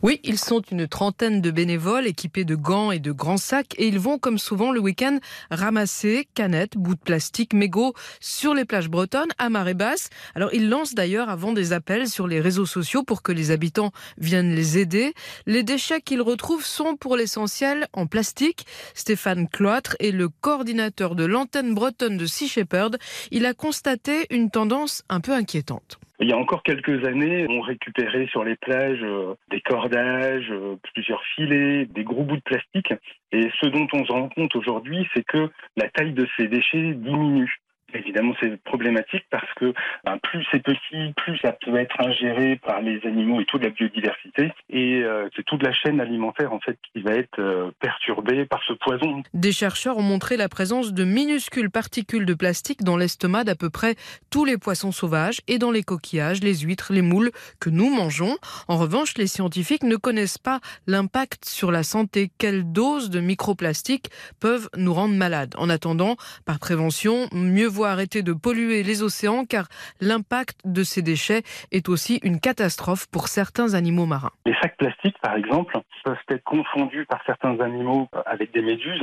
Oui, 0.00 0.20
ils 0.22 0.38
sont 0.38 0.60
une 0.60 0.86
trentaine 0.86 1.40
de 1.40 1.50
bénévoles 1.50 2.06
équipés 2.06 2.44
de 2.44 2.54
gants 2.54 2.92
et 2.92 3.00
de 3.00 3.10
grands 3.10 3.36
sacs 3.36 3.74
et 3.78 3.88
ils 3.88 3.98
vont, 3.98 4.18
comme 4.18 4.38
souvent 4.38 4.70
le 4.70 4.78
week-end, 4.78 5.18
ramasser 5.50 6.28
canettes, 6.34 6.76
bouts 6.76 6.94
de 6.94 7.00
plastique, 7.00 7.52
mégots 7.52 7.94
sur 8.20 8.54
les 8.54 8.64
plages 8.64 8.88
bretonnes 8.88 9.32
à 9.38 9.48
marée 9.48 9.74
basse. 9.74 10.08
Alors 10.36 10.54
ils 10.54 10.68
lancent 10.68 10.94
d'ailleurs 10.94 11.30
avant 11.30 11.52
des 11.52 11.72
appels 11.72 12.08
sur 12.08 12.28
les 12.28 12.40
réseaux 12.40 12.66
sociaux 12.66 13.02
pour 13.02 13.22
que 13.22 13.32
les 13.32 13.50
habitants 13.50 13.90
viennent 14.18 14.54
les 14.54 14.78
aider. 14.78 15.14
Les 15.46 15.64
déchets 15.64 16.00
qu'ils 16.00 16.22
retrouvent 16.22 16.64
sont 16.64 16.96
pour 16.96 17.16
l'essentiel 17.16 17.88
en 17.92 18.06
plastique. 18.06 18.66
Stéphane 18.94 19.48
Cloître 19.48 19.96
est 19.98 20.12
le 20.12 20.28
coordinateur 20.28 21.16
de 21.16 21.24
l'antenne 21.24 21.74
bretonne 21.74 22.16
de 22.16 22.26
Sea 22.26 22.46
Shepherd. 22.46 22.98
Il 23.32 23.46
a 23.46 23.54
constaté 23.54 24.26
une 24.30 24.50
tendance 24.50 25.02
un 25.08 25.18
peu 25.18 25.32
inquiétante. 25.32 25.98
Il 26.20 26.28
y 26.28 26.32
a 26.32 26.36
encore 26.36 26.64
quelques 26.64 27.06
années, 27.06 27.46
on 27.48 27.60
récupérait 27.60 28.26
sur 28.26 28.42
les 28.42 28.56
plages 28.56 29.02
euh, 29.02 29.34
des 29.50 29.60
cordages, 29.60 30.50
euh, 30.50 30.76
plusieurs 30.92 31.22
filets, 31.36 31.86
des 31.86 32.02
gros 32.02 32.24
bouts 32.24 32.36
de 32.36 32.42
plastique. 32.42 32.92
Et 33.30 33.48
ce 33.60 33.66
dont 33.66 33.86
on 33.92 34.04
se 34.04 34.10
rend 34.12 34.28
compte 34.28 34.56
aujourd'hui, 34.56 35.06
c'est 35.14 35.24
que 35.24 35.48
la 35.76 35.88
taille 35.90 36.14
de 36.14 36.26
ces 36.36 36.48
déchets 36.48 36.94
diminue. 36.94 37.60
Évidemment, 37.94 38.34
c'est 38.40 38.62
problématique 38.64 39.24
parce 39.30 39.50
que 39.54 39.72
ben, 40.04 40.18
plus 40.18 40.44
c'est 40.52 40.62
petit, 40.62 41.14
plus 41.16 41.38
ça 41.38 41.52
peut 41.52 41.76
être 41.76 42.00
ingéré 42.00 42.56
par 42.56 42.82
les 42.82 43.00
animaux 43.06 43.40
et 43.40 43.46
toute 43.46 43.62
la 43.62 43.70
biodiversité. 43.70 44.52
Et 44.68 45.02
euh, 45.02 45.28
c'est 45.34 45.44
toute 45.44 45.62
la 45.62 45.72
chaîne 45.72 46.00
alimentaire 46.00 46.52
en 46.52 46.60
fait 46.60 46.78
qui 46.92 47.00
va 47.00 47.12
être 47.14 47.38
euh, 47.38 47.70
perturbée 47.80 48.44
par 48.44 48.60
ce 48.66 48.74
poison. 48.74 49.22
Des 49.32 49.52
chercheurs 49.52 49.96
ont 49.96 50.02
montré 50.02 50.36
la 50.36 50.50
présence 50.50 50.92
de 50.92 51.04
minuscules 51.04 51.70
particules 51.70 52.26
de 52.26 52.34
plastique 52.34 52.82
dans 52.82 52.98
l'estomac 52.98 53.44
d'à 53.44 53.54
peu 53.54 53.70
près 53.70 53.94
tous 54.30 54.44
les 54.44 54.58
poissons 54.58 54.92
sauvages 54.92 55.40
et 55.48 55.58
dans 55.58 55.70
les 55.70 55.82
coquillages, 55.82 56.42
les 56.42 56.58
huîtres, 56.58 56.92
les 56.92 57.02
moules 57.02 57.30
que 57.58 57.70
nous 57.70 57.88
mangeons. 57.88 58.36
En 58.68 58.76
revanche, 58.76 59.16
les 59.16 59.26
scientifiques 59.26 59.82
ne 59.82 59.96
connaissent 59.96 60.38
pas 60.38 60.60
l'impact 60.86 61.46
sur 61.46 61.70
la 61.70 61.82
santé. 61.82 62.30
Quelles 62.38 62.70
doses 62.70 63.08
de 63.08 63.20
microplastiques 63.20 64.10
peuvent 64.40 64.68
nous 64.76 64.92
rendre 64.92 65.14
malades? 65.14 65.54
En 65.56 65.70
attendant, 65.70 66.16
par 66.44 66.58
prévention, 66.58 67.28
mieux 67.32 67.66
vaut 67.66 67.77
arrêter 67.84 68.22
de 68.22 68.32
polluer 68.32 68.82
les 68.82 69.02
océans 69.02 69.44
car 69.44 69.68
l'impact 70.00 70.60
de 70.64 70.82
ces 70.82 71.02
déchets 71.02 71.42
est 71.72 71.88
aussi 71.88 72.18
une 72.22 72.40
catastrophe 72.40 73.06
pour 73.08 73.28
certains 73.28 73.74
animaux 73.74 74.06
marins. 74.06 74.30
Les 74.46 74.54
sacs 74.62 74.76
plastiques, 74.76 75.18
par 75.20 75.34
exemple, 75.36 75.78
peuvent 76.04 76.16
être 76.30 76.44
confondus 76.44 77.04
par 77.06 77.20
certains 77.26 77.58
animaux 77.60 78.08
avec 78.26 78.52
des 78.52 78.62
méduses. 78.62 79.02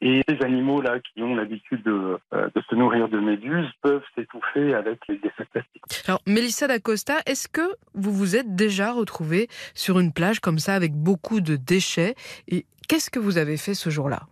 Et 0.00 0.22
ces 0.28 0.42
animaux-là 0.44 1.00
qui 1.00 1.22
ont 1.22 1.34
l'habitude 1.34 1.82
de, 1.82 2.18
euh, 2.32 2.48
de 2.54 2.62
se 2.68 2.74
nourrir 2.74 3.08
de 3.08 3.18
méduses 3.20 3.68
peuvent 3.82 4.02
s'étouffer 4.14 4.74
avec 4.74 5.00
les- 5.08 5.18
des 5.18 5.30
sacs 5.36 5.48
plastiques. 5.50 5.82
Alors, 6.06 6.22
Mélissa 6.26 6.66
D'Acosta, 6.66 7.16
est-ce 7.26 7.48
que 7.48 7.74
vous 7.94 8.12
vous 8.12 8.36
êtes 8.36 8.54
déjà 8.54 8.92
retrouvée 8.92 9.48
sur 9.74 9.98
une 9.98 10.12
plage 10.12 10.40
comme 10.40 10.58
ça 10.58 10.74
avec 10.74 10.92
beaucoup 10.92 11.40
de 11.40 11.56
déchets 11.56 12.14
Et 12.48 12.64
qu'est-ce 12.88 13.10
que 13.10 13.18
vous 13.18 13.38
avez 13.38 13.56
fait 13.56 13.74
ce 13.74 13.90
jour-là? 13.90 14.22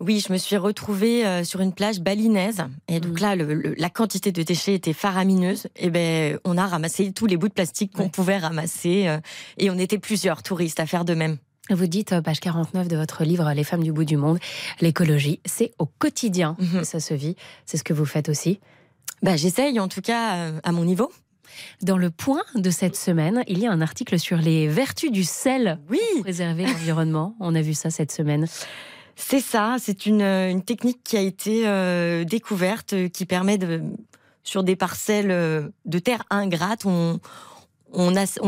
Oui, 0.00 0.22
je 0.26 0.32
me 0.32 0.38
suis 0.38 0.56
retrouvée 0.56 1.26
euh, 1.26 1.44
sur 1.44 1.60
une 1.60 1.72
plage 1.72 2.00
balinaise. 2.00 2.64
Et 2.88 3.00
donc 3.00 3.20
là, 3.20 3.34
le- 3.36 3.54
le- 3.54 3.74
la 3.76 3.90
quantité 3.90 4.32
de 4.32 4.42
déchets 4.42 4.74
était 4.74 4.92
faramineuse. 4.92 5.66
Et 5.76 5.90
ben, 5.90 6.38
on 6.44 6.56
a 6.56 6.66
ramassé 6.66 7.12
tous 7.12 7.26
les 7.26 7.36
bouts 7.36 7.48
de 7.48 7.52
plastique 7.54 7.92
qu'on 7.94 8.08
pouvait 8.08 8.38
ramasser. 8.38 9.08
euh, 9.08 9.18
et 9.56 9.70
on 9.70 9.78
était 9.78 9.98
plusieurs 9.98 10.42
touristes 10.42 10.80
à 10.80 10.86
faire 10.86 11.04
de 11.04 11.14
même. 11.14 11.38
Vous 11.70 11.86
dites, 11.86 12.12
euh, 12.12 12.22
page 12.22 12.40
49 12.40 12.88
de 12.88 12.96
votre 12.96 13.24
livre 13.24 13.52
Les 13.52 13.64
femmes 13.64 13.82
du 13.82 13.92
bout 13.92 14.04
du 14.04 14.16
monde, 14.16 14.38
l'écologie, 14.80 15.40
c'est 15.44 15.72
au 15.78 15.86
quotidien 15.86 16.56
que 16.72 16.84
ça 16.84 16.98
se 17.00 17.12
vit. 17.14 17.36
C'est 17.66 17.76
ce 17.76 17.84
que 17.84 17.92
vous 17.92 18.06
faites 18.06 18.28
aussi? 18.28 18.60
Bah, 19.22 19.36
J'essaye, 19.36 19.78
en 19.80 19.88
tout 19.88 20.00
cas, 20.00 20.50
à 20.62 20.72
mon 20.72 20.84
niveau. 20.84 21.10
Dans 21.82 21.96
le 21.96 22.10
point 22.10 22.42
de 22.54 22.70
cette 22.70 22.94
semaine, 22.94 23.42
il 23.48 23.58
y 23.58 23.66
a 23.66 23.72
un 23.72 23.80
article 23.80 24.18
sur 24.18 24.36
les 24.38 24.68
vertus 24.68 25.10
du 25.10 25.24
sel 25.24 25.78
oui. 25.90 25.98
pour 26.14 26.22
préserver 26.22 26.66
l'environnement. 26.66 27.34
On 27.40 27.54
a 27.54 27.62
vu 27.62 27.74
ça 27.74 27.90
cette 27.90 28.12
semaine. 28.12 28.46
C'est 29.20 29.40
ça, 29.40 29.76
c'est 29.80 30.06
une, 30.06 30.22
euh, 30.22 30.48
une 30.48 30.62
technique 30.62 31.00
qui 31.02 31.16
a 31.16 31.20
été 31.20 31.66
euh, 31.66 32.22
découverte, 32.22 32.92
euh, 32.92 33.08
qui 33.08 33.26
permet 33.26 33.58
de, 33.58 33.82
sur 34.44 34.62
des 34.62 34.76
parcelles 34.76 35.70
de 35.84 35.98
terre 35.98 36.22
ingrate, 36.30 36.86
on, 36.86 37.20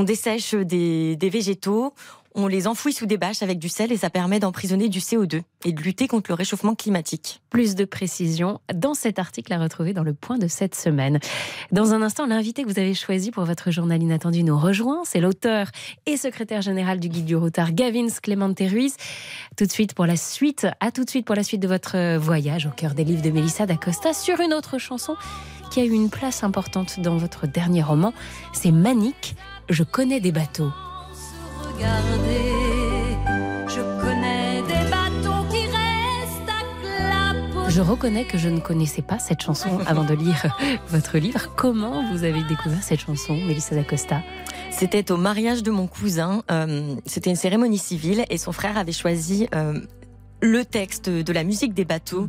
dessèche 0.05 0.55
des, 0.55 1.17
des 1.17 1.29
végétaux, 1.29 1.93
on 2.35 2.47
les 2.47 2.67
enfouit 2.67 2.93
sous 2.93 3.07
des 3.07 3.17
bâches 3.17 3.43
avec 3.43 3.59
du 3.59 3.69
sel 3.69 3.91
et 3.91 3.97
ça 3.97 4.11
permet 4.11 4.39
d'emprisonner 4.39 4.89
du 4.89 5.01
CO2 5.01 5.43
et 5.65 5.73
de 5.73 5.83
lutter 5.83 6.07
contre 6.07 6.31
le 6.31 6.35
réchauffement 6.35 6.75
climatique. 6.75 7.41
Plus 7.51 7.75
de 7.75 7.85
précisions 7.85 8.61
dans 8.73 8.95
cet 8.95 9.19
article 9.19 9.53
à 9.53 9.59
retrouver 9.59 9.93
dans 9.93 10.05
le 10.05 10.15
point 10.15 10.39
de 10.39 10.47
cette 10.47 10.75
semaine. 10.75 11.19
Dans 11.73 11.93
un 11.93 12.03
instant, 12.03 12.27
l'invité 12.27 12.63
que 12.63 12.69
vous 12.69 12.79
avez 12.79 12.95
choisi 12.95 13.31
pour 13.31 13.45
votre 13.45 13.71
journal 13.71 14.01
inattendu 14.01 14.45
nous 14.45 14.59
rejoint. 14.59 15.03
C'est 15.05 15.21
l'auteur 15.21 15.69
et 16.07 16.17
secrétaire 16.17 16.63
général 16.63 17.01
du 17.01 17.09
Guide 17.09 17.25
du 17.25 17.37
Routard, 17.37 17.73
Gavin 17.73 18.07
Clemente 18.23 18.61
Ruiz. 18.61 18.97
Tout 19.57 19.67
de 19.67 19.73
suite 19.73 19.95
pour 19.95 20.07
la 20.07 20.17
suite, 20.17 20.67
à 20.79 20.93
tout 20.93 21.05
de 21.05 21.11
suite 21.11 21.27
pour 21.27 21.35
la 21.35 21.43
suite 21.43 21.61
de 21.61 21.69
votre 21.69 22.17
voyage 22.17 22.67
au 22.67 22.71
cœur 22.71 22.95
des 22.95 23.05
livres 23.05 23.23
de 23.23 23.31
Melissa 23.31 23.67
d'Acosta 23.67 24.13
sur 24.13 24.41
une 24.41 24.55
autre 24.55 24.79
chanson 24.79 25.17
qui 25.71 25.81
a 25.81 25.85
eu 25.85 25.93
une 25.93 26.11
place 26.11 26.43
importante 26.43 27.01
dans 27.01 27.17
votre 27.17 27.47
dernier 27.47 27.83
roman. 27.83 28.13
C'est 28.53 28.73
Manique, 28.73 29.37
Je 29.69 29.85
connais 29.85 30.21
des 30.21 30.33
bateaux. 30.33 30.73
Je 33.69 33.81
connais 34.03 34.63
des 34.63 34.91
bateaux 34.91 35.45
qui 35.51 35.63
restent 35.67 36.49
à 36.49 36.63
clapoter. 36.83 37.71
Je 37.71 37.81
reconnais 37.81 38.25
que 38.25 38.37
je 38.39 38.49
ne 38.49 38.61
connaissais 38.61 39.03
pas 39.03 39.19
cette 39.19 39.41
chanson 39.41 39.79
avant 39.87 40.05
de 40.05 40.15
lire 40.15 40.55
votre 40.89 41.19
livre. 41.19 41.55
Comment 41.57 42.11
vous 42.13 42.25
avez 42.25 42.43
découvert 42.45 42.83
cette 42.83 43.01
chanson, 43.01 43.35
Melissa 43.35 43.75
d'Acosta? 43.75 44.23
C'était 44.71 45.11
au 45.11 45.17
mariage 45.17 45.63
de 45.63 45.71
mon 45.71 45.87
cousin. 45.87 46.43
euh, 46.51 46.97
C'était 47.07 47.31
une 47.31 47.37
cérémonie 47.37 47.79
civile 47.79 48.25
et 48.31 48.39
son 48.39 48.53
frère 48.53 48.77
avait 48.79 48.93
choisi 48.93 49.49
euh, 49.55 49.79
le 50.43 50.65
texte 50.65 51.09
de 51.09 51.33
la 51.33 51.45
musique 51.45 51.75
des 51.75 51.85
bateaux 51.85 52.29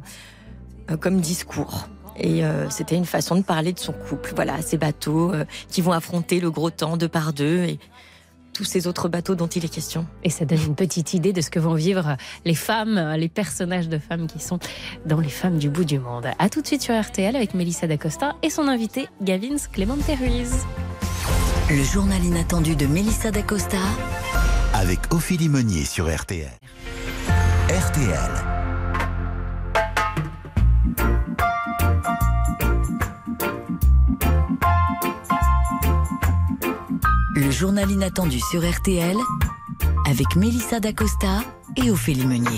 euh, 0.89 0.97
comme 0.97 1.19
discours. 1.21 1.87
Et 2.17 2.43
euh, 2.43 2.69
c'était 2.69 2.95
une 2.97 3.05
façon 3.05 3.35
de 3.37 3.41
parler 3.41 3.71
de 3.71 3.79
son 3.79 3.93
couple. 3.93 4.33
Voilà, 4.35 4.61
ces 4.61 4.77
bateaux 4.77 5.33
euh, 5.33 5.45
qui 5.69 5.81
vont 5.81 5.93
affronter 5.93 6.41
le 6.41 6.51
gros 6.51 6.69
temps 6.69 6.97
deux 6.97 7.07
par 7.07 7.31
deux 7.31 7.63
et 7.63 7.79
tous 8.53 8.63
ces 8.63 8.87
autres 8.87 9.09
bateaux 9.09 9.35
dont 9.35 9.47
il 9.47 9.65
est 9.65 9.73
question. 9.73 10.05
Et 10.23 10.29
ça 10.29 10.45
donne 10.45 10.63
une 10.65 10.75
petite 10.75 11.13
idée 11.13 11.34
de 11.34 11.41
ce 11.41 11.49
que 11.49 11.59
vont 11.59 11.73
vivre 11.73 12.17
les 12.45 12.55
femmes, 12.55 13.15
les 13.17 13.30
personnages 13.30 13.89
de 13.89 13.97
femmes 13.97 14.28
qui 14.28 14.39
sont 14.39 14.59
dans 15.05 15.19
Les 15.19 15.30
femmes 15.30 15.57
du 15.57 15.69
bout 15.69 15.86
du 15.86 15.99
monde. 15.99 16.28
A 16.39 16.49
tout 16.49 16.61
de 16.61 16.67
suite 16.67 16.82
sur 16.82 16.99
RTL 16.99 17.36
avec 17.36 17.53
Melissa 17.53 17.88
d'Acosta 17.88 18.36
et 18.43 18.49
son 18.49 18.67
invité 18.67 19.07
Gavin 19.21 19.55
Clemente 19.71 19.99
Ruiz. 20.19 20.65
Le 21.69 21.84
journal 21.84 22.23
inattendu 22.23 22.76
de 22.76 22.86
Mélissa 22.86 23.32
D'Acosta. 23.32 23.78
Avec 24.73 24.99
Ophélie 25.13 25.47
Meunier 25.47 25.86
sur 25.86 26.13
RTL. 26.13 26.49
RTL. 27.69 28.51
Journal 37.62 37.91
inattendu 37.91 38.39
sur 38.39 38.68
RTL 38.68 39.16
avec 40.07 40.36
Mélissa 40.36 40.80
Dacosta 40.80 41.43
et 41.78 41.91
Ophélie 41.91 42.26
Meunier. 42.26 42.57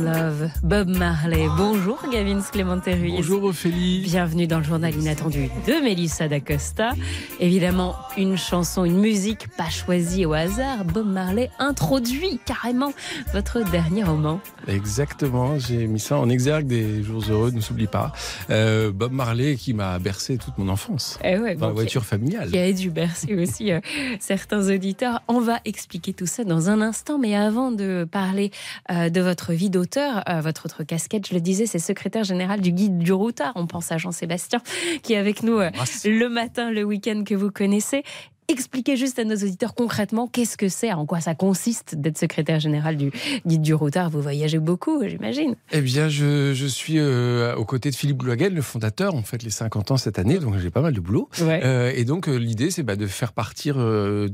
Love, 0.00 0.50
Bob 0.62 0.88
Marley. 0.88 1.46
Bonjour 1.58 2.00
Gavin 2.10 2.40
Clémenté 2.40 2.94
Bonjour 2.94 3.44
Ophélie. 3.44 4.00
Bienvenue 4.00 4.46
dans 4.46 4.58
le 4.58 4.64
journal 4.64 4.94
inattendu 4.94 5.50
de 5.66 5.82
Mélissa 5.82 6.26
D'Acosta. 6.26 6.92
Évidemment, 7.38 7.96
une 8.16 8.38
chanson, 8.38 8.84
une 8.84 8.98
musique 8.98 9.48
pas 9.56 9.68
choisie 9.68 10.24
au 10.24 10.32
hasard. 10.32 10.84
Bob 10.86 11.06
Marley 11.06 11.50
introduit 11.58 12.40
carrément 12.46 12.92
votre 13.34 13.62
dernier 13.70 14.02
roman. 14.02 14.40
Exactement, 14.68 15.58
j'ai 15.58 15.86
mis 15.86 16.00
ça 16.00 16.18
en 16.18 16.30
exergue 16.30 16.66
des 16.66 17.02
jours 17.02 17.22
heureux, 17.28 17.50
ne 17.50 17.60
s'oublie 17.60 17.86
pas. 17.86 18.12
Euh, 18.48 18.92
Bob 18.92 19.12
Marley 19.12 19.56
qui 19.56 19.74
m'a 19.74 19.98
bercé 19.98 20.38
toute 20.38 20.56
mon 20.56 20.68
enfance. 20.68 21.18
Eh 21.22 21.38
ouais, 21.38 21.56
dans 21.56 21.68
la 21.68 21.72
voiture 21.74 22.06
familiale. 22.06 22.50
Qui 22.50 22.58
a 22.58 22.72
dû 22.72 22.90
bercer 22.90 23.34
aussi 23.34 23.70
euh, 23.70 23.80
certains 24.18 24.70
auditeurs. 24.70 25.22
On 25.28 25.40
va 25.40 25.58
expliquer 25.66 26.14
tout 26.14 26.26
ça 26.26 26.44
dans 26.44 26.70
un 26.70 26.80
instant, 26.80 27.18
mais 27.18 27.36
avant 27.36 27.70
de 27.70 28.08
parler 28.10 28.50
euh, 28.90 29.10
de 29.10 29.20
votre 29.20 29.52
vie 29.52 29.68
d'auteur, 29.68 29.89
euh, 29.96 30.40
votre 30.40 30.66
autre 30.66 30.82
casquette, 30.84 31.28
je 31.28 31.34
le 31.34 31.40
disais, 31.40 31.66
c'est 31.66 31.78
secrétaire 31.78 32.24
général 32.24 32.60
du 32.60 32.72
guide 32.72 32.98
du 32.98 33.12
routard. 33.12 33.52
On 33.56 33.66
pense 33.66 33.92
à 33.92 33.98
Jean-Sébastien 33.98 34.60
qui 35.02 35.14
est 35.14 35.16
avec 35.16 35.42
nous 35.42 35.58
euh, 35.58 35.70
le 36.04 36.28
matin, 36.28 36.70
le 36.70 36.84
week-end 36.84 37.22
que 37.24 37.34
vous 37.34 37.50
connaissez. 37.50 38.04
Expliquez 38.50 38.96
juste 38.96 39.20
à 39.20 39.24
nos 39.24 39.36
auditeurs 39.36 39.74
concrètement 39.74 40.26
qu'est-ce 40.26 40.56
que 40.56 40.68
c'est, 40.68 40.92
en 40.92 41.06
quoi 41.06 41.20
ça 41.20 41.36
consiste 41.36 41.94
d'être 41.94 42.18
secrétaire 42.18 42.58
général 42.58 42.96
du 42.96 43.12
guide 43.46 43.62
du 43.62 43.74
routard. 43.74 44.10
Vous 44.10 44.20
voyagez 44.20 44.58
beaucoup, 44.58 45.00
j'imagine. 45.06 45.54
Eh 45.70 45.80
bien, 45.80 46.08
je, 46.08 46.52
je 46.52 46.66
suis 46.66 46.98
euh, 46.98 47.54
aux 47.54 47.64
côtés 47.64 47.90
de 47.90 47.94
Philippe 47.94 48.16
Bloagel, 48.18 48.52
le 48.52 48.60
fondateur. 48.62 49.14
On 49.14 49.22
fête 49.22 49.44
les 49.44 49.50
50 49.50 49.92
ans 49.92 49.96
cette 49.96 50.18
année, 50.18 50.40
donc 50.40 50.58
j'ai 50.58 50.70
pas 50.70 50.80
mal 50.80 50.92
de 50.94 50.98
boulot. 50.98 51.28
Ouais. 51.40 51.60
Euh, 51.62 51.92
et 51.94 52.04
donc, 52.04 52.28
euh, 52.28 52.34
l'idée, 52.34 52.72
c'est 52.72 52.82
bah, 52.82 52.96
de 52.96 53.06
faire 53.06 53.32
partir 53.32 53.76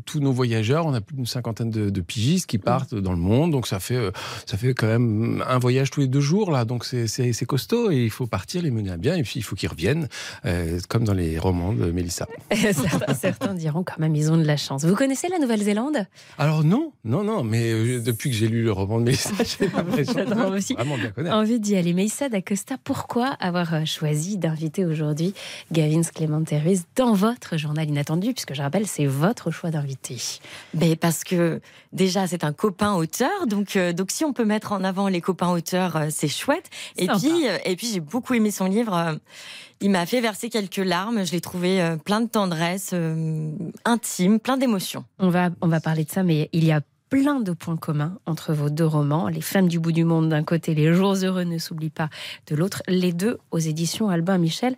tous 0.06 0.20
nos 0.20 0.32
voyageurs. 0.32 0.86
On 0.86 0.94
a 0.94 1.02
plus 1.02 1.14
d'une 1.16 1.26
cinquantaine 1.26 1.68
de, 1.70 1.90
de 1.90 2.00
pigistes 2.00 2.46
qui 2.46 2.56
partent 2.56 2.94
dans 2.94 3.12
le 3.12 3.18
monde. 3.18 3.50
Donc, 3.50 3.66
ça 3.66 3.80
fait, 3.80 3.98
ça 4.46 4.56
fait 4.56 4.72
quand 4.72 4.86
même 4.86 5.44
un 5.46 5.58
voyage 5.58 5.90
tous 5.90 6.00
les 6.00 6.08
deux 6.08 6.20
jours, 6.20 6.50
là. 6.50 6.64
Donc, 6.64 6.86
c'est- 6.86 7.44
costaud 7.46 7.90
et 7.90 8.02
il 8.02 8.10
faut 8.10 8.26
partir, 8.26 8.62
les 8.62 8.70
mener 8.70 8.90
à 8.90 8.96
bien. 8.96 9.14
Et 9.14 9.22
puis, 9.22 9.34
il 9.36 9.42
faut 9.42 9.56
qu'ils 9.56 9.68
reviennent, 9.68 10.08
comme 10.88 11.04
dans 11.04 11.12
les 11.12 11.38
romans 11.38 11.74
de 11.74 11.90
Mélissa. 11.90 12.26
certains, 12.50 13.14
certains 13.14 13.54
diront 13.54 13.84
quand 13.84 13.98
même 13.98 14.05
ont 14.30 14.36
de 14.36 14.44
la 14.44 14.56
chance. 14.56 14.84
Vous 14.84 14.94
connaissez 14.94 15.28
la 15.28 15.38
Nouvelle-Zélande? 15.38 16.06
Alors, 16.38 16.64
non, 16.64 16.92
non, 17.04 17.24
non, 17.24 17.44
mais 17.44 17.72
euh, 17.72 18.00
depuis 18.00 18.30
que 18.30 18.36
j'ai 18.36 18.48
lu 18.48 18.62
le 18.62 18.72
roman 18.72 18.98
de 18.98 19.04
Mélissa, 19.04 19.30
j'ai 19.58 19.68
l'impression 19.68 20.12
aussi. 20.50 20.74
de 20.74 20.78
vraiment 20.78 20.96
bien 20.96 21.10
connaître. 21.10 21.36
Envie 21.36 21.60
d'y 21.60 21.76
aller. 21.76 21.92
Meissa 21.92 22.28
d'Acosta, 22.28 22.76
pourquoi 22.82 23.28
avoir 23.40 23.74
euh, 23.74 23.84
choisi 23.84 24.36
d'inviter 24.36 24.84
aujourd'hui 24.84 25.34
Gavin 25.72 26.02
Clémenté 26.02 26.58
Ruiz 26.58 26.84
dans 26.96 27.14
votre 27.14 27.56
journal 27.56 27.88
inattendu? 27.88 28.32
Puisque 28.32 28.54
je 28.54 28.62
rappelle, 28.62 28.86
c'est 28.86 29.06
votre 29.06 29.50
choix 29.50 29.70
d'invité. 29.70 30.16
Ben 30.74 30.96
parce 30.96 31.24
que 31.24 31.60
déjà 31.96 32.26
c'est 32.28 32.44
un 32.44 32.52
copain 32.52 32.94
auteur, 32.94 33.46
donc 33.46 33.74
euh, 33.74 33.92
donc 33.92 34.12
si 34.12 34.24
on 34.24 34.32
peut 34.32 34.44
mettre 34.44 34.72
en 34.72 34.84
avant 34.84 35.08
les 35.08 35.20
copains 35.20 35.50
auteurs, 35.50 35.96
euh, 35.96 36.06
c'est 36.10 36.28
chouette. 36.28 36.70
Et 36.96 37.06
Sympa. 37.06 37.18
puis 37.18 37.48
euh, 37.48 37.58
et 37.64 37.74
puis 37.74 37.88
j'ai 37.88 38.00
beaucoup 38.00 38.34
aimé 38.34 38.50
son 38.52 38.66
livre. 38.66 39.18
il 39.80 39.90
m'a 39.90 40.06
fait 40.06 40.20
verser 40.20 40.48
quelques 40.50 40.76
larmes. 40.76 41.26
Je 41.26 41.32
l'ai 41.32 41.40
trouvé 41.40 41.96
plein 42.04 42.20
de 42.20 42.28
tendresse, 42.28 42.94
intime, 43.84 44.38
plein 44.38 44.56
d'émotions. 44.56 45.04
On 45.18 45.30
va, 45.30 45.50
on 45.60 45.68
va 45.68 45.80
parler 45.80 46.04
de 46.04 46.10
ça, 46.10 46.22
mais 46.22 46.48
il 46.52 46.64
y 46.64 46.72
a 46.72 46.80
plein 47.08 47.40
de 47.40 47.52
points 47.52 47.76
communs 47.76 48.18
entre 48.26 48.52
vos 48.52 48.70
deux 48.70 48.86
romans. 48.86 49.28
Les 49.28 49.40
femmes 49.40 49.68
du 49.68 49.78
bout 49.78 49.92
du 49.92 50.04
monde 50.04 50.28
d'un 50.28 50.42
côté, 50.42 50.74
Les 50.74 50.92
jours 50.92 51.14
heureux 51.22 51.44
ne 51.44 51.58
s'oublient 51.58 51.90
pas 51.90 52.08
de 52.48 52.56
l'autre. 52.56 52.82
Les 52.88 53.12
deux 53.12 53.38
aux 53.50 53.58
éditions 53.58 54.08
Albin 54.08 54.38
Michel. 54.38 54.76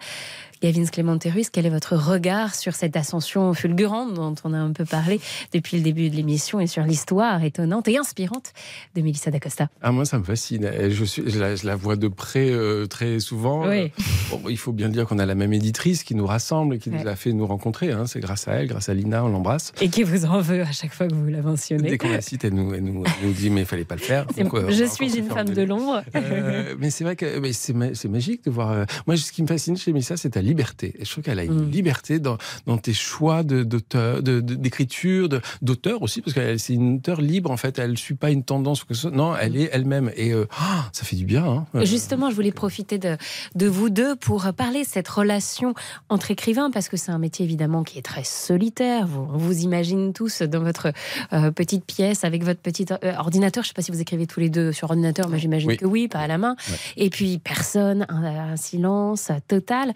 Gavin 0.62 0.84
Clémenté 0.86 1.30
Ruiz, 1.30 1.50
quel 1.50 1.66
est 1.66 1.70
votre 1.70 1.94
regard 1.96 2.54
sur 2.54 2.74
cette 2.74 2.96
ascension 2.96 3.54
fulgurante 3.54 4.14
dont 4.14 4.34
on 4.44 4.52
a 4.52 4.58
un 4.58 4.72
peu 4.72 4.84
parlé 4.84 5.20
depuis 5.52 5.76
le 5.76 5.82
début 5.82 6.10
de 6.10 6.16
l'émission 6.16 6.58
et 6.60 6.66
sur 6.66 6.82
l'histoire 6.82 7.42
étonnante 7.44 7.86
et 7.88 7.96
inspirante 7.96 8.52
de 8.96 9.02
Mélissa 9.02 9.30
d'Acosta? 9.30 9.68
Ah, 9.82 9.92
moi, 9.92 10.04
ça 10.04 10.18
me 10.18 10.24
fascine. 10.24 10.68
Je, 10.90 11.04
suis, 11.04 11.22
je, 11.30 11.38
la, 11.38 11.54
je 11.56 11.66
la 11.66 11.76
vois 11.76 11.96
de 11.96 12.08
près 12.08 12.50
euh, 12.50 12.86
très 12.86 13.20
souvent. 13.20 13.68
Oui. 13.68 13.92
Bon, 14.30 14.40
il 14.48 14.58
faut 14.58 14.72
bien 14.72 14.88
dire 14.88 15.06
qu'on 15.06 15.18
a 15.18 15.26
la 15.26 15.34
même 15.34 15.52
éditrice 15.52 16.02
qui 16.02 16.14
nous 16.14 16.26
rassemble 16.26 16.74
et 16.74 16.78
qui 16.78 16.88
Ouais. 16.90 17.02
nous 17.02 17.08
a 17.08 17.16
fait 17.16 17.32
nous 17.34 17.46
rencontrer. 17.46 17.92
hein. 17.92 18.06
C'est 18.06 18.20
grâce 18.20 18.48
à 18.48 18.52
elle, 18.54 18.66
grâce 18.66 18.88
à 18.88 18.94
Lina, 18.94 19.24
on 19.24 19.28
l'embrasse. 19.28 19.72
Et 19.80 19.88
qui 19.90 20.02
vous 20.02 20.24
en 20.24 20.40
veut 20.40 20.62
à 20.62 20.72
chaque 20.72 20.92
fois 20.94 21.06
que 21.06 21.14
vous 21.14 21.26
la 21.28 21.42
mentionnez. 21.42 21.90
Dès 21.90 21.98
qu'on 21.98 22.08
la 22.10 22.20
cite, 22.22 22.44
elle 22.44 22.54
nous, 22.54 22.72
elle 22.74 22.82
nous, 22.82 23.04
elle 23.04 23.26
nous 23.28 23.32
dit 23.34 23.50
mais 23.50 23.60
il 23.60 23.66
fallait 23.66 23.84
pas 23.84 23.94
le 23.96 24.00
faire. 24.00 24.26
Donc, 24.26 24.54
euh, 24.54 24.70
je 24.70 24.84
suis 24.84 25.16
une 25.18 25.28
femme 25.28 25.50
de 25.50 25.62
l'ombre. 25.62 26.02
Euh, 26.16 26.74
mais 26.78 26.90
c'est 26.90 27.04
vrai 27.04 27.14
que 27.14 27.26
c'est 27.52 27.74
ma- 27.74 27.94
c'est 27.94 28.08
magique 28.08 28.44
de 28.44 28.50
voir. 28.50 28.70
euh, 28.72 28.84
moi, 29.06 29.16
ce 29.16 29.30
qui 29.30 29.42
me 29.42 29.46
fascine 29.46 29.76
chez 29.76 29.92
Mélissa, 29.92 30.16
c'est 30.16 30.30
ta 30.30 30.40
liberté. 30.48 30.94
Et 30.98 31.04
je 31.04 31.10
trouve 31.12 31.24
qu'elle 31.24 31.38
a 31.38 31.44
une 31.44 31.66
Mm. 31.66 31.70
liberté 31.70 32.18
dans, 32.18 32.38
dans 32.66 32.78
tes 32.78 32.92
choix 32.94 33.42
d'auteur, 33.42 34.22
d'écriture, 34.22 35.28
d'auteur 35.62 36.02
aussi, 36.02 36.20
parce 36.22 36.34
que 36.34 36.56
c'est 36.58 36.74
une 36.74 36.96
auteure 36.96 37.20
libre 37.20 37.50
en 37.50 37.56
fait. 37.56 37.78
Elle 37.78 37.92
ne 37.92 37.96
suit 37.96 38.14
pas 38.14 38.30
une 38.30 38.42
tendance 38.42 38.82
ou 38.82 38.86
que 38.86 38.94
ce 38.94 39.02
soit. 39.02 39.10
Non, 39.10 39.34
elle 39.36 39.56
est 39.56 39.70
elle-même. 39.72 40.10
Et 40.16 40.32
euh, 40.32 40.46
ah, 40.58 40.88
ça 40.92 41.04
fait 41.04 41.16
du 41.16 41.24
bien. 41.24 41.44
hein. 41.74 41.84
Justement, 41.84 42.30
je 42.30 42.34
voulais 42.34 42.52
profiter 42.52 42.98
de, 42.98 43.16
de 43.54 43.66
vous 43.66 43.90
deux 43.90 44.16
pour 44.16 44.46
parler 44.56 44.82
de 44.82 44.88
cette 44.88 45.08
relation 45.08 45.74
entre 46.08 46.30
écrivains, 46.30 46.70
parce 46.70 46.88
que 46.88 46.96
c'est 46.96 47.10
un 47.12 47.18
métier 47.18 47.44
évidemment 47.44 47.82
qui 47.84 47.98
est 47.98 48.02
très 48.02 48.24
solitaire. 48.24 49.06
Vous, 49.06 49.26
on 49.32 49.36
vous 49.38 49.60
imagine 49.60 50.12
tous 50.12 50.42
dans 50.42 50.60
votre 50.62 50.92
euh, 51.32 51.50
petite 51.50 51.84
pièce 51.84 52.24
avec 52.24 52.42
votre 52.44 52.60
petit 52.60 52.86
euh, 52.90 53.14
ordinateur. 53.18 53.62
Je 53.64 53.68
ne 53.68 53.70
sais 53.70 53.74
pas 53.74 53.82
si 53.82 53.90
vous 53.92 54.00
écrivez 54.00 54.26
tous 54.26 54.40
les 54.40 54.50
deux 54.50 54.72
sur 54.72 54.88
ordinateur, 54.90 55.28
mais 55.28 55.38
j'imagine 55.38 55.68
Oui. 55.70 55.76
que 55.76 55.86
oui, 55.86 56.08
pas 56.08 56.20
à 56.20 56.26
la 56.26 56.38
main. 56.38 56.56
Et 56.96 57.10
puis 57.10 57.38
personne, 57.38 58.06
un, 58.08 58.24
un 58.52 58.56
silence 58.56 59.30
total. 59.48 59.92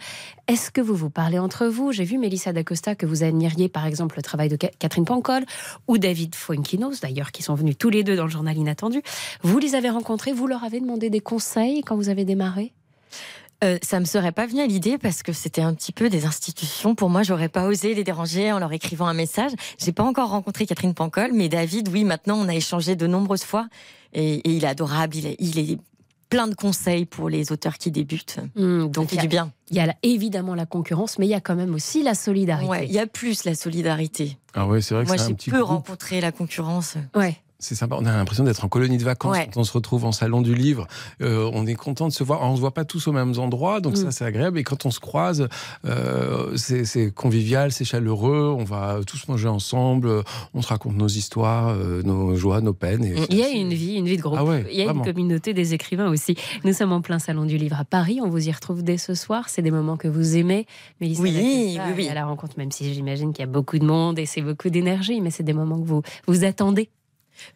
Est-ce 0.48 0.70
que 0.70 0.80
vous 0.80 0.94
vous 0.94 1.10
parlez 1.10 1.38
entre 1.38 1.66
vous? 1.66 1.92
J'ai 1.92 2.04
vu 2.04 2.18
Mélissa 2.18 2.52
d'Acosta 2.52 2.94
que 2.94 3.06
vous 3.06 3.22
admiriez 3.22 3.68
par 3.68 3.86
exemple 3.86 4.16
le 4.16 4.22
travail 4.22 4.48
de 4.48 4.58
Ca- 4.60 4.72
Catherine 4.78 5.04
Pancol 5.04 5.44
ou 5.86 5.98
David 5.98 6.34
Fuenquinos 6.34 7.00
d'ailleurs 7.00 7.30
qui 7.30 7.42
sont 7.42 7.54
venus 7.54 7.78
tous 7.78 7.90
les 7.90 8.02
deux 8.02 8.16
dans 8.16 8.24
le 8.24 8.30
journal 8.30 8.56
Inattendu. 8.56 9.02
Vous 9.42 9.58
les 9.58 9.74
avez 9.76 9.88
rencontrés, 9.88 10.32
vous 10.32 10.46
leur 10.48 10.64
avez 10.64 10.80
demandé 10.80 11.10
des 11.10 11.20
conseils 11.20 11.82
quand 11.82 11.96
vous 11.96 12.08
avez 12.08 12.24
démarré? 12.24 12.72
Euh, 13.62 13.78
ça 13.82 14.00
me 14.00 14.04
serait 14.04 14.32
pas 14.32 14.46
venu 14.46 14.60
à 14.60 14.66
l'idée 14.66 14.98
parce 14.98 15.22
que 15.22 15.32
c'était 15.32 15.62
un 15.62 15.72
petit 15.74 15.92
peu 15.92 16.10
des 16.10 16.26
institutions. 16.26 16.96
Pour 16.96 17.08
moi, 17.08 17.22
j'aurais 17.22 17.48
pas 17.48 17.66
osé 17.66 17.94
les 17.94 18.02
déranger 18.02 18.50
en 18.50 18.58
leur 18.58 18.72
écrivant 18.72 19.06
un 19.06 19.14
message. 19.14 19.52
J'ai 19.78 19.92
pas 19.92 20.02
encore 20.02 20.30
rencontré 20.30 20.66
Catherine 20.66 20.94
Pancol, 20.94 21.30
mais 21.32 21.48
David, 21.48 21.88
oui, 21.88 22.02
maintenant 22.02 22.36
on 22.40 22.48
a 22.48 22.54
échangé 22.56 22.96
de 22.96 23.06
nombreuses 23.06 23.44
fois 23.44 23.68
et, 24.12 24.40
il 24.50 24.64
est 24.64 24.66
adorable. 24.66 25.16
Il 25.38 25.58
est 25.60 25.78
plein 26.32 26.48
de 26.48 26.54
conseils 26.54 27.04
pour 27.04 27.28
les 27.28 27.52
auteurs 27.52 27.78
qui 27.78 27.90
débutent. 27.90 28.38
Hmm, 28.56 28.86
Donc 28.86 29.12
il 29.12 29.16
y 29.16 29.18
a- 29.18 29.22
du 29.22 29.28
bien. 29.28 29.52
Il 29.70 29.76
y 29.76 29.80
a 29.80 29.94
évidemment 30.02 30.54
la 30.54 30.66
concurrence, 30.66 31.18
mais 31.18 31.26
il 31.26 31.30
y 31.30 31.34
a 31.34 31.40
quand 31.40 31.54
même 31.54 31.74
aussi 31.74 32.02
la 32.02 32.14
solidarité. 32.14 32.68
Ouais, 32.68 32.86
il 32.86 32.92
y 32.92 32.98
a 32.98 33.06
plus 33.06 33.44
la 33.44 33.54
solidarité. 33.54 34.36
Ah 34.54 34.66
ouais, 34.66 34.80
c'est 34.80 34.94
vrai 34.94 35.04
que 35.04 35.08
Moi, 35.08 35.18
c'est 35.18 35.24
un 35.24 35.28
j'ai 35.28 35.34
petit 35.34 35.50
peu 35.50 35.58
groupe. 35.58 35.68
rencontré 35.68 36.20
la 36.20 36.32
concurrence. 36.32 36.96
Ouais. 37.14 37.36
C'est 37.62 37.76
sympa. 37.76 37.96
On 37.98 38.04
a 38.06 38.12
l'impression 38.12 38.42
d'être 38.44 38.64
en 38.64 38.68
colonie 38.68 38.98
de 38.98 39.04
vacances 39.04 39.32
Ouais. 39.36 39.48
quand 39.54 39.60
on 39.60 39.64
se 39.64 39.72
retrouve 39.72 40.04
en 40.04 40.10
salon 40.12 40.40
du 40.42 40.52
livre. 40.54 40.86
Euh, 41.22 41.48
on 41.54 41.64
est 41.66 41.74
content 41.76 42.08
de 42.08 42.12
se 42.12 42.24
voir. 42.24 42.42
On 42.42 42.56
se 42.56 42.60
voit 42.60 42.74
pas 42.74 42.84
tous 42.84 43.06
aux 43.06 43.12
mêmes 43.12 43.34
endroits, 43.38 43.80
donc 43.80 43.92
Mm. 43.94 43.96
ça 44.04 44.10
c'est 44.10 44.24
agréable. 44.24 44.58
Et 44.58 44.64
quand 44.64 44.84
on 44.84 44.90
se 44.90 44.98
croise, 45.00 45.48
euh, 45.86 46.56
c'est 46.56 47.12
convivial, 47.14 47.70
c'est 47.72 47.84
chaleureux. 47.84 48.54
On 48.58 48.64
va 48.64 48.98
tous 49.06 49.28
manger 49.28 49.46
ensemble. 49.48 50.22
On 50.54 50.60
se 50.62 50.68
raconte 50.68 50.96
nos 50.96 51.06
histoires, 51.08 51.68
euh, 51.68 52.02
nos 52.02 52.34
joies, 52.34 52.60
nos 52.60 52.72
peines. 52.74 53.04
Et 53.04 53.14
Il 53.30 53.36
y 53.38 53.42
a 53.44 53.48
une 53.50 53.72
vie, 53.72 53.94
une 53.94 54.06
vie 54.06 54.16
de 54.16 54.22
groupe. 54.22 54.38
Ah 54.40 54.44
ouais, 54.44 54.66
il 54.70 54.76
y 54.76 54.82
a 54.82 54.86
vraiment. 54.86 55.04
une 55.04 55.12
communauté 55.12 55.54
des 55.54 55.72
écrivains 55.74 56.10
aussi. 56.10 56.36
Nous 56.64 56.72
sommes 56.72 56.92
en 56.92 57.00
plein 57.00 57.18
salon 57.20 57.44
du 57.44 57.56
livre 57.58 57.76
à 57.78 57.84
Paris. 57.84 58.18
On 58.22 58.28
vous 58.28 58.48
y 58.48 58.52
retrouve 58.52 58.82
dès 58.82 58.98
ce 58.98 59.14
soir. 59.14 59.48
C'est 59.48 59.62
des 59.62 59.70
moments 59.70 59.96
que 59.96 60.08
vous 60.08 60.36
aimez. 60.36 60.66
Mélissa 61.00 61.22
Oui, 61.22 61.32
oui, 61.38 61.78
oui. 61.96 62.08
À 62.08 62.14
la 62.14 62.26
rencontre, 62.26 62.54
même 62.58 62.72
si 62.72 62.92
j'imagine 62.92 63.32
qu'il 63.32 63.40
y 63.40 63.48
a 63.48 63.50
beaucoup 63.52 63.78
de 63.78 63.84
monde 63.84 64.18
et 64.18 64.26
c'est 64.26 64.42
beaucoup 64.42 64.68
d'énergie, 64.68 65.20
mais 65.20 65.30
c'est 65.30 65.42
des 65.44 65.52
moments 65.52 65.80
que 65.80 65.86
vous 65.86 66.02
vous 66.26 66.44
attendez. 66.44 66.88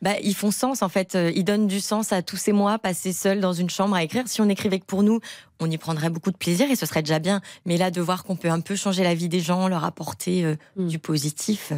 Bah, 0.03 0.12
ils 0.22 0.34
font 0.34 0.51
sens 0.51 0.82
en 0.82 0.89
fait. 0.89 1.14
Euh, 1.14 1.32
Ils 1.34 1.45
donnent 1.45 1.66
du 1.66 1.80
sens 1.80 2.12
à 2.12 2.22
tous 2.22 2.37
ces 2.37 2.53
mois 2.53 2.78
passés 2.78 3.12
seuls 3.12 3.41
dans 3.41 3.53
une 3.53 3.70
chambre 3.70 3.95
à 3.97 4.03
écrire. 4.03 4.24
Si 4.26 4.41
on 4.41 4.49
écrivait 4.49 4.78
que 4.80 4.84
pour 4.87 5.03
nous, 5.03 5.20
on 5.61 5.70
y 5.70 5.78
prendrait 5.78 6.11
beaucoup 6.11 6.30
de 6.30 6.37
plaisir 6.37 6.70
et 6.70 6.76
ce 6.76 6.87
serait 6.87 7.03
déjà 7.03 7.18
bien. 7.18 7.41
Mais 7.64 7.76
là, 7.76 7.91
de 7.91 8.01
voir 8.01 8.24
qu'on 8.24 8.37
peut 8.37 8.51
un 8.51 8.61
peu 8.61 8.76
changer 8.76 9.03
la 9.05 9.14
vie 9.14 9.28
des 9.28 9.41
gens, 9.41 9.68
leur 9.68 9.84
apporter 9.84 10.45
euh, 10.45 10.57
Mm. 10.76 10.89
du 10.89 10.99
positif. 10.99 11.68
euh, 11.72 11.76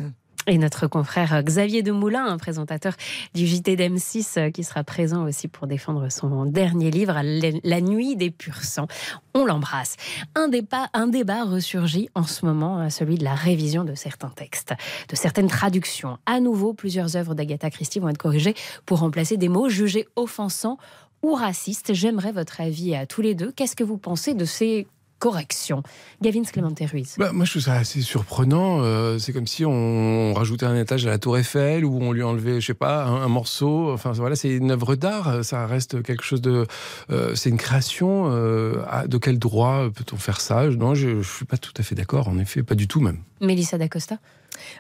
Et 0.51 0.57
notre 0.57 0.87
confrère 0.87 1.43
Xavier 1.43 1.83
Demoulin, 1.83 2.25
un 2.25 2.39
présentateur 2.39 2.95
du 3.35 3.47
JT 3.47 3.77
d'M6, 3.77 4.39
euh, 4.39 4.51
qui 4.51 4.65
sera 4.65 4.83
présent 4.83 5.25
aussi 5.27 5.47
pour 5.47 5.67
défendre 5.67 6.11
son 6.11 6.47
dernier 6.47 6.91
livre, 6.91 7.21
La 7.23 7.51
La 7.65 7.81
nuit 7.83 8.17
des 8.17 8.31
purs 8.31 8.63
sangs. 8.63 8.89
On 9.35 9.45
l'embrasse. 9.45 9.97
Un 10.35 10.49
débat, 10.49 10.89
un 10.95 11.07
débat 11.07 11.45
ressurgit 11.45 12.09
en 12.15 12.23
ce 12.23 12.47
moment, 12.47 12.81
euh, 12.81 12.89
celui 12.89 13.19
de 13.19 13.25
la 13.25 13.35
révision 13.35 13.85
de 13.85 13.95
certains 13.95 14.31
textes, 14.31 14.73
de 15.11 15.17
certaines 15.17 15.49
traductions. 15.49 16.17
À 16.25 16.41
nouveau, 16.41 16.73
plusieurs 16.73 17.15
œuvres 17.17 17.35
d'Agatha 17.35 17.69
Christie 17.69 17.99
vont 17.99 18.09
être 18.09 18.17
corrigées 18.17 18.55
pour 18.87 19.01
remplacer 19.01 19.37
des 19.37 19.51
mots 19.51 19.69
jugés 19.69 20.09
offensants 20.17 20.79
ou 21.23 21.35
racistes. 21.35 21.93
J'aimerais 21.93 22.33
votre 22.33 22.63
avis 22.63 22.95
à 22.95 23.05
tous 23.05 23.21
les 23.21 23.35
deux. 23.35 23.53
Qu'est-ce 23.53 23.77
que 23.77 23.85
vous 23.85 23.99
pensez 23.99 24.33
de 24.33 24.47
ces 24.47 24.87
correction. 25.19 25.83
Gavin 26.23 26.43
Clémenté 26.43 26.87
Ruiz. 26.87 27.15
Bah, 27.19 27.33
moi, 27.33 27.45
je 27.45 27.51
trouve 27.53 27.63
ça 27.63 27.75
assez 27.75 28.01
surprenant. 28.03 28.81
Euh, 28.83 29.19
c'est 29.19 29.33
comme 29.33 29.47
si 29.47 29.65
on 29.65 30.33
rajoutait 30.35 30.67
un 30.67 30.77
étage 30.77 31.07
à 31.07 31.11
la 31.11 31.19
Tour 31.19 31.39
Eiffel 31.39 31.85
ou 31.85 31.99
on 32.01 32.13
lui 32.13 32.23
enlevait, 32.23 32.61
je 32.61 32.67
sais 32.67 32.75
pas, 32.75 33.05
un, 33.05 33.23
un 33.23 33.29
morceau. 33.29 33.91
Enfin, 33.93 34.13
voilà, 34.13 34.37
c'est 34.37 34.49
une 34.51 34.71
œuvre 34.71 34.95
d'art. 34.95 35.45
Ça 35.45 35.67
reste 35.67 36.03
quelque 36.03 36.23
chose 36.25 36.41
de. 36.41 36.67
euh, 37.11 37.35
c'est 37.35 37.51
une 37.51 37.57
création. 37.59 38.31
euh, 38.31 38.83
à- 38.89 39.07
de 39.07 39.19
quel 39.19 39.39
droit 39.39 39.89
peut-on 39.95 40.17
faire 40.17 40.41
ça? 40.41 40.69
Non, 40.69 40.95
je, 40.95 41.23
je 41.23 41.29
suis 41.37 41.45
pas 41.45 41.57
tout 41.59 41.73
à 41.77 41.83
fait 41.83 41.95
d'accord. 41.95 42.29
En 42.29 42.39
effet, 42.39 42.63
pas 42.63 42.75
du 42.75 42.87
tout 42.89 43.01
même. 43.01 43.19
Mélissa 43.41 43.79
D'Acosta 43.79 44.19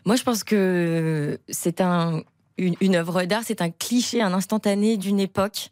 Moi, 0.04 0.16
je 0.16 0.22
pense 0.22 0.44
que 0.44 1.38
c'est 1.48 1.80
un, 1.80 2.22
une, 2.58 2.74
une 2.80 2.96
œuvre 2.96 3.24
d'art, 3.24 3.42
c'est 3.44 3.62
un 3.62 3.70
cliché, 3.70 4.20
un 4.22 4.32
instantané 4.34 4.96
d'une 4.96 5.20
époque. 5.20 5.70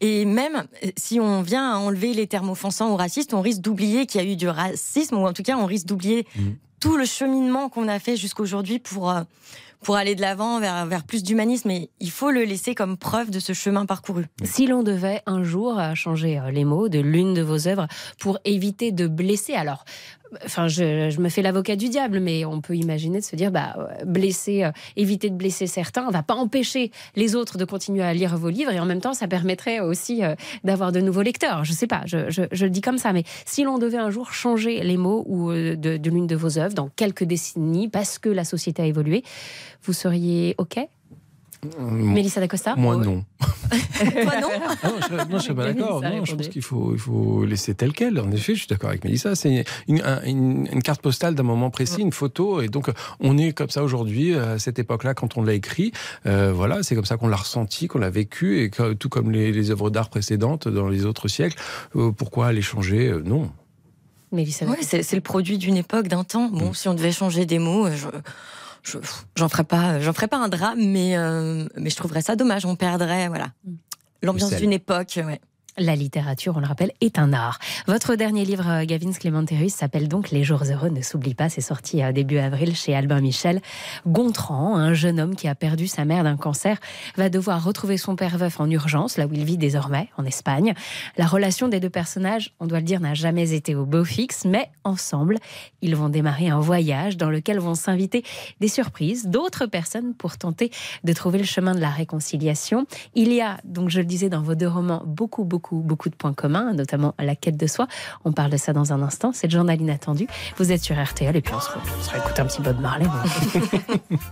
Et 0.00 0.24
même 0.24 0.64
euh, 0.84 0.90
si 0.96 1.20
on 1.20 1.42
vient 1.42 1.72
à 1.72 1.76
enlever 1.76 2.14
les 2.14 2.26
termes 2.26 2.50
offensants 2.50 2.90
ou 2.90 2.96
racistes, 2.96 3.34
on 3.34 3.40
risque 3.40 3.60
d'oublier 3.60 4.06
qu'il 4.06 4.20
y 4.22 4.24
a 4.24 4.26
eu 4.26 4.36
du 4.36 4.48
racisme, 4.48 5.16
ou 5.16 5.26
en 5.26 5.32
tout 5.32 5.42
cas, 5.42 5.56
on 5.56 5.66
risque 5.66 5.86
d'oublier 5.86 6.26
tout 6.80 6.96
le 6.96 7.04
cheminement 7.04 7.68
qu'on 7.68 7.88
a 7.88 7.98
fait 7.98 8.16
jusqu'aujourd'hui 8.16 8.78
pour, 8.78 9.10
euh, 9.10 9.22
pour 9.82 9.96
aller 9.96 10.14
de 10.14 10.20
l'avant 10.20 10.60
vers, 10.60 10.86
vers 10.86 11.02
plus 11.02 11.24
d'humanisme. 11.24 11.70
Et 11.70 11.90
il 11.98 12.10
faut 12.10 12.30
le 12.30 12.44
laisser 12.44 12.76
comme 12.76 12.96
preuve 12.96 13.30
de 13.30 13.40
ce 13.40 13.52
chemin 13.52 13.86
parcouru. 13.86 14.26
Si 14.44 14.66
l'on 14.66 14.84
devait 14.84 15.22
un 15.26 15.42
jour 15.42 15.78
euh, 15.78 15.94
changer 15.94 16.40
les 16.52 16.64
mots 16.64 16.88
de 16.88 17.00
l'une 17.00 17.34
de 17.34 17.42
vos 17.42 17.66
œuvres 17.66 17.88
pour 18.20 18.38
éviter 18.44 18.92
de 18.92 19.08
blesser, 19.08 19.54
alors, 19.54 19.84
enfin, 20.44 20.68
je, 20.68 21.20
me 21.20 21.28
fais 21.28 21.42
l'avocat 21.42 21.76
du 21.76 21.88
diable, 21.88 22.20
mais 22.20 22.44
on 22.44 22.60
peut 22.60 22.76
imaginer 22.76 23.18
de 23.20 23.24
se 23.24 23.36
dire, 23.36 23.50
bah, 23.50 23.74
euh, 23.78 24.04
blesser, 24.04 24.64
euh, 24.64 24.70
éviter 24.96 25.30
de 25.30 25.34
blesser 25.34 25.66
certains, 25.66 26.06
on 26.06 26.10
va 26.10 26.22
pas 26.22 26.34
empêcher 26.34 26.90
les 27.16 27.34
autres 27.34 27.58
de 27.58 27.64
continuer 27.64 28.02
à 28.02 28.12
lire 28.14 28.36
vos 28.36 28.48
livres, 28.50 28.72
et 28.72 28.80
en 28.80 28.86
même 28.86 29.00
temps, 29.00 29.14
ça 29.14 29.28
permettrait 29.28 29.80
aussi 29.80 30.22
euh, 30.24 30.34
d'avoir 30.64 30.92
de 30.92 31.00
nouveaux 31.00 31.22
lecteurs. 31.22 31.64
Je 31.64 31.72
sais 31.72 31.86
pas, 31.86 32.02
je, 32.06 32.30
je- 32.30 32.64
le 32.64 32.70
dis 32.70 32.80
comme 32.80 32.98
ça, 32.98 33.12
mais 33.12 33.24
si 33.46 33.64
l'on 33.64 33.78
devait 33.78 33.98
un 33.98 34.10
jour 34.10 34.32
changer 34.32 34.82
les 34.82 34.96
mots 34.96 35.24
ou 35.26 35.52
de, 35.52 35.74
de 35.74 36.10
l'une 36.10 36.26
de 36.26 36.36
vos 36.36 36.58
œuvres 36.58 36.74
dans 36.74 36.88
quelques 36.88 37.24
décennies, 37.24 37.88
parce 37.88 38.18
que 38.18 38.28
la 38.28 38.44
société 38.44 38.82
a 38.82 38.86
évolué, 38.86 39.22
vous 39.82 39.92
seriez 39.92 40.54
OK? 40.58 40.78
Mélissa 41.90 42.40
D'Acosta 42.40 42.76
Moi, 42.76 42.96
non. 42.96 43.24
Toi, 43.98 44.40
non 44.40 44.48
Ah 44.82 44.88
non, 44.88 44.90
je, 45.00 45.14
non, 45.32 45.38
je 45.38 45.42
suis 45.42 45.54
pas 45.54 45.72
d'accord. 45.72 46.02
je 46.24 46.34
pense 46.34 46.48
qu'il 46.48 46.62
faut, 46.62 46.92
il 46.94 46.98
faut 47.00 47.44
laisser 47.44 47.74
tel 47.74 47.92
quel. 47.92 48.20
En 48.20 48.30
effet, 48.30 48.54
je 48.54 48.60
suis 48.60 48.68
d'accord 48.68 48.90
avec 48.90 49.02
Mélissa. 49.04 49.34
C'est 49.34 49.64
une, 49.88 50.00
un- 50.02 50.22
une- 50.22 50.68
une 50.72 50.82
carte 50.82 51.02
postale 51.02 51.34
d'un 51.34 51.42
moment 51.42 51.70
précis, 51.70 52.00
une 52.00 52.12
photo. 52.12 52.60
Et 52.62 52.68
donc, 52.68 52.90
on 53.20 53.36
est 53.38 53.52
comme 53.52 53.70
ça 53.70 53.82
aujourd'hui, 53.82 54.34
à 54.34 54.58
cette 54.58 54.78
époque-là, 54.78 55.14
quand 55.14 55.36
on 55.36 55.42
l'a 55.42 55.54
écrit. 55.54 55.92
Euh, 56.26 56.52
voilà, 56.54 56.82
c'est 56.84 56.94
comme 56.94 57.04
ça 57.04 57.16
qu'on 57.16 57.28
l'a 57.28 57.36
ressenti, 57.36 57.88
qu'on 57.88 57.98
l'a 57.98 58.10
vécu. 58.10 58.60
Et 58.62 58.70
que, 58.70 58.92
tout 58.92 59.08
comme 59.08 59.30
les, 59.32 59.50
les 59.50 59.70
œuvres 59.72 59.90
d'art 59.90 60.10
précédentes 60.10 60.68
dans 60.68 60.88
les 60.88 61.06
autres 61.06 61.26
siècles, 61.28 61.58
euh, 61.96 62.12
pourquoi 62.12 62.52
les 62.52 62.62
changer 62.62 63.08
Euh, 63.08 63.22
Non. 63.24 63.50
Mélissa 64.30 64.66
Ouais, 64.66 64.76
c'est 64.82 65.02
c'est 65.02 65.16
le 65.16 65.22
produit 65.22 65.56
d'une 65.56 65.76
époque, 65.78 66.06
d'un 66.06 66.22
temps. 66.22 66.50
Bon, 66.50 66.74
si 66.74 66.86
on 66.86 66.92
devait 66.94 67.12
changer 67.12 67.46
des 67.46 67.58
mots, 67.58 67.86
euh, 67.86 67.96
je. 68.82 68.98
je- 69.02 69.08
J'en 69.36 69.48
ferais 69.48 69.64
pas, 69.64 70.00
j'en 70.00 70.12
ferais 70.12 70.28
pas 70.28 70.38
un 70.38 70.48
drame, 70.48 70.78
mais 70.80 71.16
euh, 71.16 71.66
mais 71.76 71.90
je 71.90 71.96
trouverais 71.96 72.22
ça 72.22 72.36
dommage. 72.36 72.64
On 72.66 72.76
perdrait, 72.76 73.28
voilà, 73.28 73.48
l'ambiance 74.22 74.50
sel. 74.50 74.60
d'une 74.60 74.72
époque. 74.72 75.18
Ouais. 75.24 75.40
La 75.78 75.94
littérature, 75.94 76.54
on 76.56 76.60
le 76.60 76.66
rappelle, 76.66 76.90
est 77.00 77.20
un 77.20 77.32
art. 77.32 77.60
Votre 77.86 78.16
dernier 78.16 78.44
livre, 78.44 78.68
euh, 78.68 78.84
Gavin 78.84 79.12
Clémenterus, 79.12 79.72
s'appelle 79.72 80.08
donc 80.08 80.32
Les 80.32 80.42
jours 80.42 80.64
heureux 80.68 80.88
ne 80.88 81.02
s'oublie 81.02 81.34
pas. 81.34 81.48
C'est 81.48 81.60
sorti 81.60 82.02
euh, 82.02 82.10
début 82.10 82.38
avril 82.38 82.74
chez 82.74 82.96
Albin 82.96 83.20
Michel. 83.20 83.60
Gontran, 84.04 84.76
un 84.76 84.92
jeune 84.92 85.20
homme 85.20 85.36
qui 85.36 85.46
a 85.46 85.54
perdu 85.54 85.86
sa 85.86 86.04
mère 86.04 86.24
d'un 86.24 86.36
cancer, 86.36 86.78
va 87.16 87.28
devoir 87.28 87.62
retrouver 87.62 87.96
son 87.96 88.16
père 88.16 88.38
veuf 88.38 88.58
en 88.58 88.68
urgence, 88.68 89.18
là 89.18 89.26
où 89.26 89.32
il 89.32 89.44
vit 89.44 89.56
désormais, 89.56 90.08
en 90.16 90.24
Espagne. 90.24 90.74
La 91.16 91.26
relation 91.26 91.68
des 91.68 91.78
deux 91.78 91.90
personnages, 91.90 92.54
on 92.58 92.66
doit 92.66 92.78
le 92.78 92.84
dire, 92.84 92.98
n'a 92.98 93.14
jamais 93.14 93.52
été 93.52 93.76
au 93.76 93.86
beau 93.86 94.04
fixe, 94.04 94.46
mais 94.46 94.70
ensemble, 94.82 95.36
ils 95.80 95.94
vont 95.94 96.08
démarrer 96.08 96.48
un 96.48 96.58
voyage 96.58 97.16
dans 97.16 97.30
lequel 97.30 97.60
vont 97.60 97.76
s'inviter 97.76 98.24
des 98.58 98.68
surprises 98.68 99.26
d'autres 99.26 99.66
personnes 99.66 100.14
pour 100.14 100.38
tenter 100.38 100.72
de 101.04 101.12
trouver 101.12 101.38
le 101.38 101.44
chemin 101.44 101.76
de 101.76 101.80
la 101.80 101.90
réconciliation. 101.90 102.86
Il 103.14 103.32
y 103.32 103.40
a, 103.40 103.58
donc 103.62 103.90
je 103.90 104.00
le 104.00 104.06
disais 104.06 104.28
dans 104.28 104.42
vos 104.42 104.56
deux 104.56 104.68
romans, 104.68 105.04
beaucoup, 105.06 105.44
beaucoup, 105.44 105.67
beaucoup 105.76 106.08
de 106.08 106.14
points 106.14 106.34
communs, 106.34 106.72
notamment 106.72 107.14
la 107.18 107.36
quête 107.36 107.56
de 107.56 107.66
soi. 107.66 107.86
On 108.24 108.32
parle 108.32 108.50
de 108.50 108.56
ça 108.56 108.72
dans 108.72 108.92
un 108.92 109.02
instant. 109.02 109.32
C'est 109.32 109.46
le 109.46 109.52
journal 109.52 109.80
inattendu. 109.80 110.26
Vous 110.56 110.72
êtes 110.72 110.82
sur 110.82 111.02
RTL 111.02 111.34
et 111.34 111.40
puis 111.40 111.54
on 111.54 111.60
se, 111.60 111.68
on 111.76 112.02
se 112.02 112.10
réécoute 112.10 112.38
un 112.38 112.46
petit 112.46 112.62
Bob 112.62 112.80
Marley. 112.80 113.06
bon. 113.06 114.16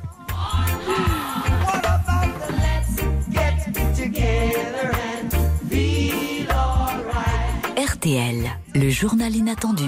RTL, 8.07 8.51
le 8.74 8.91
journal 8.91 9.34
inattendu. 9.34 9.84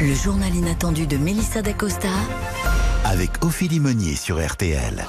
Le 0.00 0.14
journal 0.14 0.54
inattendu 0.54 1.06
de 1.06 1.16
Mélissa 1.16 1.62
D'Acosta 1.62 2.08
Avec 3.04 3.44
Ophélie 3.44 3.80
Meunier 3.80 4.16
sur 4.16 4.44
RTL. 4.44 5.06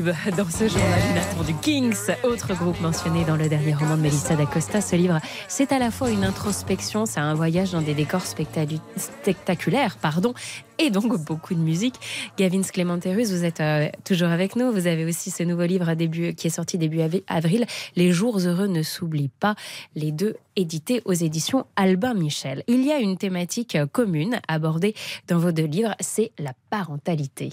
Dans 0.00 0.48
ce 0.48 0.68
journal 0.68 1.00
inattendu. 1.10 1.54
Kings, 1.60 1.94
autre 2.24 2.54
groupe 2.54 2.80
mentionné 2.80 3.24
dans 3.24 3.36
le 3.36 3.48
dernier 3.48 3.74
roman 3.74 3.96
de 3.96 4.00
Melissa 4.00 4.34
d'Acosta. 4.34 4.80
Ce 4.80 4.96
livre, 4.96 5.20
c'est 5.48 5.70
à 5.70 5.78
la 5.78 5.90
fois 5.90 6.08
une 6.08 6.24
introspection, 6.24 7.04
c'est 7.04 7.20
un 7.20 7.34
voyage 7.34 7.72
dans 7.72 7.82
des 7.82 7.92
décors 7.92 8.24
spectaculaires, 8.24 9.96
pardon, 10.00 10.32
et 10.82 10.90
donc 10.90 11.16
beaucoup 11.24 11.54
de 11.54 11.60
musique. 11.60 11.94
Gavin 12.36 12.62
Clémenterus, 12.62 13.30
vous 13.30 13.44
êtes 13.44 13.60
euh, 13.60 13.88
toujours 14.04 14.28
avec 14.28 14.56
nous. 14.56 14.72
Vous 14.72 14.86
avez 14.86 15.04
aussi 15.04 15.30
ce 15.30 15.42
nouveau 15.42 15.62
livre 15.64 15.94
début, 15.94 16.34
qui 16.34 16.46
est 16.48 16.50
sorti 16.50 16.78
début 16.78 17.00
av- 17.00 17.20
avril, 17.28 17.66
Les 17.96 18.12
jours 18.12 18.38
heureux 18.38 18.66
ne 18.66 18.82
s'oublient 18.82 19.30
pas. 19.40 19.54
Les 19.94 20.12
deux 20.12 20.34
édités 20.56 21.02
aux 21.04 21.12
éditions 21.12 21.66
Albin 21.76 22.14
Michel. 22.14 22.62
Il 22.68 22.84
y 22.84 22.92
a 22.92 22.98
une 22.98 23.16
thématique 23.16 23.76
euh, 23.76 23.86
commune 23.86 24.40
abordée 24.48 24.94
dans 25.28 25.38
vos 25.38 25.52
deux 25.52 25.64
livres, 25.66 25.94
c'est 26.00 26.32
la 26.38 26.52
parentalité. 26.70 27.50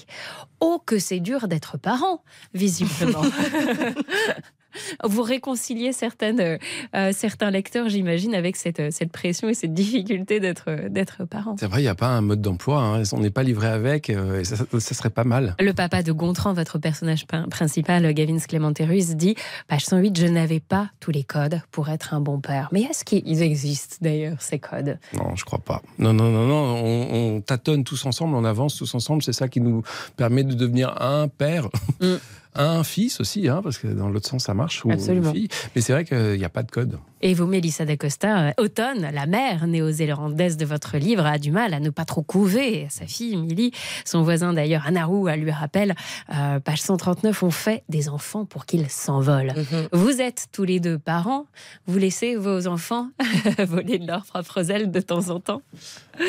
Oh, 0.59 0.81
que 0.85 0.99
c'est 0.99 1.19
dur 1.19 1.47
d'être 1.47 1.77
parent, 1.77 2.23
visiblement. 2.53 3.21
Vous 5.03 5.21
réconciliez 5.21 5.93
certaines, 5.93 6.39
euh, 6.39 6.57
euh, 6.95 7.11
certains 7.13 7.51
lecteurs, 7.51 7.89
j'imagine, 7.89 8.35
avec 8.35 8.55
cette, 8.55 8.79
euh, 8.79 8.89
cette 8.91 9.11
pression 9.11 9.49
et 9.49 9.53
cette 9.53 9.73
difficulté 9.73 10.39
d'être 10.39 10.87
d'être 10.89 11.25
parent. 11.25 11.55
C'est 11.59 11.67
vrai, 11.67 11.79
il 11.81 11.83
n'y 11.83 11.89
a 11.89 11.95
pas 11.95 12.07
un 12.07 12.21
mode 12.21 12.41
d'emploi. 12.41 12.81
hein. 12.81 13.03
On 13.13 13.19
n'est 13.19 13.29
pas 13.31 13.43
livré 13.43 13.67
avec. 13.67 14.09
euh, 14.09 14.39
et 14.41 14.43
ça, 14.43 14.55
ça 14.79 14.93
serait 14.95 15.09
pas 15.09 15.23
mal. 15.23 15.55
Le 15.59 15.73
papa 15.73 16.03
de 16.03 16.11
Gontran, 16.11 16.53
votre 16.53 16.77
personnage 16.79 17.25
prin- 17.25 17.47
principal, 17.49 18.13
Gavin 18.13 18.37
Clémenterus, 18.39 19.15
dit 19.15 19.35
page 19.67 19.85
108, 19.85 20.17
je 20.19 20.27
n'avais 20.27 20.59
pas 20.59 20.89
tous 20.99 21.11
les 21.11 21.23
codes 21.23 21.61
pour 21.71 21.89
être 21.89 22.13
un 22.13 22.21
bon 22.21 22.39
père. 22.39 22.69
Mais 22.71 22.81
est-ce 22.83 23.03
qu'ils 23.05 23.41
existent 23.41 23.97
d'ailleurs, 24.01 24.41
ces 24.41 24.59
codes? 24.59 24.97
Non, 25.15 25.35
je 25.35 25.45
crois 25.45 25.59
pas. 25.59 25.81
Non, 25.97 26.13
non, 26.13 26.29
non, 26.31 26.45
non. 26.47 26.81
On, 26.83 27.35
on 27.37 27.41
tâtonne 27.41 27.83
tous 27.83 28.05
ensemble, 28.05 28.35
on 28.35 28.45
avance 28.45 28.75
tous 28.77 28.93
ensemble. 28.95 29.23
C'est 29.23 29.33
ça 29.33 29.47
qui 29.47 29.61
nous 29.61 29.81
permet 30.17 30.43
de 30.43 30.53
devenir 30.53 31.01
un 31.01 31.27
père. 31.27 31.69
Un 32.55 32.83
fils 32.83 33.19
aussi, 33.21 33.47
hein, 33.47 33.61
parce 33.63 33.77
que 33.77 33.87
dans 33.87 34.09
l'autre 34.09 34.27
sens 34.27 34.45
ça 34.45 34.53
marche, 34.53 34.83
ou 34.83 34.91
Absolument. 34.91 35.29
une 35.31 35.35
fille. 35.35 35.47
Mais 35.75 35.81
c'est 35.81 35.93
vrai 35.93 36.03
qu'il 36.05 36.37
n'y 36.37 36.43
a 36.45 36.49
pas 36.49 36.63
de 36.63 36.71
code. 36.71 36.97
Et 37.21 37.33
vous, 37.33 37.45
Mélissa 37.47 37.83
d'Acosta, 37.85 38.39
euh, 38.47 38.51
Automne, 38.57 39.09
la 39.13 39.25
mère 39.25 39.67
néo-zélandaise 39.67 40.55
de 40.55 40.65
votre 40.65 40.97
livre, 40.97 41.25
a 41.25 41.37
du 41.37 41.51
mal 41.51 41.73
à 41.73 41.79
ne 41.81 41.89
pas 41.89 42.05
trop 42.05 42.21
couver 42.21 42.87
sa 42.89 43.05
fille, 43.05 43.35
Millie. 43.35 43.71
Son 44.05 44.23
voisin, 44.23 44.53
d'ailleurs, 44.53 44.87
Anaru, 44.87 45.29
elle 45.29 45.41
lui 45.41 45.51
rappelle, 45.51 45.95
euh, 46.33 46.59
page 46.61 46.81
139, 46.81 47.43
on 47.43 47.51
fait 47.51 47.83
des 47.89 48.07
enfants 48.07 48.45
pour 48.45 48.65
qu'ils 48.65 48.89
s'envolent. 48.89 49.53
Vous 49.91 50.21
êtes 50.21 50.47
tous 50.53 50.63
les 50.63 50.79
deux 50.79 50.97
parents, 50.97 51.45
vous 51.87 51.97
laissez 51.97 52.35
vos 52.37 52.67
enfants 52.67 53.09
voler 53.67 53.99
de 53.99 54.07
leurs 54.07 54.25
propres 54.25 54.71
ailes 54.71 54.89
de 54.89 55.01
temps 55.01 55.29
en 55.29 55.39
temps 55.41 55.61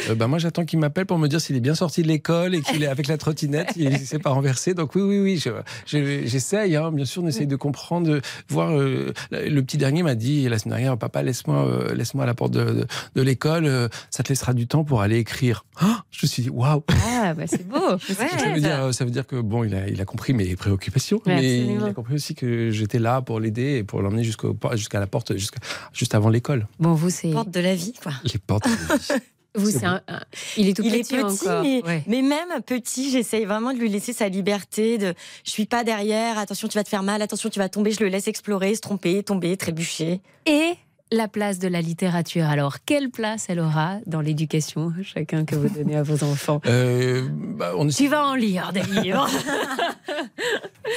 Euh, 0.08 0.14
bah, 0.16 0.26
moi, 0.26 0.38
j'attends 0.38 0.64
qu'il 0.64 0.78
m'appelle 0.80 1.06
pour 1.06 1.18
me 1.18 1.28
dire 1.28 1.40
s'il 1.40 1.54
est 1.56 1.60
bien 1.60 1.74
sorti 1.76 2.02
de 2.02 2.08
l'école 2.08 2.54
et 2.54 2.62
qu'il 2.62 2.82
est 2.82 2.88
avec 2.88 3.06
la 3.06 3.16
trottinette, 3.16 3.72
il 3.76 3.90
ne 3.90 3.96
s'est 3.98 4.18
pas 4.18 4.30
renversé. 4.30 4.74
Donc 4.74 4.94
oui, 4.96 5.02
oui, 5.02 5.18
oui, 5.20 5.36
je- 5.42 5.50
je- 5.86 6.09
j'essaye. 6.26 6.76
hein. 6.76 6.92
bien 6.92 7.04
sûr, 7.04 7.22
on 7.22 7.26
essaye 7.26 7.46
de 7.46 7.56
comprendre, 7.56 8.08
de 8.08 8.20
voir. 8.48 8.70
euh, 8.70 9.12
le 9.30 9.60
petit 9.62 9.76
dernier 9.78 10.02
m'a 10.02 10.14
dit 10.14 10.48
la 10.48 10.58
semaine 10.58 10.76
dernière, 10.76 10.96
papa, 10.98 11.22
laisse-moi, 11.22 11.66
euh, 11.66 11.94
laisse-moi 11.94 12.24
à 12.24 12.26
la 12.26 12.34
porte 12.34 12.52
de, 12.52 12.64
de- 12.64 12.86
de 13.14 13.22
l'école. 13.22 13.66
euh, 13.66 13.88
ça 14.10 14.22
te 14.22 14.28
laissera 14.28 14.52
du 14.54 14.66
temps 14.66 14.84
pour 14.84 15.02
aller 15.02 15.18
écrire. 15.18 15.64
Ah 15.80 16.04
je 16.10 16.26
me 16.26 16.28
suis 16.28 16.42
dit 16.42 16.50
waouh. 16.50 16.82
Ah, 17.08 17.34
bah 17.34 17.44
c'est 17.46 17.66
beau 17.66 17.98
Ça 17.98 18.52
veut, 18.54 18.60
dire, 18.60 18.94
ça 18.94 19.04
veut 19.04 19.10
dire 19.10 19.26
que 19.26 19.36
bon, 19.40 19.64
il 19.64 19.74
a, 19.74 19.88
il 19.88 20.00
a 20.00 20.04
compris 20.04 20.32
mes 20.32 20.56
préoccupations, 20.56 21.20
Ouais, 21.26 21.36
mais 21.36 21.58
il 21.66 21.82
a 21.84 21.92
compris 21.92 22.14
aussi 22.14 22.34
que 22.34 22.70
j'étais 22.70 22.98
là 22.98 23.20
pour 23.22 23.40
l'aider 23.40 23.76
et 23.78 23.84
pour 23.84 24.02
l'emmener 24.02 24.22
jusqu'à 24.24 25.00
la 25.00 25.06
porte, 25.06 25.36
jusqu'à- 25.36 25.60
juste 25.92 26.14
avant 26.14 26.28
l'école. 26.28 26.66
Bon, 26.78 26.92
vous, 26.94 27.10
c'est. 27.10 27.30
Porte 27.30 27.50
de 27.50 27.60
la 27.60 27.74
vie, 27.74 27.92
quoi. 28.02 28.12
Les 28.24 28.38
portes. 28.38 28.68
Vous, 29.56 29.70
C'est 29.70 29.80
c'est 29.80 29.86
un, 29.86 30.00
un- 30.08 30.20
Il 30.56 30.68
est 30.68 30.74
tout 30.74 30.82
il 30.84 30.92
petit, 30.92 31.14
est 31.16 31.22
petit, 31.22 31.44
encore. 31.48 31.62
mais, 31.62 31.82
Ouais. 31.84 32.02
mais 32.06 32.22
même 32.22 32.62
petit, 32.64 33.10
j'essaye 33.10 33.44
vraiment 33.44 33.72
de 33.72 33.78
lui 33.78 33.88
laisser 33.88 34.12
sa 34.12 34.28
liberté. 34.28 34.96
De, 34.98 35.14
je 35.44 35.50
suis 35.50 35.66
pas 35.66 35.82
derrière. 35.84 36.38
Attention, 36.38 36.68
tu 36.68 36.78
vas 36.78 36.84
te 36.84 36.88
faire 36.88 37.02
mal. 37.02 37.20
Attention, 37.22 37.48
tu 37.50 37.58
vas 37.58 37.68
tomber. 37.68 37.90
Je 37.90 38.00
le 38.00 38.08
laisse 38.08 38.28
explorer, 38.28 38.74
se 38.76 38.80
tromper, 38.80 39.22
tomber, 39.24 39.56
trébucher. 39.56 40.20
Et 40.46 40.74
La 41.12 41.26
place 41.26 41.58
de 41.58 41.66
la 41.66 41.80
littérature, 41.80 42.44
alors, 42.44 42.76
quelle 42.86 43.10
place 43.10 43.46
elle 43.48 43.58
aura 43.58 43.98
dans 44.06 44.20
l'éducation, 44.20 44.92
chacun 45.02 45.44
que 45.44 45.56
vous 45.56 45.68
donnez 45.68 45.96
à 45.96 46.04
vos 46.04 46.22
enfants? 46.22 46.60
Euh, 46.66 47.26
bah, 47.32 47.72
on 47.76 47.88
Tu 47.88 48.06
vas 48.06 48.24
en 48.28 48.36
lire 48.36 48.70
des 48.72 48.82
livres. 48.82 49.26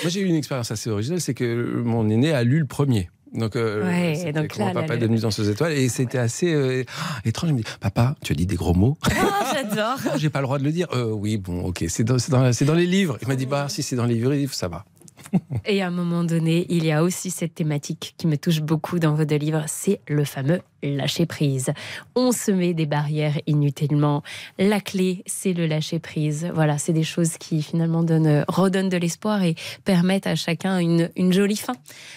Moi, 0.04 0.10
j'ai 0.10 0.20
eu 0.22 0.26
une 0.26 0.36
expérience 0.36 0.70
assez 0.70 0.90
originale, 0.92 1.20
c'est 1.22 1.34
que 1.34 1.82
mon 1.84 2.10
aîné 2.10 2.32
a 2.32 2.44
lu 2.44 2.60
le 2.60 2.66
premier. 2.66 3.10
Donc, 3.34 3.56
euh, 3.56 3.84
Ouais, 3.84 4.32
donc 4.32 4.58
là, 4.58 4.72
papa 4.74 4.98
devenu 4.98 5.20
dans 5.20 5.32
ses 5.32 5.50
étoiles. 5.50 5.74
Et 5.74 5.90
c'était 5.90 6.20
assez 6.20 6.54
euh, 6.54 6.84
étrange. 7.26 7.50
Il 7.50 7.54
me 7.54 7.60
dit 7.60 7.66
Papa, 7.80 8.16
tu 8.22 8.34
as 8.34 8.36
dit 8.36 8.46
des 8.46 8.56
gros 8.56 8.74
mots 8.74 8.98
Ah, 9.06 9.54
J'adore. 9.54 9.98
J'ai 10.18 10.30
pas 10.30 10.40
le 10.40 10.46
droit 10.46 10.60
de 10.60 10.64
le 10.64 10.72
dire. 10.72 10.88
Euh, 10.94 11.12
oui, 11.12 11.38
bon, 11.38 11.66
ok, 11.66 11.86
c'est 11.88 12.04
dans, 12.04 12.18
dans 12.30 12.74
les 12.74 12.86
livres. 12.86 13.18
Il 13.22 13.28
m'a 13.28 13.36
dit 13.36 13.46
Bah, 13.46 13.68
si 13.70 13.84
c'est 13.84 13.96
dans 13.96 14.06
les 14.06 14.16
livres, 14.16 14.54
ça 14.54 14.68
va. 14.68 14.86
Et 15.66 15.82
à 15.82 15.88
un 15.88 15.92
moment 15.92 16.24
donné, 16.24 16.66
il 16.70 16.86
y 16.86 16.92
a 16.92 17.04
aussi 17.04 17.32
cette 17.32 17.56
thématique 17.56 18.16
qui 18.18 18.28
me 18.28 18.38
touche 18.38 18.62
beaucoup 18.62 19.00
dans 19.00 19.14
vos 19.14 19.26
deux 19.26 19.38
livres, 19.38 19.64
c'est 19.68 20.00
le 20.08 20.24
fameux 20.26 20.62
lâcher 20.82 21.26
prise. 21.26 21.72
On 22.16 22.32
se 22.32 22.52
met 22.52 22.74
des 22.74 22.86
barrières 22.86 23.40
inutilement. 23.48 24.24
La 24.60 24.82
clé, 24.82 25.24
c'est 25.26 25.54
le 25.54 25.66
lâcher 25.66 26.00
prise. 26.00 26.50
Voilà, 26.54 26.78
c'est 26.78 26.94
des 26.94 27.04
choses 27.04 27.38
qui 27.38 27.62
finalement 27.62 28.04
donnent, 28.04 28.44
redonnent 28.48 28.90
de 28.90 28.98
l'espoir 28.98 29.44
et 29.44 29.56
permettent 29.86 30.28
à 30.28 30.36
chacun 30.36 30.80
une, 30.80 31.10
une 31.16 31.32
jolie 31.32 31.58
fin. 31.58 31.76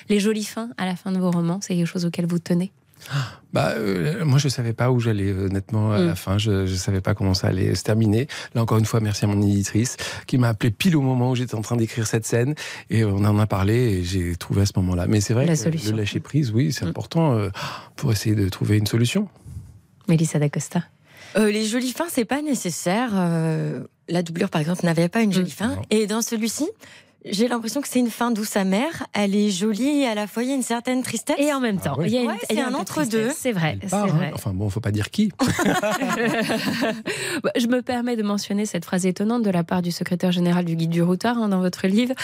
Les 0.09 0.21
jolies 0.21 0.45
fins 0.45 0.71
à 0.79 0.87
la 0.87 0.97
fin 0.97 1.13
de 1.13 1.19
vos 1.19 1.31
romans, 1.31 1.61
c'est 1.61 1.77
quelque 1.77 1.87
chose 1.87 2.05
auquel 2.05 2.27
vous 2.27 2.39
tenez? 2.39 2.73
Bah, 3.53 3.73
euh, 3.77 4.25
moi, 4.25 4.39
je 4.39 4.49
savais 4.49 4.73
pas 4.73 4.91
où 4.91 5.01
j'allais, 5.01 5.33
honnêtement, 5.33 5.93
à 5.93 5.99
Mm. 6.01 6.07
la 6.07 6.15
fin. 6.15 6.39
Je, 6.39 6.67
je 6.67 6.75
savais 6.75 7.01
pas 7.01 7.15
comment 7.15 7.35
ça 7.35 7.47
allait 7.49 7.75
se 7.75 7.83
terminer. 7.83 8.27
Là, 8.55 8.63
encore 8.63 8.79
une 8.79 8.85
fois, 8.85 9.01
merci 9.01 9.25
à 9.25 9.29
mon 9.29 9.41
éditrice 9.41 9.97
qui 10.27 10.37
m'a 10.39 10.49
appelé 10.49 10.71
pile 10.71 10.97
au 10.97 11.01
moment 11.01 11.31
où 11.31 11.35
j'étais 11.35 11.55
en 11.55 11.63
train 11.63 11.77
d'écrire 11.77 12.07
cette 12.07 12.27
scène. 12.27 12.55
Et 12.91 13.05
on 13.05 13.17
en 13.25 13.39
a 13.39 13.47
parlé 13.47 13.75
et 13.75 14.05
j'ai 14.05 14.37
trouvé 14.37 14.63
à 14.63 14.67
ce 14.67 14.73
moment-là. 14.77 15.07
Mais 15.09 15.21
c'est 15.21 15.35
vrai 15.35 15.47
La 15.47 15.53
que 15.55 15.59
solution. 15.59 15.93
le 15.93 15.99
lâcher 15.99 16.21
prise, 16.21 16.51
oui, 16.53 16.73
c'est 16.73 16.85
important 16.85 17.35
euh, 17.35 17.49
pour 17.97 18.13
essayer 18.13 18.35
de 18.35 18.49
trouver 18.49 18.77
une 18.79 18.87
solution. 18.87 19.29
Mélissa 20.09 20.39
d'Acosta. 20.39 20.83
Euh, 21.37 21.51
les 21.51 21.65
jolies 21.67 21.93
fins, 21.93 22.07
c'est 22.11 22.25
pas 22.25 22.41
nécessaire. 22.43 23.11
Euh, 23.15 23.85
la 24.09 24.23
doublure, 24.23 24.49
par 24.51 24.61
exemple, 24.61 24.85
n'avait 24.85 25.09
pas 25.09 25.23
une 25.23 25.33
jolie 25.33 25.51
fin. 25.51 25.77
Et 25.91 26.07
dans 26.07 26.23
celui-ci, 26.23 26.67
j'ai 27.29 27.49
l'impression 27.49 27.81
que 27.81 27.89
c'est 27.89 27.99
une 27.99 28.11
fin 28.11 28.31
douce 28.31 28.57
amère. 28.57 29.07
Elle 29.13 29.35
est 29.35 29.51
jolie 29.51 30.03
et 30.03 30.07
à 30.07 30.15
la 30.15 30.27
fois 30.27 30.43
il 30.43 30.49
y 30.49 30.53
a 30.53 30.55
une 30.55 30.63
certaine 30.63 31.03
tristesse. 31.03 31.37
Et 31.39 31.53
en 31.53 31.61
même 31.61 31.79
temps, 31.79 31.97
il 32.03 32.09
y 32.11 32.17
a 32.19 32.21
une- 32.23 32.29
Ouais, 32.29 32.35
il 32.51 32.55
y 32.55 32.57
c'est 32.59 32.63
a 32.63 32.69
un 32.69 32.71
de 32.71 32.77
entre-deux. 32.77 33.31
C'est 33.37 33.53
vrai, 33.53 33.79
c'est 33.87 33.95
hein. 33.95 34.07
vrai. 34.07 34.31
Enfin 34.35 34.53
bon, 34.53 34.69
faut 34.71 34.81
pas 34.81 34.91
dire 34.93 35.11
qui. 35.11 35.31
Bah, 37.43 37.51
Je 37.57 37.67
me 37.67 37.83
permets 37.83 38.17
de 38.17 38.23
mentionner 38.23 38.67
cette 38.67 38.85
phrase 38.85 39.07
étonnante 39.07 39.43
de 39.43 39.51
la 39.51 39.65
part 39.65 39.83
du 39.83 39.91
secrétaire 39.91 40.33
général 40.33 40.65
du 40.65 40.77
guide 40.77 40.91
du 40.91 41.03
routard 41.03 41.39
hein, 41.39 41.49
dans 41.49 41.61
votre 41.61 41.87
livre. 41.87 42.15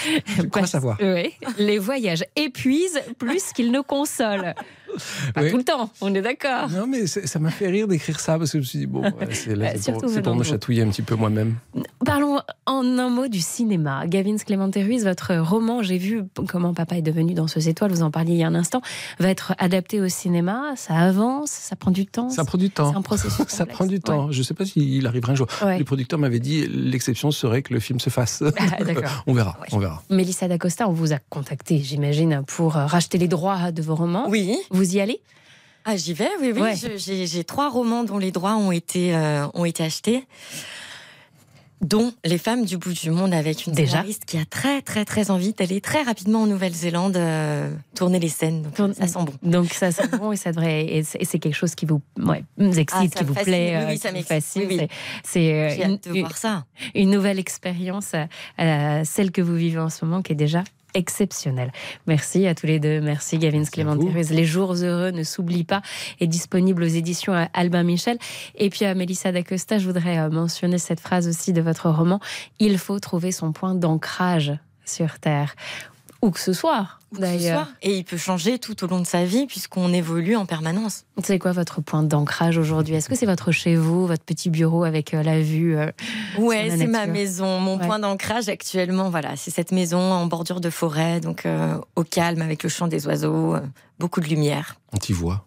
crois 0.51 0.67
savoir. 0.67 0.97
Oui, 1.01 1.31
les 1.59 1.79
voyages 1.79 2.25
épuisent 2.37 3.01
plus 3.19 3.53
qu'ils 3.55 3.71
ne 3.73 3.81
consolent. 3.81 4.55
Pas 5.35 5.43
Oui. 5.43 5.51
tout 5.51 5.57
le 5.57 5.65
temps, 5.65 5.91
on 6.03 6.15
est 6.15 6.21
d'accord. 6.21 6.69
Non, 6.71 6.87
mais 6.87 7.07
ça 7.07 7.39
m'a 7.39 7.51
fait 7.51 7.69
rire 7.69 7.89
d'écrire 7.89 8.21
ça 8.21 8.39
parce 8.39 8.53
que 8.53 8.59
je 8.59 8.63
me 8.63 8.67
suis 8.67 8.79
dit, 8.81 8.87
bon, 8.87 9.03
ouais, 9.03 9.13
c'est 9.33 9.55
là, 9.57 9.73
Bah, 9.73 9.79
c'est 9.81 9.93
pour, 9.93 10.03
pour 10.03 10.11
de 10.11 10.39
me 10.39 10.45
chatouiller 10.45 10.83
un 10.83 10.89
petit 10.89 11.01
peu 11.03 11.15
moi-même. 11.15 11.55
Parlons 12.05 12.41
en 12.67 12.99
un 12.99 13.09
mot 13.09 13.29
du 13.29 13.41
cinéma. 13.41 14.07
Gavin 14.07 14.37
Clémente 14.37 14.75
Ruiz, 14.75 15.05
votre 15.05 15.37
roman, 15.37 15.83
j'ai 15.83 15.99
vu 15.99 16.25
comment 16.49 16.75
papa 16.75 16.97
est 16.97 17.03
devenu 17.03 17.35
dans 17.35 17.47
ce 17.47 17.61
étoiles, 17.69 17.93
vous 17.93 18.03
en 18.03 18.11
parliez 18.11 18.33
il 18.33 18.39
y 18.39 18.45
a 18.45 18.49
un 18.49 18.55
instant, 18.55 18.83
va 19.21 19.29
être 19.29 19.55
adapté 19.59 20.01
au 20.01 20.09
cinéma. 20.09 20.73
Ça 20.77 20.95
avance, 20.95 21.51
ça 21.51 21.77
prend 21.77 21.91
du 21.91 22.07
temps. 22.07 22.31
Ça 22.31 22.45
prend 22.45 22.59
du 22.59 22.71
temps. 22.71 22.91
C'est 22.91 22.99
un 22.99 23.03
processus. 23.03 23.47
Ça 23.49 23.67
prend 23.67 23.87
du 23.87 24.01
temps. 24.01 24.33
Je 24.33 24.39
ne 24.39 24.43
sais 24.43 24.55
pas 24.55 24.65
s'il 24.65 25.07
arrivera 25.07 25.33
un 25.33 25.35
jour. 25.37 25.47
Ouais. 25.63 25.79
Les 25.79 25.85
producteurs 25.85 26.19
m'avaient 26.19 26.41
dit 26.41 26.67
l'exception 26.67 27.31
serait 27.31 27.63
que 27.63 27.73
le 27.75 27.81
film 27.81 28.01
se 28.01 28.11
fasse. 28.11 28.43
Ah, 28.59 28.83
d'accord. 28.83 29.23
on 29.27 29.35
verra. 29.35 29.57
On 29.73 29.79
verra. 29.79 30.03
Mélissa 30.11 30.49
d'Acosta, 30.49 30.89
on 30.89 30.93
vous 30.93 31.13
a 31.13 31.19
contacté, 31.31 31.79
j'imagine, 31.79 32.43
pour 32.47 32.77
euh, 32.77 32.87
racheter 32.87 33.19
les 33.19 33.29
droits 33.29 33.71
de 33.71 33.83
vos 33.83 33.95
romans. 33.95 34.27
Oui. 34.29 34.57
Vous 34.71 34.97
y 34.97 35.01
allez? 35.01 35.21
Ah, 35.85 35.97
j'y 35.97 36.15
vais, 36.15 36.31
oui, 36.41 36.53
oui. 36.55 36.61
Ouais. 36.61 36.75
J'ai 36.97 37.45
trois 37.45 37.69
romans 37.69 38.05
dont 38.05 38.19
les 38.19 38.31
droits 38.31 38.55
ont 38.55 38.71
été, 38.71 39.15
euh, 39.15 39.47
ont 39.55 39.65
été 39.65 39.83
achetés, 39.83 40.27
dont 41.83 42.13
Les 42.25 42.39
femmes 42.39 42.65
du 42.65 42.79
bout 42.79 42.93
du 42.93 43.11
monde, 43.11 43.35
avec 43.35 43.67
une 43.67 43.73
Déjà 43.75 43.91
scénariste 43.99 44.25
qui 44.25 44.39
a 44.39 44.45
très, 44.45 44.81
très, 44.83 45.05
très 45.05 45.31
envie 45.31 45.53
d'aller 45.53 45.81
très 45.81 46.03
rapidement 46.03 46.43
en 46.43 46.47
Nouvelle-Zélande 46.47 47.17
euh, 47.17 47.71
tourner 47.95 48.19
les 48.21 48.29
scènes. 48.29 48.63
Donc, 48.77 48.95
ça 48.95 49.07
sent 49.09 49.19
bon. 49.19 49.33
Donc 49.43 49.73
ça 49.73 49.91
sent 49.93 50.09
bon 50.19 50.33
et 50.33 50.37
ça 50.37 50.53
devrait 50.53 50.87
et 50.87 51.03
c'est 51.03 51.39
quelque 51.39 51.55
chose 51.55 51.75
qui 51.75 51.85
vous, 51.87 52.01
ouais, 52.19 52.45
vous 52.57 52.79
excite, 52.79 53.13
Ah, 53.15 53.19
ça 53.19 53.19
qui 53.21 53.25
vous 53.25 53.35
fascine. 53.35 53.53
plaît, 53.53 53.77
Oui, 53.79 53.85
oui, 53.89 53.93
euh, 53.95 53.97
ça 53.99 54.09
qui 54.13 54.23
vous 54.23 54.29
m'excite. 54.31 54.63
Oui, 54.71 54.77
oui. 54.81 54.87
C'est- 55.25 55.53
euh, 55.81 56.29
ça. 56.35 56.65
une 56.95 57.11
nouvelle 57.11 57.39
expérience, 57.39 58.13
euh, 58.61 59.03
celle 59.05 59.31
que 59.33 59.43
vous 59.43 59.55
vivez 59.57 59.79
en 59.79 59.91
ce 59.91 60.05
moment, 60.05 60.23
qui 60.23 60.33
est 60.33 60.37
déjà 60.37 60.63
exceptionnelle. 60.95 61.73
Merci 62.07 62.47
à 62.47 62.55
tous 62.55 62.67
les 62.67 62.79
deux. 62.79 63.01
Merci 63.01 63.39
Gavin 63.39 63.65
Clément 63.65 63.97
Thérèse. 63.97 64.31
Les 64.31 64.45
jours 64.45 64.75
heureux 64.75 65.11
ne 65.11 65.23
s'oublient 65.23 65.65
pas 65.65 65.83
est 66.21 66.27
disponible 66.27 66.83
aux 66.83 66.87
éditions 66.87 67.49
Albin 67.53 67.83
Michel. 67.83 68.19
Et 68.57 68.71
puis 68.71 68.85
à 68.85 68.95
Mélissa 68.95 69.33
d'Acosta, 69.33 69.79
je 69.79 69.87
voudrais 69.87 70.19
euh, 70.19 70.31
mentionner 70.31 70.79
cette 70.79 71.01
phrase 71.01 71.29
aussi 71.29 71.53
de 71.53 71.61
votre 71.61 71.91
roman. 71.91 72.21
Il 72.59 72.79
faut 72.79 72.99
trouver 72.99 73.33
son 73.33 73.53
point 73.53 73.75
d'ancrage 73.75 74.53
sur 74.85 75.19
Terre. 75.19 75.55
Où 76.23 76.31
que 76.31 76.39
ce 76.39 76.53
soit, 76.53 76.87
Ce 77.15 77.21
d'ailleurs. 77.21 77.65
soir. 77.65 77.69
Et 77.83 77.97
il 77.99 78.05
peut 78.05 78.17
changer 78.17 78.61
tout 78.61 78.85
au 78.85 78.87
long 78.87 79.01
de 79.01 79.07
sa 79.07 79.25
vie 79.25 79.47
puisqu'on 79.47 79.93
évolue 79.93 80.37
en 80.37 80.47
permanence. 80.47 81.05
C'est 81.25 81.41
quoi 81.41 81.51
votre 81.51 81.81
point 81.81 82.05
d'ancrage 82.05 82.59
aujourd'hui? 82.59 82.95
Est-ce 82.95 83.09
que 83.09 83.17
c'est 83.17 83.27
votre 83.27 83.51
chez 83.51 83.75
vous, 83.75 84.07
votre 84.07 84.23
petit 84.23 84.49
bureau 84.49 84.85
avec 84.85 85.15
euh, 85.15 85.23
la 85.25 85.41
vue 85.41 85.77
euh, 85.77 85.91
Ouais, 86.39 86.69
c'est 86.79 86.87
ma 86.87 87.07
maison, 87.07 87.59
mon 87.59 87.77
Ouais. 87.77 87.87
point 87.87 87.99
d'ancrage 87.99 88.49
actuellement. 88.49 89.11
Voilà, 89.11 89.35
c'est 89.37 89.51
cette 89.51 89.73
maison 89.73 89.99
en 89.99 90.27
bordure 90.27 90.61
de 90.61 90.71
forêt, 90.71 91.19
donc 91.21 91.45
euh, 91.45 91.77
au 91.97 92.05
calme 92.05 92.41
avec 92.41 92.63
le 92.63 92.69
chant 92.69 92.87
des 92.87 93.05
oiseaux, 93.09 93.57
euh, 93.57 93.61
beaucoup 94.03 94.21
de 94.21 94.27
lumière. 94.27 94.77
On 94.93 94.97
t'y 94.99 95.13
voit. 95.13 95.47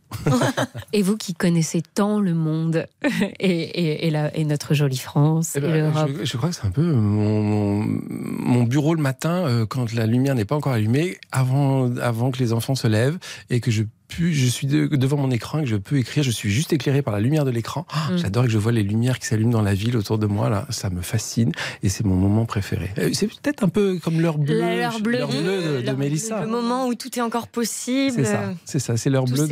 Et 0.93 1.01
vous 1.01 1.18
qui 1.18 1.34
connaissez 1.34 1.82
tant 1.93 2.20
le 2.22 2.34
monde 2.34 2.86
et, 3.39 3.49
et, 3.49 4.08
et 4.08 4.10
la- 4.10 4.36
et 4.36 4.45
notre 4.45 4.74
jolie 4.74 4.97
France 4.97 5.51
Eh 5.56 5.58
et 5.58 5.62
ben, 5.62 5.74
l'Europe. 5.91 6.10
je, 6.22 6.26
je 6.26 6.38
crois 6.38 6.49
que 6.49 6.56
c'est 6.56 6.66
un 6.66 6.72
peu 6.72 6.82
mon, 6.82 7.41
mon- 7.43 7.99
mon 8.08 8.64
bureau 8.64 8.95
le 8.95 9.01
matin, 9.01 9.45
euh, 9.45 9.66
quand 9.66 9.91
la 9.93 10.06
lumière 10.06 10.36
n'est 10.36 10.45
pas 10.45 10.56
encore 10.56 10.72
allumée, 10.74 11.18
avant, 11.34 11.93
avant 11.97 12.32
que 12.32 12.39
les 12.39 12.53
enfants 12.53 12.76
se 12.76 12.88
lèvent 12.88 13.20
et 13.49 13.60
que 13.60 13.72
je 13.72 13.84
pu- 14.16 14.34
je 14.34 14.45
suis 14.47 14.68
de- 14.68 14.88
devant 14.88 15.18
mon 15.18 15.30
écran 15.32 15.59
et 15.59 15.63
que 15.63 15.70
je 15.70 15.76
peux 15.76 15.97
écrire. 15.97 16.24
Je 16.24 16.32
suis 16.32 16.49
juste 16.51 16.72
éclairé 16.74 17.01
par 17.01 17.13
la 17.13 17.20
lumière 17.20 17.45
de 17.45 17.51
l'écran. 17.51 17.86
Ah, 17.89 18.11
Mm. 18.11 18.18
J'adore 18.18 18.43
que 18.45 18.49
je 18.49 18.57
vois 18.57 18.72
les 18.72 18.84
lumières 18.84 19.20
qui 19.20 19.26
s'allument 19.28 19.51
dans 19.51 19.61
la 19.61 19.74
ville 19.74 19.97
autour 19.97 20.18
de 20.18 20.26
moi. 20.26 20.49
Là, 20.49 20.66
ça 20.70 20.89
me 20.89 21.01
fascine 21.01 21.51
et 21.84 21.89
c'est 21.89 22.05
mon 22.05 22.16
moment 22.16 22.45
préféré. 22.45 22.91
Euh, 22.97 23.09
C'est 23.13 23.28
peut-être 23.28 23.63
un 23.63 23.70
peu 23.70 23.99
comme 24.03 24.22
l'heure 24.22 24.38
bleue, 24.38 24.59
La- 24.59 24.76
l'heure 24.78 24.99
bleue. 25.01 25.18
l'heure 25.20 25.30
bleue 25.30 25.82
de, 25.82 25.88
de 25.88 25.91
Mélissa. 25.93 26.41
Le 26.41 26.47
moment 26.47 26.88
où 26.88 26.95
tout 26.95 27.18
est 27.18 27.22
encore 27.22 27.47
possible. 27.47 28.13
C'est 28.16 28.26
ça, 28.26 28.53
c'est 28.66 28.80
ça, 28.80 28.97
c'est 28.97 29.09
l'heure 29.09 29.26
bleue 29.26 29.47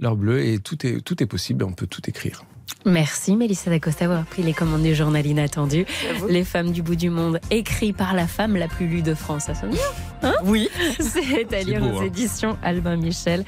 l'heure 0.00 0.16
bleue 0.16 0.44
et 0.44 0.58
tout 0.58 0.84
est 0.86 1.00
tout 1.00 1.22
est 1.22 1.26
possible. 1.26 1.64
On 1.64 1.72
peut 1.72 1.86
tout 1.86 2.02
écrire. 2.08 2.44
Merci 2.86 3.36
Mélissa 3.36 3.70
D'Acosta 3.70 4.06
d'avoir 4.06 4.24
pris 4.26 4.42
les 4.42 4.52
commandes 4.52 4.82
du 4.82 4.94
journal 4.94 5.24
inattendu. 5.26 5.86
Les 6.28 6.44
femmes 6.44 6.70
du 6.72 6.82
bout 6.82 6.96
du 6.96 7.08
monde, 7.10 7.38
écrit 7.50 7.92
par 7.92 8.14
la 8.14 8.26
femme 8.26 8.56
la 8.56 8.68
plus 8.68 8.86
lue 8.86 9.02
de 9.02 9.14
France. 9.14 9.44
Ça 9.44 9.54
sonne 9.54 9.70
bien 9.70 9.80
hein 10.24 10.34
Oui. 10.44 10.68
C'est 11.00 11.52
à 11.54 11.58
C'est 11.58 11.64
lire 11.64 11.80
beau, 11.80 11.86
aux 11.86 12.00
hein. 12.00 12.04
éditions 12.04 12.56
Albin 12.62 12.96
Michel, 12.96 13.44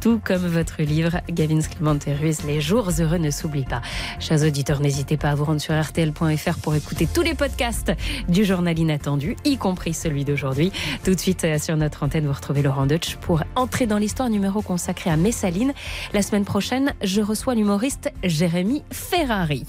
tout 0.00 0.20
comme 0.22 0.46
votre 0.46 0.82
livre 0.82 1.20
Gavin 1.30 1.60
Clément 1.60 1.96
Ruiz, 2.20 2.42
Les 2.46 2.60
jours 2.60 2.88
heureux 2.98 3.18
ne 3.18 3.30
s'oublient 3.30 3.64
pas. 3.64 3.82
Chers 4.18 4.42
auditeurs, 4.42 4.80
n'hésitez 4.80 5.16
pas 5.16 5.30
à 5.30 5.34
vous 5.34 5.44
rendre 5.44 5.60
sur 5.60 5.74
rtl.fr 5.74 6.58
pour 6.62 6.74
écouter 6.74 7.06
tous 7.12 7.22
les 7.22 7.34
podcasts 7.34 7.92
du 8.28 8.44
journal 8.44 8.78
inattendu, 8.78 9.36
y 9.44 9.56
compris 9.56 9.94
celui 9.94 10.24
d'aujourd'hui. 10.24 10.72
Tout 11.04 11.14
de 11.14 11.20
suite 11.20 11.44
euh, 11.44 11.58
sur 11.58 11.76
notre 11.76 12.02
antenne, 12.02 12.26
vous 12.26 12.32
retrouvez 12.32 12.62
Laurent 12.62 12.86
Deutsch 12.86 13.16
pour 13.16 13.42
entrer 13.56 13.86
dans 13.86 13.98
l'histoire 13.98 14.30
numéro 14.30 14.62
consacré 14.62 15.10
à 15.10 15.16
Messaline. 15.16 15.72
La 16.12 16.22
semaine 16.22 16.44
prochaine, 16.44 16.94
je 17.02 17.20
reçois 17.20 17.54
l'humoriste 17.54 18.10
Jérémy 18.24 18.82
Ferrari. 18.90 19.66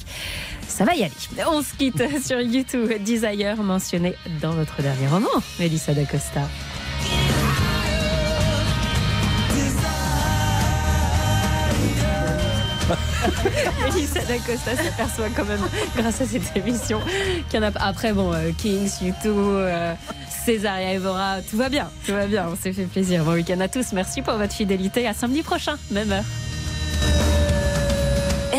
Ça 0.72 0.86
va 0.86 0.96
y 0.96 1.04
aller. 1.04 1.12
On 1.48 1.62
se 1.62 1.76
quitte 1.76 2.02
sur 2.26 2.40
YouTube. 2.40 2.90
Desire 3.04 3.58
mentionné 3.58 4.16
dans 4.42 4.52
votre 4.52 4.82
dernier 4.82 5.08
roman, 5.08 5.28
Mélissa 5.60 5.94
D'Acosta. 5.94 6.42
Mélissa 13.84 14.22
D'Acosta 14.22 14.78
s'aperçoit 14.78 15.28
quand 15.36 15.46
même, 15.46 15.60
grâce 15.96 16.22
à 16.22 16.26
cette 16.26 16.56
émission, 16.56 17.02
qu'il 17.50 17.60
y 17.60 17.64
en 17.64 17.68
a. 17.68 17.72
Après, 17.80 18.14
bon, 18.14 18.32
euh, 18.34 18.52
Kings, 18.58 18.90
U2, 19.02 19.14
euh, 19.26 19.94
Césaria 20.46 20.94
Evora, 20.94 21.42
tout 21.50 21.58
va 21.58 21.68
bien, 21.68 21.90
tout 22.06 22.14
va 22.14 22.28
bien. 22.28 22.48
On 22.50 22.56
s'est 22.56 22.72
fait 22.72 22.86
plaisir. 22.86 23.26
Bon 23.26 23.34
week-end 23.34 23.60
à 23.60 23.68
tous. 23.68 23.92
Merci 23.92 24.22
pour 24.22 24.36
votre 24.36 24.54
fidélité. 24.54 25.06
À 25.06 25.14
samedi 25.14 25.44
prochain, 25.44 25.76
même 25.92 26.14
heure. 26.14 26.24